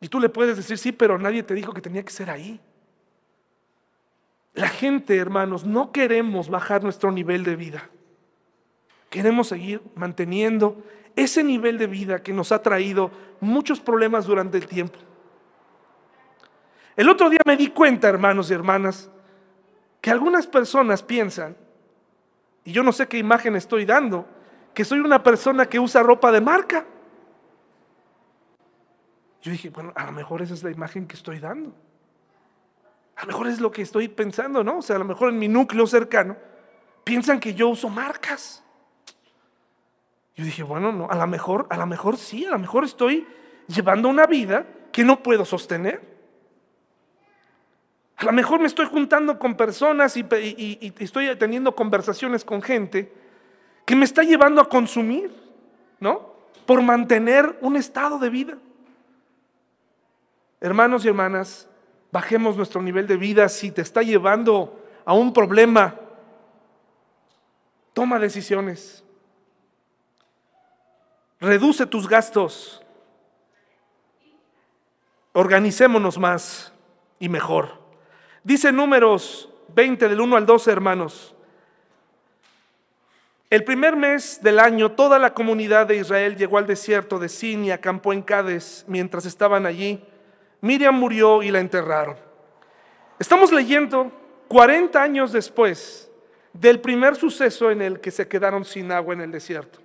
Y 0.00 0.08
tú 0.08 0.18
le 0.18 0.28
puedes 0.28 0.56
decir, 0.56 0.78
sí, 0.78 0.90
pero 0.90 1.18
nadie 1.18 1.42
te 1.42 1.54
dijo 1.54 1.72
que 1.72 1.80
tenía 1.80 2.02
que 2.02 2.10
ser 2.10 2.28
ahí. 2.28 2.60
La 4.54 4.68
gente, 4.68 5.16
hermanos, 5.16 5.64
no 5.64 5.92
queremos 5.92 6.50
bajar 6.50 6.82
nuestro 6.82 7.10
nivel 7.10 7.44
de 7.44 7.56
vida. 7.56 7.88
Queremos 9.08 9.48
seguir 9.48 9.82
manteniendo 9.94 10.82
ese 11.16 11.42
nivel 11.42 11.78
de 11.78 11.86
vida 11.86 12.22
que 12.22 12.32
nos 12.32 12.52
ha 12.52 12.62
traído 12.62 13.10
muchos 13.40 13.80
problemas 13.80 14.26
durante 14.26 14.58
el 14.58 14.66
tiempo. 14.66 14.98
El 16.96 17.08
otro 17.08 17.30
día 17.30 17.40
me 17.46 17.56
di 17.56 17.68
cuenta, 17.68 18.08
hermanos 18.08 18.50
y 18.50 18.54
hermanas, 18.54 19.10
que 20.00 20.10
algunas 20.10 20.46
personas 20.46 21.02
piensan, 21.02 21.56
y 22.64 22.72
yo 22.72 22.82
no 22.82 22.92
sé 22.92 23.08
qué 23.08 23.18
imagen 23.18 23.56
estoy 23.56 23.84
dando, 23.84 24.26
que 24.74 24.84
soy 24.84 25.00
una 25.00 25.22
persona 25.22 25.66
que 25.66 25.80
usa 25.80 26.02
ropa 26.02 26.30
de 26.32 26.40
marca. 26.40 26.84
Yo 29.40 29.50
dije, 29.50 29.70
bueno, 29.70 29.92
a 29.96 30.06
lo 30.06 30.12
mejor 30.12 30.42
esa 30.42 30.54
es 30.54 30.62
la 30.62 30.70
imagen 30.70 31.06
que 31.06 31.16
estoy 31.16 31.38
dando. 31.38 31.74
A 33.16 33.22
lo 33.22 33.26
mejor 33.28 33.48
es 33.48 33.60
lo 33.60 33.70
que 33.70 33.82
estoy 33.82 34.08
pensando, 34.08 34.64
¿no? 34.64 34.78
O 34.78 34.82
sea, 34.82 34.96
a 34.96 34.98
lo 34.98 35.04
mejor 35.04 35.28
en 35.28 35.38
mi 35.38 35.48
núcleo 35.48 35.86
cercano 35.86 36.36
piensan 37.04 37.40
que 37.40 37.54
yo 37.54 37.68
uso 37.68 37.88
marcas. 37.88 38.62
Yo 40.34 40.44
dije, 40.44 40.62
bueno, 40.62 40.92
no, 40.92 41.10
a 41.10 41.14
lo 41.14 41.26
mejor, 41.26 41.66
a 41.70 41.76
lo 41.76 41.86
mejor 41.86 42.16
sí, 42.16 42.46
a 42.46 42.50
lo 42.50 42.58
mejor 42.58 42.84
estoy 42.84 43.26
llevando 43.66 44.08
una 44.08 44.26
vida 44.26 44.66
que 44.90 45.04
no 45.04 45.22
puedo 45.22 45.44
sostener. 45.44 46.12
A 48.16 48.24
lo 48.24 48.32
mejor 48.32 48.60
me 48.60 48.66
estoy 48.66 48.86
juntando 48.86 49.38
con 49.38 49.56
personas 49.56 50.16
y, 50.16 50.24
y, 50.30 50.94
estoy 51.00 51.34
teniendo 51.36 51.74
conversaciones 51.74 52.44
con 52.44 52.62
gente 52.62 53.12
que 53.84 53.96
me 53.96 54.04
está 54.04 54.22
llevando 54.22 54.60
a 54.60 54.68
consumir, 54.68 55.34
¿no? 55.98 56.32
Por 56.66 56.82
mantener 56.82 57.58
un 57.60 57.76
estado 57.76 58.18
de 58.18 58.30
vida. 58.30 58.58
Hermanos 60.60 61.04
y 61.04 61.08
hermanas, 61.08 61.68
bajemos 62.12 62.56
nuestro 62.56 62.80
nivel 62.82 63.06
de 63.08 63.16
vida 63.16 63.48
si 63.48 63.72
te 63.72 63.82
está 63.82 64.02
llevando 64.02 64.78
a 65.04 65.14
un 65.14 65.32
problema. 65.32 65.98
Toma 67.92 68.18
decisiones. 68.18 69.02
Reduce 71.40 71.86
tus 71.86 72.08
gastos. 72.08 72.80
Organicémonos 75.32 76.18
más 76.18 76.72
y 77.18 77.28
mejor. 77.28 77.80
Dice 78.44 78.70
números 78.70 79.48
20 79.74 80.08
del 80.08 80.20
1 80.20 80.36
al 80.36 80.46
12, 80.46 80.70
hermanos. 80.70 81.34
El 83.48 83.64
primer 83.64 83.96
mes 83.96 84.42
del 84.42 84.58
año, 84.58 84.92
toda 84.92 85.18
la 85.18 85.34
comunidad 85.34 85.86
de 85.86 85.96
Israel 85.96 86.36
llegó 86.36 86.58
al 86.58 86.66
desierto 86.66 87.18
de 87.18 87.28
Sin 87.28 87.64
y 87.64 87.70
acampó 87.70 88.12
en 88.12 88.22
Cádiz 88.22 88.84
mientras 88.86 89.26
estaban 89.26 89.66
allí. 89.66 90.02
Miriam 90.62 90.94
murió 90.94 91.42
y 91.42 91.50
la 91.50 91.60
enterraron. 91.60 92.16
Estamos 93.18 93.52
leyendo 93.52 94.10
40 94.48 95.02
años 95.02 95.32
después 95.32 96.10
del 96.52 96.80
primer 96.80 97.16
suceso 97.16 97.70
en 97.70 97.82
el 97.82 98.00
que 98.00 98.10
se 98.10 98.28
quedaron 98.28 98.64
sin 98.64 98.90
agua 98.92 99.12
en 99.12 99.22
el 99.22 99.32
desierto. 99.32 99.80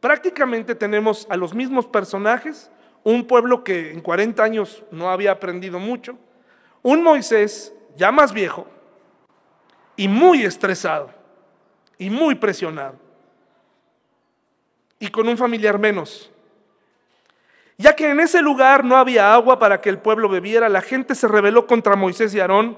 Prácticamente 0.00 0.74
tenemos 0.74 1.26
a 1.28 1.36
los 1.36 1.52
mismos 1.52 1.86
personajes, 1.86 2.70
un 3.02 3.26
pueblo 3.26 3.64
que 3.64 3.92
en 3.92 4.00
40 4.00 4.42
años 4.42 4.84
no 4.90 5.10
había 5.10 5.32
aprendido 5.32 5.78
mucho, 5.78 6.16
un 6.82 7.02
Moisés 7.02 7.74
ya 7.96 8.12
más 8.12 8.32
viejo 8.32 8.66
y 9.96 10.08
muy 10.08 10.44
estresado 10.44 11.10
y 11.98 12.08
muy 12.08 12.34
presionado 12.36 12.94
y 14.98 15.08
con 15.08 15.28
un 15.28 15.36
familiar 15.36 15.78
menos 15.78 16.29
ya 17.80 17.96
que 17.96 18.10
en 18.10 18.20
ese 18.20 18.42
lugar 18.42 18.84
no 18.84 18.98
había 18.98 19.32
agua 19.32 19.58
para 19.58 19.80
que 19.80 19.88
el 19.88 19.98
pueblo 19.98 20.28
bebiera, 20.28 20.68
la 20.68 20.82
gente 20.82 21.14
se 21.14 21.26
rebeló 21.26 21.66
contra 21.66 21.96
Moisés 21.96 22.34
y 22.34 22.40
Aarón. 22.40 22.76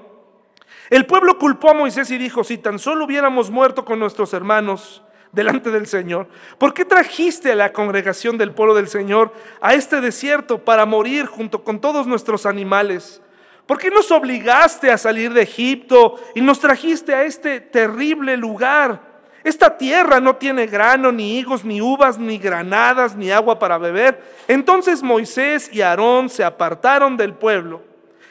El 0.89 1.05
pueblo 1.05 1.37
culpó 1.37 1.71
a 1.71 1.73
Moisés 1.73 2.09
y 2.09 2.17
dijo, 2.17 2.45
si 2.45 2.57
tan 2.57 2.79
solo 2.79 3.03
hubiéramos 3.03 3.51
muerto 3.51 3.83
con 3.83 3.99
nuestros 3.99 4.33
hermanos 4.33 5.03
delante 5.33 5.71
del 5.71 5.87
Señor, 5.87 6.27
¿por 6.57 6.73
qué 6.73 6.85
trajiste 6.85 7.51
a 7.51 7.55
la 7.55 7.73
congregación 7.73 8.37
del 8.37 8.53
pueblo 8.53 8.73
del 8.73 8.87
Señor 8.87 9.33
a 9.59 9.73
este 9.73 9.99
desierto 9.99 10.59
para 10.59 10.85
morir 10.85 11.25
junto 11.25 11.65
con 11.65 11.81
todos 11.81 12.07
nuestros 12.07 12.45
animales? 12.45 13.21
¿Por 13.65 13.79
qué 13.79 13.89
nos 13.89 14.09
obligaste 14.09 14.89
a 14.89 14.97
salir 14.97 15.33
de 15.33 15.41
Egipto 15.41 16.15
y 16.33 16.39
nos 16.39 16.61
trajiste 16.61 17.13
a 17.13 17.25
este 17.25 17.59
terrible 17.59 18.37
lugar? 18.37 19.12
Esta 19.43 19.77
tierra 19.77 20.19
no 20.21 20.37
tiene 20.37 20.67
grano, 20.67 21.11
ni 21.11 21.37
higos, 21.37 21.65
ni 21.65 21.81
uvas, 21.81 22.17
ni 22.17 22.37
granadas, 22.37 23.15
ni 23.15 23.29
agua 23.31 23.59
para 23.59 23.77
beber. 23.77 24.21
Entonces 24.47 25.03
Moisés 25.03 25.69
y 25.73 25.81
Aarón 25.81 26.29
se 26.29 26.43
apartaron 26.43 27.17
del 27.17 27.33
pueblo 27.33 27.81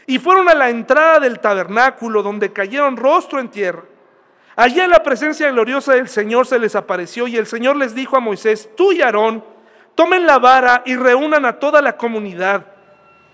y 0.07 0.19
fueron 0.19 0.49
a 0.49 0.55
la 0.55 0.71
entrada 0.71 1.21
del 1.21 1.39
tabernáculo 1.39 2.23
donde 2.23 2.53
cayeron 2.53 2.97
rostro 2.97 3.41
en 3.41 3.51
tierra. 3.51 3.85
Allí 4.57 4.81
en 4.81 4.91
la 4.91 5.03
presencia 5.03 5.51
gloriosa 5.51 5.95
del 5.95 6.09
Señor 6.09 6.47
se 6.47 6.59
les 6.59 6.75
apareció 6.77 7.27
y 7.27 7.37
el 7.37 7.47
Señor 7.47 7.77
les 7.77 7.95
dijo 7.95 8.17
a 8.17 8.21
Moisés, 8.21 8.71
tú 8.77 8.93
y 8.93 9.03
Aarón, 9.03 9.45
tomen 9.95 10.27
la 10.27 10.39
vara 10.39 10.83
y 10.87 10.97
reúnan 10.97 11.45
a 11.45 11.59
toda 11.59 11.83
la 11.83 11.97
comunidad. 11.97 12.67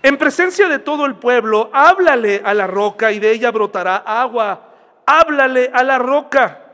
En 0.01 0.17
presencia 0.17 0.69
de 0.69 0.79
todo 0.79 1.05
el 1.05 1.15
pueblo, 1.15 1.69
háblale 1.73 2.41
a 2.43 2.53
la 2.53 2.67
roca 2.67 3.11
y 3.11 3.19
de 3.19 3.31
ella 3.31 3.51
brotará 3.51 3.97
agua. 3.97 4.61
Háblale 5.05 5.71
a 5.73 5.83
la 5.83 5.97
roca. 5.97 6.68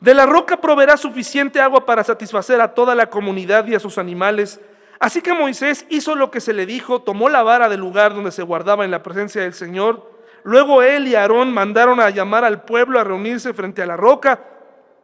De 0.00 0.14
la 0.14 0.24
roca 0.24 0.56
proveerá 0.56 0.96
suficiente 0.96 1.60
agua 1.60 1.84
para 1.84 2.02
satisfacer 2.02 2.60
a 2.60 2.72
toda 2.72 2.94
la 2.94 3.10
comunidad 3.10 3.66
y 3.66 3.74
a 3.74 3.80
sus 3.80 3.98
animales. 3.98 4.58
Así 4.98 5.20
que 5.20 5.34
Moisés 5.34 5.86
hizo 5.90 6.14
lo 6.14 6.30
que 6.30 6.40
se 6.40 6.54
le 6.54 6.64
dijo, 6.66 7.02
tomó 7.02 7.28
la 7.28 7.42
vara 7.42 7.68
del 7.68 7.80
lugar 7.80 8.14
donde 8.14 8.32
se 8.32 8.42
guardaba 8.42 8.84
en 8.84 8.90
la 8.90 9.02
presencia 9.02 9.42
del 9.42 9.52
Señor. 9.52 10.10
Luego 10.42 10.82
él 10.82 11.06
y 11.06 11.14
Aarón 11.14 11.52
mandaron 11.52 12.00
a 12.00 12.08
llamar 12.08 12.44
al 12.44 12.62
pueblo 12.62 12.98
a 12.98 13.04
reunirse 13.04 13.52
frente 13.52 13.82
a 13.82 13.86
la 13.86 13.96
roca. 13.96 14.40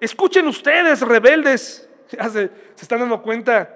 Escuchen 0.01 0.47
ustedes, 0.47 1.01
rebeldes. 1.03 1.83
Ya 2.09 2.29
se, 2.29 2.51
están 2.81 3.01
dando 3.01 3.21
cuenta, 3.21 3.69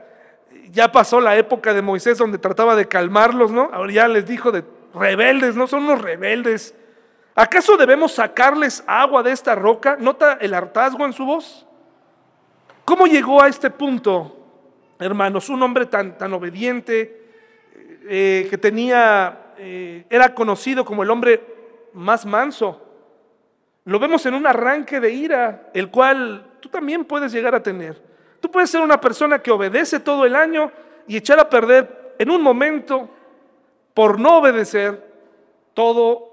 ya 0.71 0.93
pasó 0.93 1.21
la 1.21 1.37
época 1.37 1.75
de 1.75 1.83
Moisés 1.83 2.17
donde 2.17 2.39
trataba 2.39 2.77
de 2.77 2.87
calmarlos, 2.87 3.51
¿no? 3.51 3.69
Ahora 3.73 3.93
ya 3.93 4.07
les 4.07 4.25
dijo 4.25 4.53
de 4.53 4.63
rebeldes, 4.95 5.57
no 5.57 5.67
son 5.67 5.83
unos 5.83 6.01
rebeldes. 6.01 6.73
¿Acaso 7.35 7.77
debemos 7.77 8.13
sacarles 8.13 8.83
agua 8.87 9.23
de 9.23 9.33
esta 9.33 9.55
roca? 9.55 9.97
¿Nota 9.99 10.39
el 10.41 10.53
hartazgo 10.55 11.05
en 11.05 11.13
su 11.13 11.25
voz? 11.25 11.67
¿Cómo 12.85 13.07
llegó 13.07 13.43
a 13.43 13.49
este 13.49 13.71
punto, 13.71 14.37
hermanos? 14.99 15.49
Un 15.49 15.63
hombre 15.63 15.87
tan, 15.87 16.19
tan 16.19 16.33
obediente, 16.33 17.21
eh, 18.09 18.49
que 18.51 18.59
tenía, 18.59 19.53
eh, 19.59 20.05
era 20.11 20.35
conocido 20.35 20.85
como 20.85 21.03
el 21.03 21.11
hombre 21.11 21.41
más 21.93 22.27
manso. 22.27 22.87
Lo 23.85 23.99
vemos 23.99 24.25
en 24.27 24.35
un 24.35 24.47
arranque 24.47 25.01
de 25.01 25.13
ira, 25.13 25.71
el 25.75 25.91
cual 25.91 26.47
tú 26.61 26.69
también 26.69 27.05
puedes 27.05 27.33
llegar 27.33 27.55
a 27.55 27.63
tener. 27.63 28.03
Tú 28.41 28.51
puedes 28.51 28.71
ser 28.71 28.81
una 28.81 29.01
persona 29.01 29.41
que 29.41 29.51
obedece 29.51 30.01
todo 30.01 30.25
el 30.25 30.35
año 30.35 30.73
y 31.07 31.17
echar 31.17 31.39
a 31.39 31.49
perder 31.49 32.15
en 32.19 32.31
un 32.31 32.43
momento 32.43 33.09
por 33.95 34.19
no 34.19 34.39
obedecer 34.39 35.09
todo, 35.75 36.30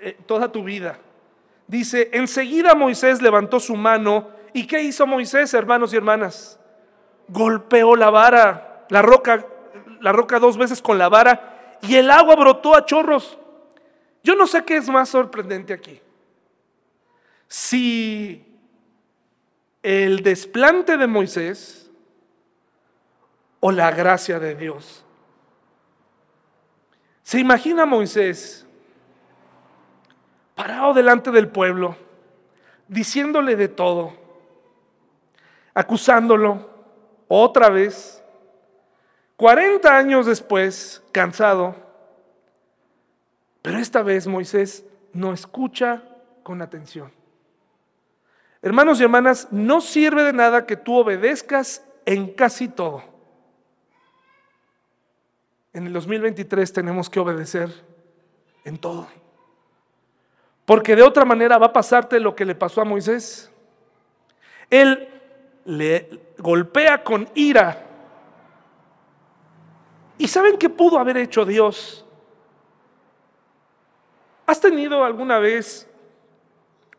eh, 0.00 0.18
toda 0.26 0.50
tu 0.50 0.64
vida. 0.64 0.98
Dice, 1.66 2.10
enseguida 2.12 2.74
Moisés 2.74 3.22
levantó 3.22 3.60
su 3.60 3.76
mano 3.76 4.28
y 4.52 4.66
¿qué 4.66 4.82
hizo 4.82 5.06
Moisés, 5.06 5.54
hermanos 5.54 5.92
y 5.92 5.96
hermanas? 5.96 6.58
Golpeó 7.28 7.94
la 7.94 8.10
vara, 8.10 8.86
la 8.88 9.02
roca, 9.02 9.46
la 10.00 10.12
roca 10.12 10.38
dos 10.38 10.56
veces 10.56 10.82
con 10.82 10.98
la 10.98 11.08
vara 11.08 11.78
y 11.82 11.94
el 11.94 12.10
agua 12.10 12.34
brotó 12.34 12.74
a 12.74 12.84
chorros. 12.84 13.38
Yo 14.22 14.34
no 14.34 14.46
sé 14.46 14.64
qué 14.64 14.76
es 14.76 14.88
más 14.88 15.08
sorprendente 15.08 15.72
aquí. 15.72 16.00
Si 17.46 18.44
el 19.82 20.22
desplante 20.22 20.96
de 20.96 21.06
Moisés 21.06 21.90
o 23.60 23.70
la 23.70 23.90
gracia 23.90 24.38
de 24.38 24.54
Dios. 24.54 25.04
Se 27.22 27.38
imagina 27.38 27.86
Moisés 27.86 28.66
parado 30.60 30.92
delante 30.92 31.30
del 31.30 31.48
pueblo, 31.48 31.96
diciéndole 32.86 33.56
de 33.56 33.68
todo, 33.68 34.12
acusándolo 35.72 36.68
otra 37.28 37.70
vez. 37.70 38.22
40 39.36 39.96
años 39.96 40.26
después, 40.26 41.02
cansado, 41.12 41.74
pero 43.62 43.78
esta 43.78 44.02
vez 44.02 44.26
Moisés 44.26 44.84
no 45.14 45.32
escucha 45.32 46.02
con 46.42 46.60
atención. 46.60 47.10
Hermanos 48.60 49.00
y 49.00 49.04
hermanas, 49.04 49.48
no 49.50 49.80
sirve 49.80 50.24
de 50.24 50.34
nada 50.34 50.66
que 50.66 50.76
tú 50.76 50.94
obedezcas 50.94 51.82
en 52.04 52.34
casi 52.34 52.68
todo. 52.68 53.02
En 55.72 55.86
el 55.86 55.94
2023 55.94 56.70
tenemos 56.70 57.08
que 57.08 57.18
obedecer 57.18 57.72
en 58.66 58.76
todo. 58.76 59.08
Porque 60.70 60.94
de 60.94 61.02
otra 61.02 61.24
manera 61.24 61.58
va 61.58 61.66
a 61.66 61.72
pasarte 61.72 62.20
lo 62.20 62.36
que 62.36 62.44
le 62.44 62.54
pasó 62.54 62.80
a 62.80 62.84
Moisés. 62.84 63.50
Él 64.70 65.08
le 65.64 66.08
golpea 66.38 67.02
con 67.02 67.28
ira. 67.34 67.76
¿Y 70.16 70.28
saben 70.28 70.56
qué 70.56 70.68
pudo 70.68 71.00
haber 71.00 71.16
hecho 71.16 71.44
Dios? 71.44 72.06
¿Has 74.46 74.60
tenido 74.60 75.02
alguna 75.02 75.40
vez 75.40 75.88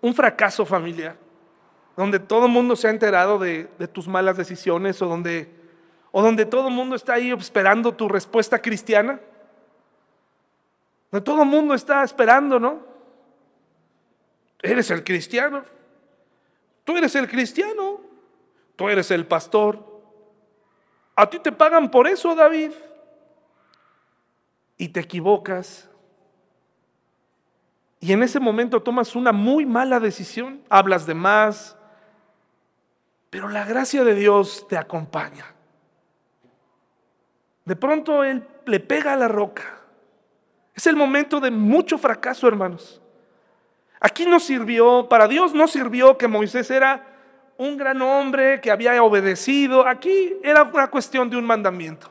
un 0.02 0.14
fracaso 0.14 0.66
familiar? 0.66 1.16
donde 1.96 2.20
todo 2.20 2.48
el 2.48 2.52
mundo 2.52 2.76
se 2.76 2.88
ha 2.88 2.92
enterado 2.92 3.40
de, 3.40 3.70
tus 3.94 4.06
malas 4.06 4.36
decisiones 4.36 5.02
o 5.02 5.06
donde, 5.06 5.50
o 6.12 6.22
donde 6.22 6.46
todo 6.46 6.68
el 6.68 6.74
mundo 6.74 6.98
está 6.98 7.14
ahí 7.14 7.32
esperando 7.32 7.94
tu 7.94 8.10
respuesta 8.10 8.62
cristiana. 8.62 9.22
Donde 11.10 11.24
todo 11.24 11.44
el 11.44 11.48
mundo 11.48 11.74
está 11.74 12.04
esperando, 12.04 12.60
¿no? 12.60 12.91
Eres 14.62 14.92
el 14.92 15.04
cristiano. 15.04 15.64
Tú 16.84 16.98
eres 16.98 17.16
el 17.16 17.28
cristiano. 17.28 18.02
Tú 18.76 18.90
eres 18.90 19.12
el 19.12 19.26
pastor. 19.26 19.86
A 21.16 21.30
ti 21.30 21.40
te 21.40 21.52
pagan 21.52 21.90
por 21.92 22.08
eso, 22.08 22.36
David. 22.36 22.72
Y 24.78 24.90
te 24.90 25.00
equivocas. 25.00 25.90
Y 28.00 28.14
en 28.14 28.24
ese 28.24 28.40
momento 28.40 28.82
tomas 28.82 29.16
una 29.16 29.32
muy 29.32 29.66
mala 29.66 30.00
decisión. 30.00 30.64
Hablas 30.70 31.06
de 31.06 31.14
más, 31.14 31.78
pero 33.30 33.48
la 33.48 33.64
gracia 33.64 34.04
de 34.04 34.16
Dios 34.16 34.66
te 34.68 34.78
acompaña. 34.78 35.46
De 37.64 37.76
pronto 37.76 38.24
Él 38.24 38.46
le 38.66 38.80
pega 38.80 39.14
a 39.14 39.18
la 39.18 39.28
roca. 39.28 39.80
Es 40.74 40.88
el 40.88 40.96
momento 40.96 41.40
de 41.40 41.52
mucho 41.52 41.98
fracaso, 41.98 42.48
hermanos. 42.48 43.02
Aquí 44.02 44.26
no 44.26 44.40
sirvió, 44.40 45.08
para 45.08 45.28
Dios 45.28 45.54
no 45.54 45.68
sirvió 45.68 46.18
que 46.18 46.28
Moisés 46.28 46.72
era 46.72 47.08
un 47.58 47.78
gran 47.78 48.02
hombre 48.02 48.60
que 48.60 48.72
había 48.72 49.02
obedecido. 49.04 49.88
Aquí 49.88 50.38
era 50.44 50.64
una 50.64 50.90
cuestión 50.90 51.30
de 51.30 51.38
un 51.38 51.46
mandamiento. 51.46 52.10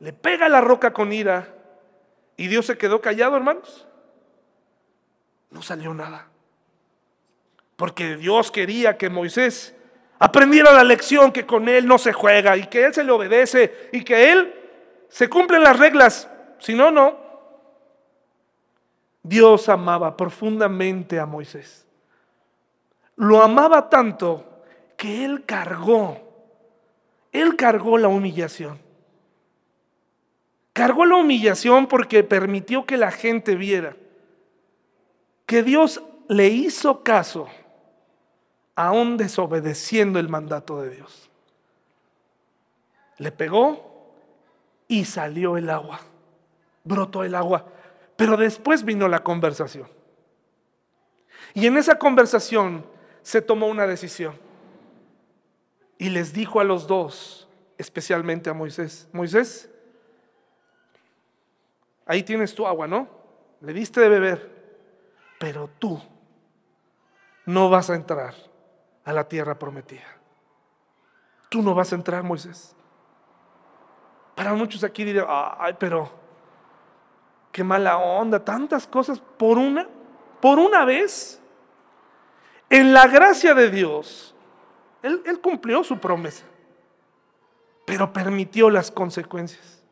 Le 0.00 0.14
pega 0.14 0.48
la 0.48 0.62
roca 0.62 0.94
con 0.94 1.12
ira 1.12 1.46
y 2.38 2.48
Dios 2.48 2.64
se 2.64 2.78
quedó 2.78 3.02
callado, 3.02 3.36
hermanos. 3.36 3.86
No 5.50 5.60
salió 5.60 5.92
nada. 5.92 6.28
Porque 7.76 8.16
Dios 8.16 8.50
quería 8.50 8.96
que 8.96 9.10
Moisés 9.10 9.74
aprendiera 10.18 10.72
la 10.72 10.84
lección 10.84 11.32
que 11.32 11.44
con 11.44 11.68
Él 11.68 11.86
no 11.86 11.98
se 11.98 12.14
juega 12.14 12.56
y 12.56 12.66
que 12.66 12.86
Él 12.86 12.94
se 12.94 13.04
le 13.04 13.12
obedece 13.12 13.90
y 13.92 14.02
que 14.04 14.32
Él 14.32 14.54
se 15.10 15.28
cumplen 15.28 15.62
las 15.62 15.78
reglas. 15.78 16.30
Si 16.58 16.74
no, 16.74 16.90
no. 16.90 17.27
Dios 19.22 19.68
amaba 19.68 20.16
profundamente 20.16 21.18
a 21.18 21.26
Moisés. 21.26 21.86
Lo 23.16 23.42
amaba 23.42 23.90
tanto 23.90 24.62
que 24.96 25.24
Él 25.24 25.44
cargó, 25.44 26.18
Él 27.32 27.56
cargó 27.56 27.98
la 27.98 28.08
humillación. 28.08 28.78
Cargó 30.72 31.04
la 31.04 31.16
humillación 31.16 31.88
porque 31.88 32.22
permitió 32.22 32.86
que 32.86 32.96
la 32.96 33.10
gente 33.10 33.56
viera 33.56 33.96
que 35.48 35.62
Dios 35.62 36.02
le 36.28 36.48
hizo 36.48 37.02
caso 37.02 37.48
aún 38.76 39.16
desobedeciendo 39.16 40.20
el 40.20 40.28
mandato 40.28 40.82
de 40.82 40.90
Dios. 40.90 41.30
Le 43.16 43.32
pegó 43.32 44.12
y 44.86 45.06
salió 45.06 45.56
el 45.56 45.70
agua, 45.70 46.00
brotó 46.84 47.24
el 47.24 47.34
agua, 47.34 47.64
pero 48.18 48.36
después 48.36 48.84
vino 48.84 49.06
la 49.06 49.22
conversación. 49.22 49.88
Y 51.54 51.68
en 51.68 51.76
esa 51.76 52.00
conversación 52.00 52.84
se 53.22 53.40
tomó 53.40 53.68
una 53.68 53.86
decisión 53.86 54.36
y 55.98 56.08
les 56.08 56.32
dijo 56.32 56.58
a 56.58 56.64
los 56.64 56.88
dos, 56.88 57.48
especialmente 57.78 58.50
a 58.50 58.54
Moisés, 58.54 59.08
Moisés, 59.12 59.70
ahí 62.06 62.24
tienes 62.24 62.56
tu 62.56 62.66
agua, 62.66 62.88
¿no? 62.88 63.08
Le 63.60 63.72
diste 63.72 64.00
de 64.00 64.08
beber, 64.08 64.50
pero 65.38 65.70
tú 65.78 66.02
no 67.46 67.70
vas 67.70 67.88
a 67.88 67.94
entrar 67.94 68.34
a 69.04 69.12
la 69.12 69.28
tierra 69.28 69.60
prometida. 69.60 70.18
Tú 71.48 71.62
no 71.62 71.72
vas 71.72 71.92
a 71.92 71.94
entrar, 71.94 72.24
Moisés. 72.24 72.74
Para 74.34 74.54
muchos 74.54 74.82
aquí 74.82 75.04
dirán, 75.04 75.26
ay, 75.28 75.76
pero 75.78 76.26
qué 77.52 77.64
mala 77.64 77.98
onda, 77.98 78.44
tantas 78.44 78.86
cosas 78.86 79.20
por 79.36 79.58
una, 79.58 79.88
por 80.40 80.58
una 80.58 80.84
vez. 80.84 81.40
En 82.70 82.92
la 82.92 83.06
gracia 83.06 83.54
de 83.54 83.70
Dios, 83.70 84.34
él, 85.02 85.40
cumplió 85.40 85.82
su 85.84 85.98
promesa, 85.98 86.44
pero 87.86 88.12
permitió 88.12 88.68
las 88.68 88.90
consecuencias. 88.90 89.82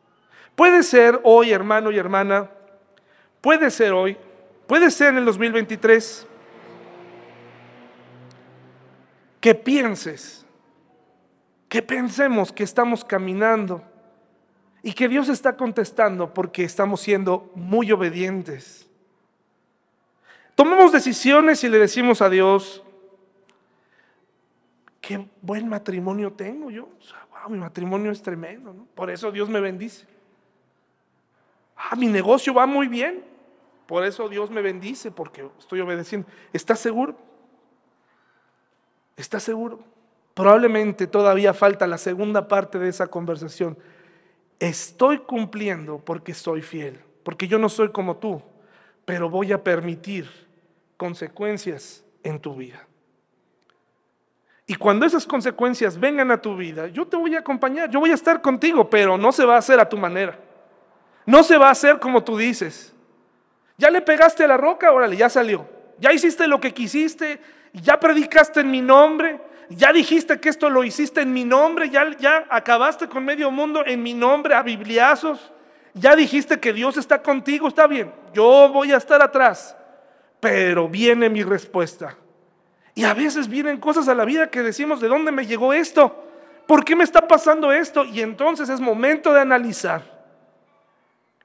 Puede 0.55 0.83
ser 0.83 1.19
hoy, 1.23 1.51
hermano 1.51 1.91
y 1.91 1.97
hermana, 1.97 2.49
puede 3.41 3.71
ser 3.71 3.93
hoy, 3.93 4.17
puede 4.67 4.91
ser 4.91 5.09
en 5.09 5.17
el 5.17 5.25
2023 5.25 6.27
que 9.39 9.55
pienses, 9.55 10.45
que 11.69 11.81
pensemos 11.81 12.51
que 12.51 12.63
estamos 12.63 13.03
caminando 13.03 13.81
y 14.83 14.93
que 14.93 15.07
Dios 15.07 15.29
está 15.29 15.57
contestando 15.57 16.33
porque 16.33 16.63
estamos 16.63 17.01
siendo 17.01 17.51
muy 17.55 17.91
obedientes. 17.91 18.87
Tomemos 20.55 20.91
decisiones 20.91 21.63
y 21.63 21.69
le 21.69 21.77
decimos 21.77 22.21
a 22.21 22.29
Dios, 22.29 22.83
qué 25.01 25.27
buen 25.41 25.67
matrimonio 25.67 26.33
tengo 26.33 26.71
yo. 26.71 26.89
mi 27.49 27.57
matrimonio 27.57 28.11
es 28.11 28.21
tremendo, 28.21 28.75
por 28.95 29.09
eso 29.09 29.31
Dios 29.31 29.49
me 29.49 29.59
bendice. 29.59 30.05
Ah, 31.77 31.95
mi 31.95 32.07
negocio 32.07 32.53
va 32.53 32.65
muy 32.65 32.87
bien, 32.87 33.23
por 33.85 34.03
eso 34.03 34.27
Dios 34.27 34.49
me 34.49 34.61
bendice, 34.61 35.11
porque 35.11 35.47
estoy 35.59 35.79
obedeciendo. 35.79 36.27
¿Estás 36.51 36.79
seguro? 36.79 37.15
¿Estás 39.15 39.43
seguro? 39.43 39.79
Probablemente 40.33 41.07
todavía 41.07 41.53
falta 41.53 41.87
la 41.87 41.97
segunda 41.97 42.47
parte 42.47 42.79
de 42.79 42.89
esa 42.89 43.07
conversación. 43.07 43.77
Estoy 44.59 45.19
cumpliendo 45.19 45.99
porque 45.99 46.33
soy 46.33 46.61
fiel, 46.61 46.99
porque 47.23 47.47
yo 47.47 47.59
no 47.59 47.69
soy 47.69 47.89
como 47.89 48.17
tú, 48.17 48.41
pero 49.05 49.29
voy 49.29 49.51
a 49.51 49.63
permitir 49.63 50.29
consecuencias 50.97 52.03
en 52.23 52.39
tu 52.39 52.55
vida. 52.55 52.87
Y 54.65 54.75
cuando 54.75 55.05
esas 55.05 55.25
consecuencias 55.25 55.97
vengan 55.97 56.29
a 56.29 56.41
tu 56.41 56.57
vida, 56.57 56.87
yo 56.87 57.07
te 57.07 57.15
voy 57.15 57.35
a 57.35 57.39
acompañar, 57.39 57.89
yo 57.89 58.01
voy 58.01 58.11
a 58.11 58.15
estar 58.15 58.41
contigo, 58.41 58.89
pero 58.89 59.17
no 59.17 59.31
se 59.31 59.45
va 59.45 59.55
a 59.55 59.59
hacer 59.59 59.79
a 59.79 59.87
tu 59.87 59.97
manera. 59.97 60.37
No 61.25 61.43
se 61.43 61.57
va 61.57 61.69
a 61.69 61.71
hacer 61.71 61.99
como 61.99 62.23
tú 62.23 62.37
dices. 62.37 62.93
Ya 63.77 63.89
le 63.89 64.01
pegaste 64.01 64.43
a 64.43 64.47
la 64.47 64.57
roca, 64.57 64.91
órale, 64.91 65.15
ya 65.15 65.29
salió. 65.29 65.65
Ya 65.99 66.11
hiciste 66.11 66.47
lo 66.47 66.59
que 66.59 66.73
quisiste, 66.73 67.39
ya 67.73 67.99
predicaste 67.99 68.59
en 68.59 68.71
mi 68.71 68.81
nombre, 68.81 69.39
ya 69.69 69.91
dijiste 69.91 70.39
que 70.39 70.49
esto 70.49 70.69
lo 70.69 70.83
hiciste 70.83 71.21
en 71.21 71.33
mi 71.33 71.43
nombre, 71.43 71.89
ya, 71.89 72.15
ya 72.17 72.45
acabaste 72.49 73.07
con 73.07 73.25
medio 73.25 73.51
mundo 73.51 73.83
en 73.85 74.01
mi 74.01 74.13
nombre 74.13 74.53
a 74.55 74.63
bibliazos, 74.63 75.51
ya 75.93 76.15
dijiste 76.15 76.59
que 76.59 76.73
Dios 76.73 76.97
está 76.97 77.21
contigo, 77.21 77.67
está 77.67 77.87
bien, 77.87 78.13
yo 78.33 78.69
voy 78.71 78.91
a 78.91 78.97
estar 78.97 79.21
atrás, 79.21 79.75
pero 80.39 80.87
viene 80.87 81.29
mi 81.29 81.43
respuesta. 81.43 82.15
Y 82.95 83.03
a 83.03 83.13
veces 83.13 83.47
vienen 83.47 83.79
cosas 83.79 84.07
a 84.07 84.15
la 84.15 84.25
vida 84.25 84.49
que 84.49 84.63
decimos, 84.63 84.99
¿de 85.01 85.07
dónde 85.07 85.31
me 85.31 85.45
llegó 85.45 85.73
esto? 85.73 86.23
¿Por 86.65 86.83
qué 86.83 86.95
me 86.95 87.03
está 87.03 87.27
pasando 87.27 87.71
esto? 87.71 88.03
Y 88.03 88.21
entonces 88.21 88.69
es 88.69 88.79
momento 88.79 89.33
de 89.33 89.41
analizar. 89.41 90.01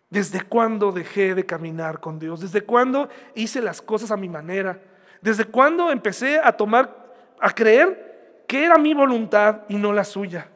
¿Desde 0.09 0.43
cuándo 0.43 0.93
dejé 0.93 1.35
de 1.35 1.47
caminar 1.47 2.01
con 2.01 2.19
Dios? 2.19 2.41
¿Desde 2.41 2.63
cuándo 2.63 3.09
hice 3.35 3.63
las 3.63 3.81
cosas 3.81 4.11
a 4.11 4.17
mi 4.17 4.29
manera? 4.29 4.79
¿Desde 5.23 5.45
cuándo 5.45 5.91
empecé 5.91 6.39
a 6.39 6.53
tomar, 6.53 6.95
a 7.41 7.51
creer 7.51 8.12
que 8.53 8.67
era 8.67 8.77
mi 8.77 8.93
voluntad 8.93 9.63
y 9.71 9.77
no 9.77 9.95
la 9.95 10.05
suya? 10.05 10.47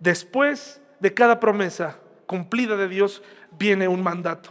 Después 0.00 0.82
de 0.98 1.14
cada 1.14 1.38
promesa 1.38 2.00
cumplida 2.26 2.76
de 2.76 2.88
Dios 2.88 3.22
viene 3.56 3.86
un 3.86 4.02
mandato. 4.02 4.50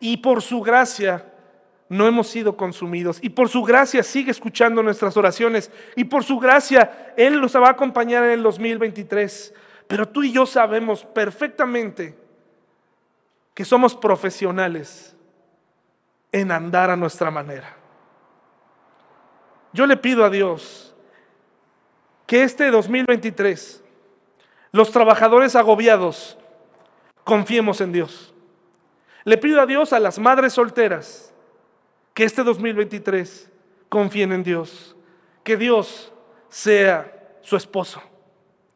Y 0.00 0.16
por 0.16 0.42
su 0.42 0.62
gracia 0.62 1.32
no 1.88 2.08
hemos 2.08 2.26
sido 2.26 2.56
consumidos. 2.56 3.20
Y 3.22 3.28
por 3.28 3.48
su 3.48 3.62
gracia 3.62 4.02
sigue 4.02 4.32
escuchando 4.32 4.82
nuestras 4.82 5.16
oraciones. 5.16 5.70
Y 5.94 6.02
por 6.02 6.24
su 6.24 6.40
gracia 6.40 7.14
Él 7.16 7.40
nos 7.40 7.54
va 7.54 7.68
a 7.68 7.70
acompañar 7.70 8.24
en 8.24 8.30
el 8.30 8.42
2023. 8.42 9.54
Pero 9.86 10.08
tú 10.08 10.24
y 10.24 10.32
yo 10.32 10.46
sabemos 10.46 11.04
perfectamente 11.04 12.18
que 13.54 13.64
somos 13.64 13.94
profesionales 13.94 15.16
en 16.32 16.50
andar 16.50 16.90
a 16.90 16.96
nuestra 16.96 17.30
manera. 17.30 17.76
Yo 19.72 19.86
le 19.86 19.96
pido 19.96 20.24
a 20.24 20.30
Dios 20.30 20.93
que 22.26 22.42
este 22.42 22.70
2023 22.70 23.82
los 24.72 24.90
trabajadores 24.90 25.54
agobiados 25.54 26.36
confiemos 27.22 27.80
en 27.80 27.92
Dios. 27.92 28.34
Le 29.24 29.38
pido 29.38 29.60
a 29.60 29.66
Dios 29.66 29.92
a 29.92 30.00
las 30.00 30.18
madres 30.18 30.54
solteras 30.54 31.32
que 32.12 32.24
este 32.24 32.42
2023 32.42 33.50
confíen 33.88 34.32
en 34.32 34.42
Dios, 34.42 34.96
que 35.42 35.56
Dios 35.56 36.12
sea 36.48 37.12
su 37.40 37.56
esposo, 37.56 38.02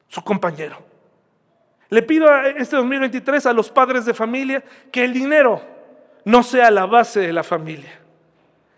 su 0.09 0.23
compañero. 0.23 0.79
Le 1.89 2.03
pido 2.03 2.31
a 2.31 2.49
este 2.49 2.77
2023 2.77 3.47
a 3.47 3.53
los 3.53 3.71
padres 3.71 4.05
de 4.05 4.15
familia 4.15 4.63
que 4.93 5.05
el 5.05 5.13
dinero 5.13 5.63
no 6.25 6.43
sea 6.43 6.71
la 6.71 6.87
base 6.87 7.21
de 7.21 7.33
la 7.33 7.43
familia. 7.43 7.99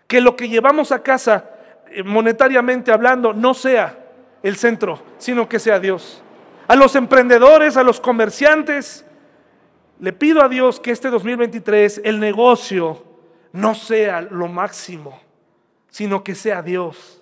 Que 0.07 0.21
lo 0.21 0.35
que 0.35 0.49
llevamos 0.49 0.91
a 0.91 1.03
casa, 1.03 1.49
eh, 1.89 2.03
monetariamente 2.03 2.91
hablando, 2.91 3.33
no 3.33 3.53
sea 3.53 4.00
el 4.43 4.55
centro, 4.55 5.01
sino 5.17 5.47
que 5.47 5.59
sea 5.59 5.79
Dios. 5.79 6.23
A 6.67 6.75
los 6.75 6.95
emprendedores, 6.95 7.77
a 7.77 7.83
los 7.83 7.99
comerciantes, 7.99 9.05
le 9.99 10.13
pido 10.13 10.43
a 10.43 10.49
Dios 10.49 10.79
que 10.79 10.91
este 10.91 11.09
2023 11.09 12.01
el 12.03 12.19
negocio 12.19 13.03
no 13.51 13.75
sea 13.75 14.21
lo 14.21 14.47
máximo, 14.47 15.19
sino 15.89 16.23
que 16.23 16.35
sea 16.35 16.61
Dios 16.61 17.21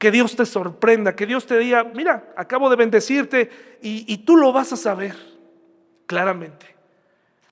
que 0.00 0.10
Dios 0.10 0.34
te 0.34 0.46
sorprenda, 0.46 1.14
que 1.14 1.26
Dios 1.26 1.44
te 1.44 1.58
diga, 1.58 1.84
mira, 1.84 2.32
acabo 2.34 2.70
de 2.70 2.76
bendecirte 2.76 3.50
y, 3.82 4.16
tú 4.24 4.34
lo 4.34 4.50
vas 4.50 4.72
a 4.72 4.78
saber 4.78 5.14
claramente. 6.06 6.74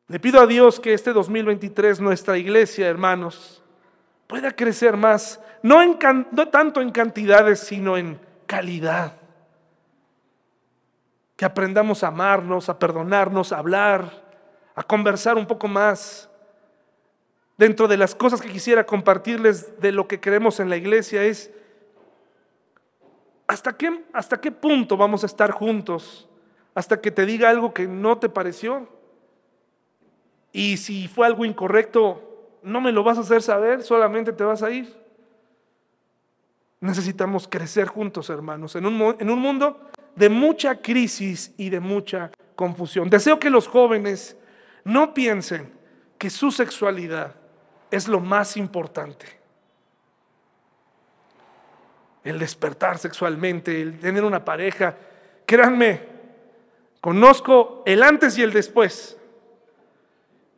Le 0.06 0.18
pido 0.18 0.40
a 0.40 0.46
Dios 0.46 0.80
que 0.80 0.94
este 0.94 1.12
2023 1.12 2.00
nuestra 2.00 2.38
iglesia, 2.38 2.88
hermanos, 2.88 3.62
pueda 4.26 4.50
crecer 4.56 4.96
más, 4.96 5.38
no, 5.62 5.82
en, 5.82 5.98
no 6.30 6.48
tanto 6.48 6.80
en 6.80 6.90
cantidades, 6.90 7.60
sino 7.60 7.98
en 7.98 8.18
calidad. 8.48 9.12
Que 11.36 11.44
aprendamos 11.44 12.02
a 12.02 12.08
amarnos, 12.08 12.68
a 12.68 12.80
perdonarnos, 12.80 13.52
a 13.52 13.58
hablar, 13.58 14.10
a 14.74 14.82
conversar 14.82 15.36
un 15.36 15.46
poco 15.46 15.68
más. 15.68 16.28
Dentro 17.56 17.86
de 17.86 17.96
las 17.96 18.16
cosas 18.16 18.40
que 18.40 18.48
quisiera 18.48 18.84
compartirles 18.84 19.80
de 19.80 19.92
lo 19.92 20.08
que 20.08 20.18
queremos 20.18 20.58
en 20.58 20.68
la 20.68 20.76
iglesia 20.76 21.22
es 21.22 21.52
¿hasta 23.46 23.76
qué, 23.76 24.04
¿hasta 24.12 24.40
qué 24.40 24.50
punto 24.50 24.96
vamos 24.96 25.22
a 25.22 25.26
estar 25.26 25.50
juntos? 25.52 26.28
Hasta 26.74 27.00
que 27.00 27.10
te 27.10 27.26
diga 27.26 27.50
algo 27.50 27.72
que 27.72 27.86
no 27.86 28.18
te 28.18 28.28
pareció. 28.28 28.88
Y 30.52 30.76
si 30.76 31.08
fue 31.08 31.26
algo 31.26 31.44
incorrecto, 31.44 32.22
no 32.62 32.80
me 32.80 32.92
lo 32.92 33.02
vas 33.02 33.18
a 33.18 33.22
hacer 33.22 33.42
saber, 33.42 33.82
solamente 33.82 34.32
te 34.32 34.44
vas 34.44 34.62
a 34.62 34.70
ir. 34.70 35.07
Necesitamos 36.80 37.48
crecer 37.48 37.88
juntos, 37.88 38.30
hermanos, 38.30 38.76
en 38.76 38.86
un, 38.86 39.40
mundo 39.40 39.90
de 40.14 40.28
mucha 40.28 40.80
crisis 40.80 41.52
y 41.56 41.70
de 41.70 41.80
mucha 41.80 42.30
confusión. 42.54 43.10
Deseo 43.10 43.38
que 43.38 43.50
los 43.50 43.66
jóvenes 43.66 44.36
no 44.84 45.12
piensen 45.12 45.72
que 46.18 46.30
su 46.30 46.52
sexualidad 46.52 47.34
es 47.90 48.06
lo 48.06 48.20
más 48.20 48.56
importante 48.56 49.38
el 52.24 52.38
despertar 52.38 52.98
sexualmente, 52.98 53.80
el 53.80 53.98
tener 53.98 54.22
una 54.22 54.44
pareja. 54.44 54.96
Créanme, 55.46 56.02
conozco 57.00 57.82
el 57.86 58.02
antes 58.02 58.36
y 58.36 58.42
el 58.42 58.52
después. 58.52 59.16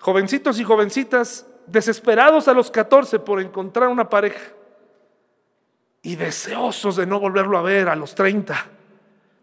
Jovencitos 0.00 0.58
y 0.58 0.64
jovencitas 0.64 1.46
desesperados 1.66 2.48
a 2.48 2.54
los 2.54 2.70
14 2.72 3.20
por 3.20 3.40
encontrar 3.40 3.88
una 3.88 4.08
pareja 4.08 4.40
y 6.02 6.16
deseosos 6.16 6.96
de 6.96 7.06
no 7.06 7.20
volverlo 7.20 7.58
a 7.58 7.62
ver 7.62 7.88
a 7.88 7.96
los 7.96 8.14
30, 8.14 8.66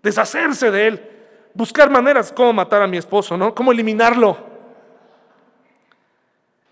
deshacerse 0.02 0.72
de 0.72 0.88
él, 0.88 1.12
buscar 1.54 1.90
maneras 1.90 2.32
cómo 2.32 2.54
matar 2.54 2.82
a 2.82 2.88
mi 2.88 2.98
esposo, 2.98 3.38
¿no? 3.38 3.54
Cómo 3.54 3.72
eliminarlo. 3.72 4.38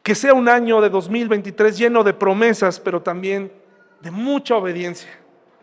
Que 0.03 0.15
sea 0.15 0.33
un 0.33 0.47
año 0.47 0.81
de 0.81 0.89
2023 0.89 1.77
lleno 1.77 2.03
de 2.03 2.13
promesas, 2.13 2.79
pero 2.79 3.01
también 3.01 3.51
de 4.01 4.11
mucha 4.11 4.55
obediencia 4.55 5.09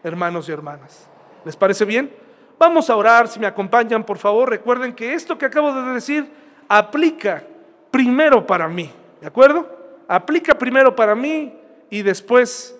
hermanos 0.02 0.48
y 0.48 0.52
hermanas. 0.52 1.08
¿Les 1.44 1.56
parece 1.56 1.84
bien? 1.84 2.12
Vamos 2.58 2.90
a 2.90 2.96
orar, 2.96 3.28
si 3.28 3.40
me 3.40 3.46
acompañan, 3.46 4.04
por 4.04 4.18
favor. 4.18 4.48
Recuerden 4.48 4.94
que 4.94 5.14
esto 5.14 5.38
que 5.38 5.46
acabo 5.46 5.72
de 5.72 5.92
decir 5.92 6.30
aplica 6.68 7.44
primero 7.90 8.46
para 8.46 8.68
mí, 8.68 8.90
¿de 9.20 9.26
acuerdo? 9.26 9.68
Aplica 10.08 10.56
primero 10.56 10.94
para 10.94 11.14
mí 11.14 11.54
y 11.90 12.02
después, 12.02 12.76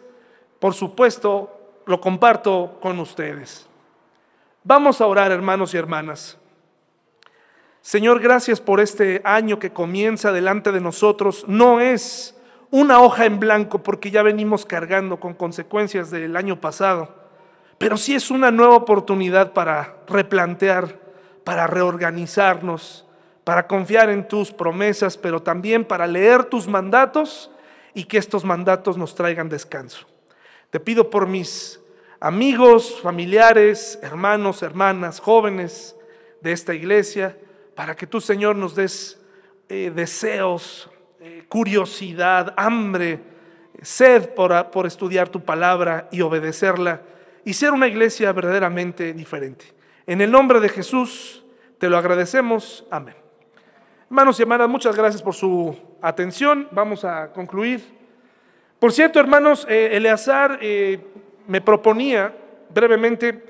por 0.62 0.74
supuesto, 0.74 1.82
lo 1.86 2.00
comparto 2.00 2.78
con 2.80 3.00
ustedes. 3.00 3.66
Vamos 4.62 5.00
a 5.00 5.08
orar, 5.08 5.32
hermanos 5.32 5.74
y 5.74 5.76
hermanas. 5.76 6.38
Señor, 7.80 8.20
gracias 8.20 8.60
por 8.60 8.78
este 8.78 9.20
año 9.24 9.58
que 9.58 9.72
comienza 9.72 10.30
delante 10.30 10.70
de 10.70 10.80
nosotros. 10.80 11.44
No 11.48 11.80
es 11.80 12.38
una 12.70 13.00
hoja 13.00 13.24
en 13.24 13.40
blanco 13.40 13.82
porque 13.82 14.12
ya 14.12 14.22
venimos 14.22 14.64
cargando 14.64 15.18
con 15.18 15.34
consecuencias 15.34 16.12
del 16.12 16.36
año 16.36 16.60
pasado, 16.60 17.12
pero 17.78 17.96
sí 17.96 18.14
es 18.14 18.30
una 18.30 18.52
nueva 18.52 18.76
oportunidad 18.76 19.54
para 19.54 19.96
replantear, 20.06 20.96
para 21.42 21.66
reorganizarnos, 21.66 23.04
para 23.42 23.66
confiar 23.66 24.10
en 24.10 24.28
tus 24.28 24.52
promesas, 24.52 25.16
pero 25.16 25.42
también 25.42 25.84
para 25.84 26.06
leer 26.06 26.44
tus 26.44 26.68
mandatos 26.68 27.50
y 27.94 28.04
que 28.04 28.18
estos 28.18 28.44
mandatos 28.44 28.96
nos 28.96 29.16
traigan 29.16 29.48
descanso. 29.48 30.11
Te 30.72 30.80
pido 30.80 31.10
por 31.10 31.26
mis 31.26 31.78
amigos, 32.18 32.98
familiares, 33.02 33.98
hermanos, 34.00 34.62
hermanas, 34.62 35.20
jóvenes 35.20 35.94
de 36.40 36.52
esta 36.52 36.72
iglesia, 36.72 37.36
para 37.74 37.94
que 37.94 38.06
tú, 38.06 38.22
Señor, 38.22 38.56
nos 38.56 38.74
des 38.74 39.20
eh, 39.68 39.92
deseos, 39.94 40.88
eh, 41.20 41.44
curiosidad, 41.46 42.54
hambre, 42.56 43.20
sed 43.82 44.30
por, 44.30 44.70
por 44.70 44.86
estudiar 44.86 45.28
tu 45.28 45.44
palabra 45.44 46.08
y 46.10 46.22
obedecerla 46.22 47.02
y 47.44 47.52
ser 47.52 47.72
una 47.72 47.86
iglesia 47.86 48.32
verdaderamente 48.32 49.12
diferente. 49.12 49.66
En 50.06 50.22
el 50.22 50.30
nombre 50.30 50.58
de 50.58 50.70
Jesús 50.70 51.44
te 51.76 51.90
lo 51.90 51.98
agradecemos. 51.98 52.86
Amén. 52.90 53.16
Hermanos 54.06 54.38
y 54.38 54.42
hermanas, 54.42 54.70
muchas 54.70 54.96
gracias 54.96 55.20
por 55.20 55.34
su 55.34 55.76
atención. 56.00 56.66
Vamos 56.70 57.04
a 57.04 57.30
concluir. 57.30 58.01
Por 58.82 58.90
cierto, 58.90 59.20
hermanos, 59.20 59.64
eh, 59.70 59.90
Eleazar 59.92 60.58
eh, 60.60 60.98
me 61.46 61.60
proponía 61.60 62.34
brevemente 62.68 63.44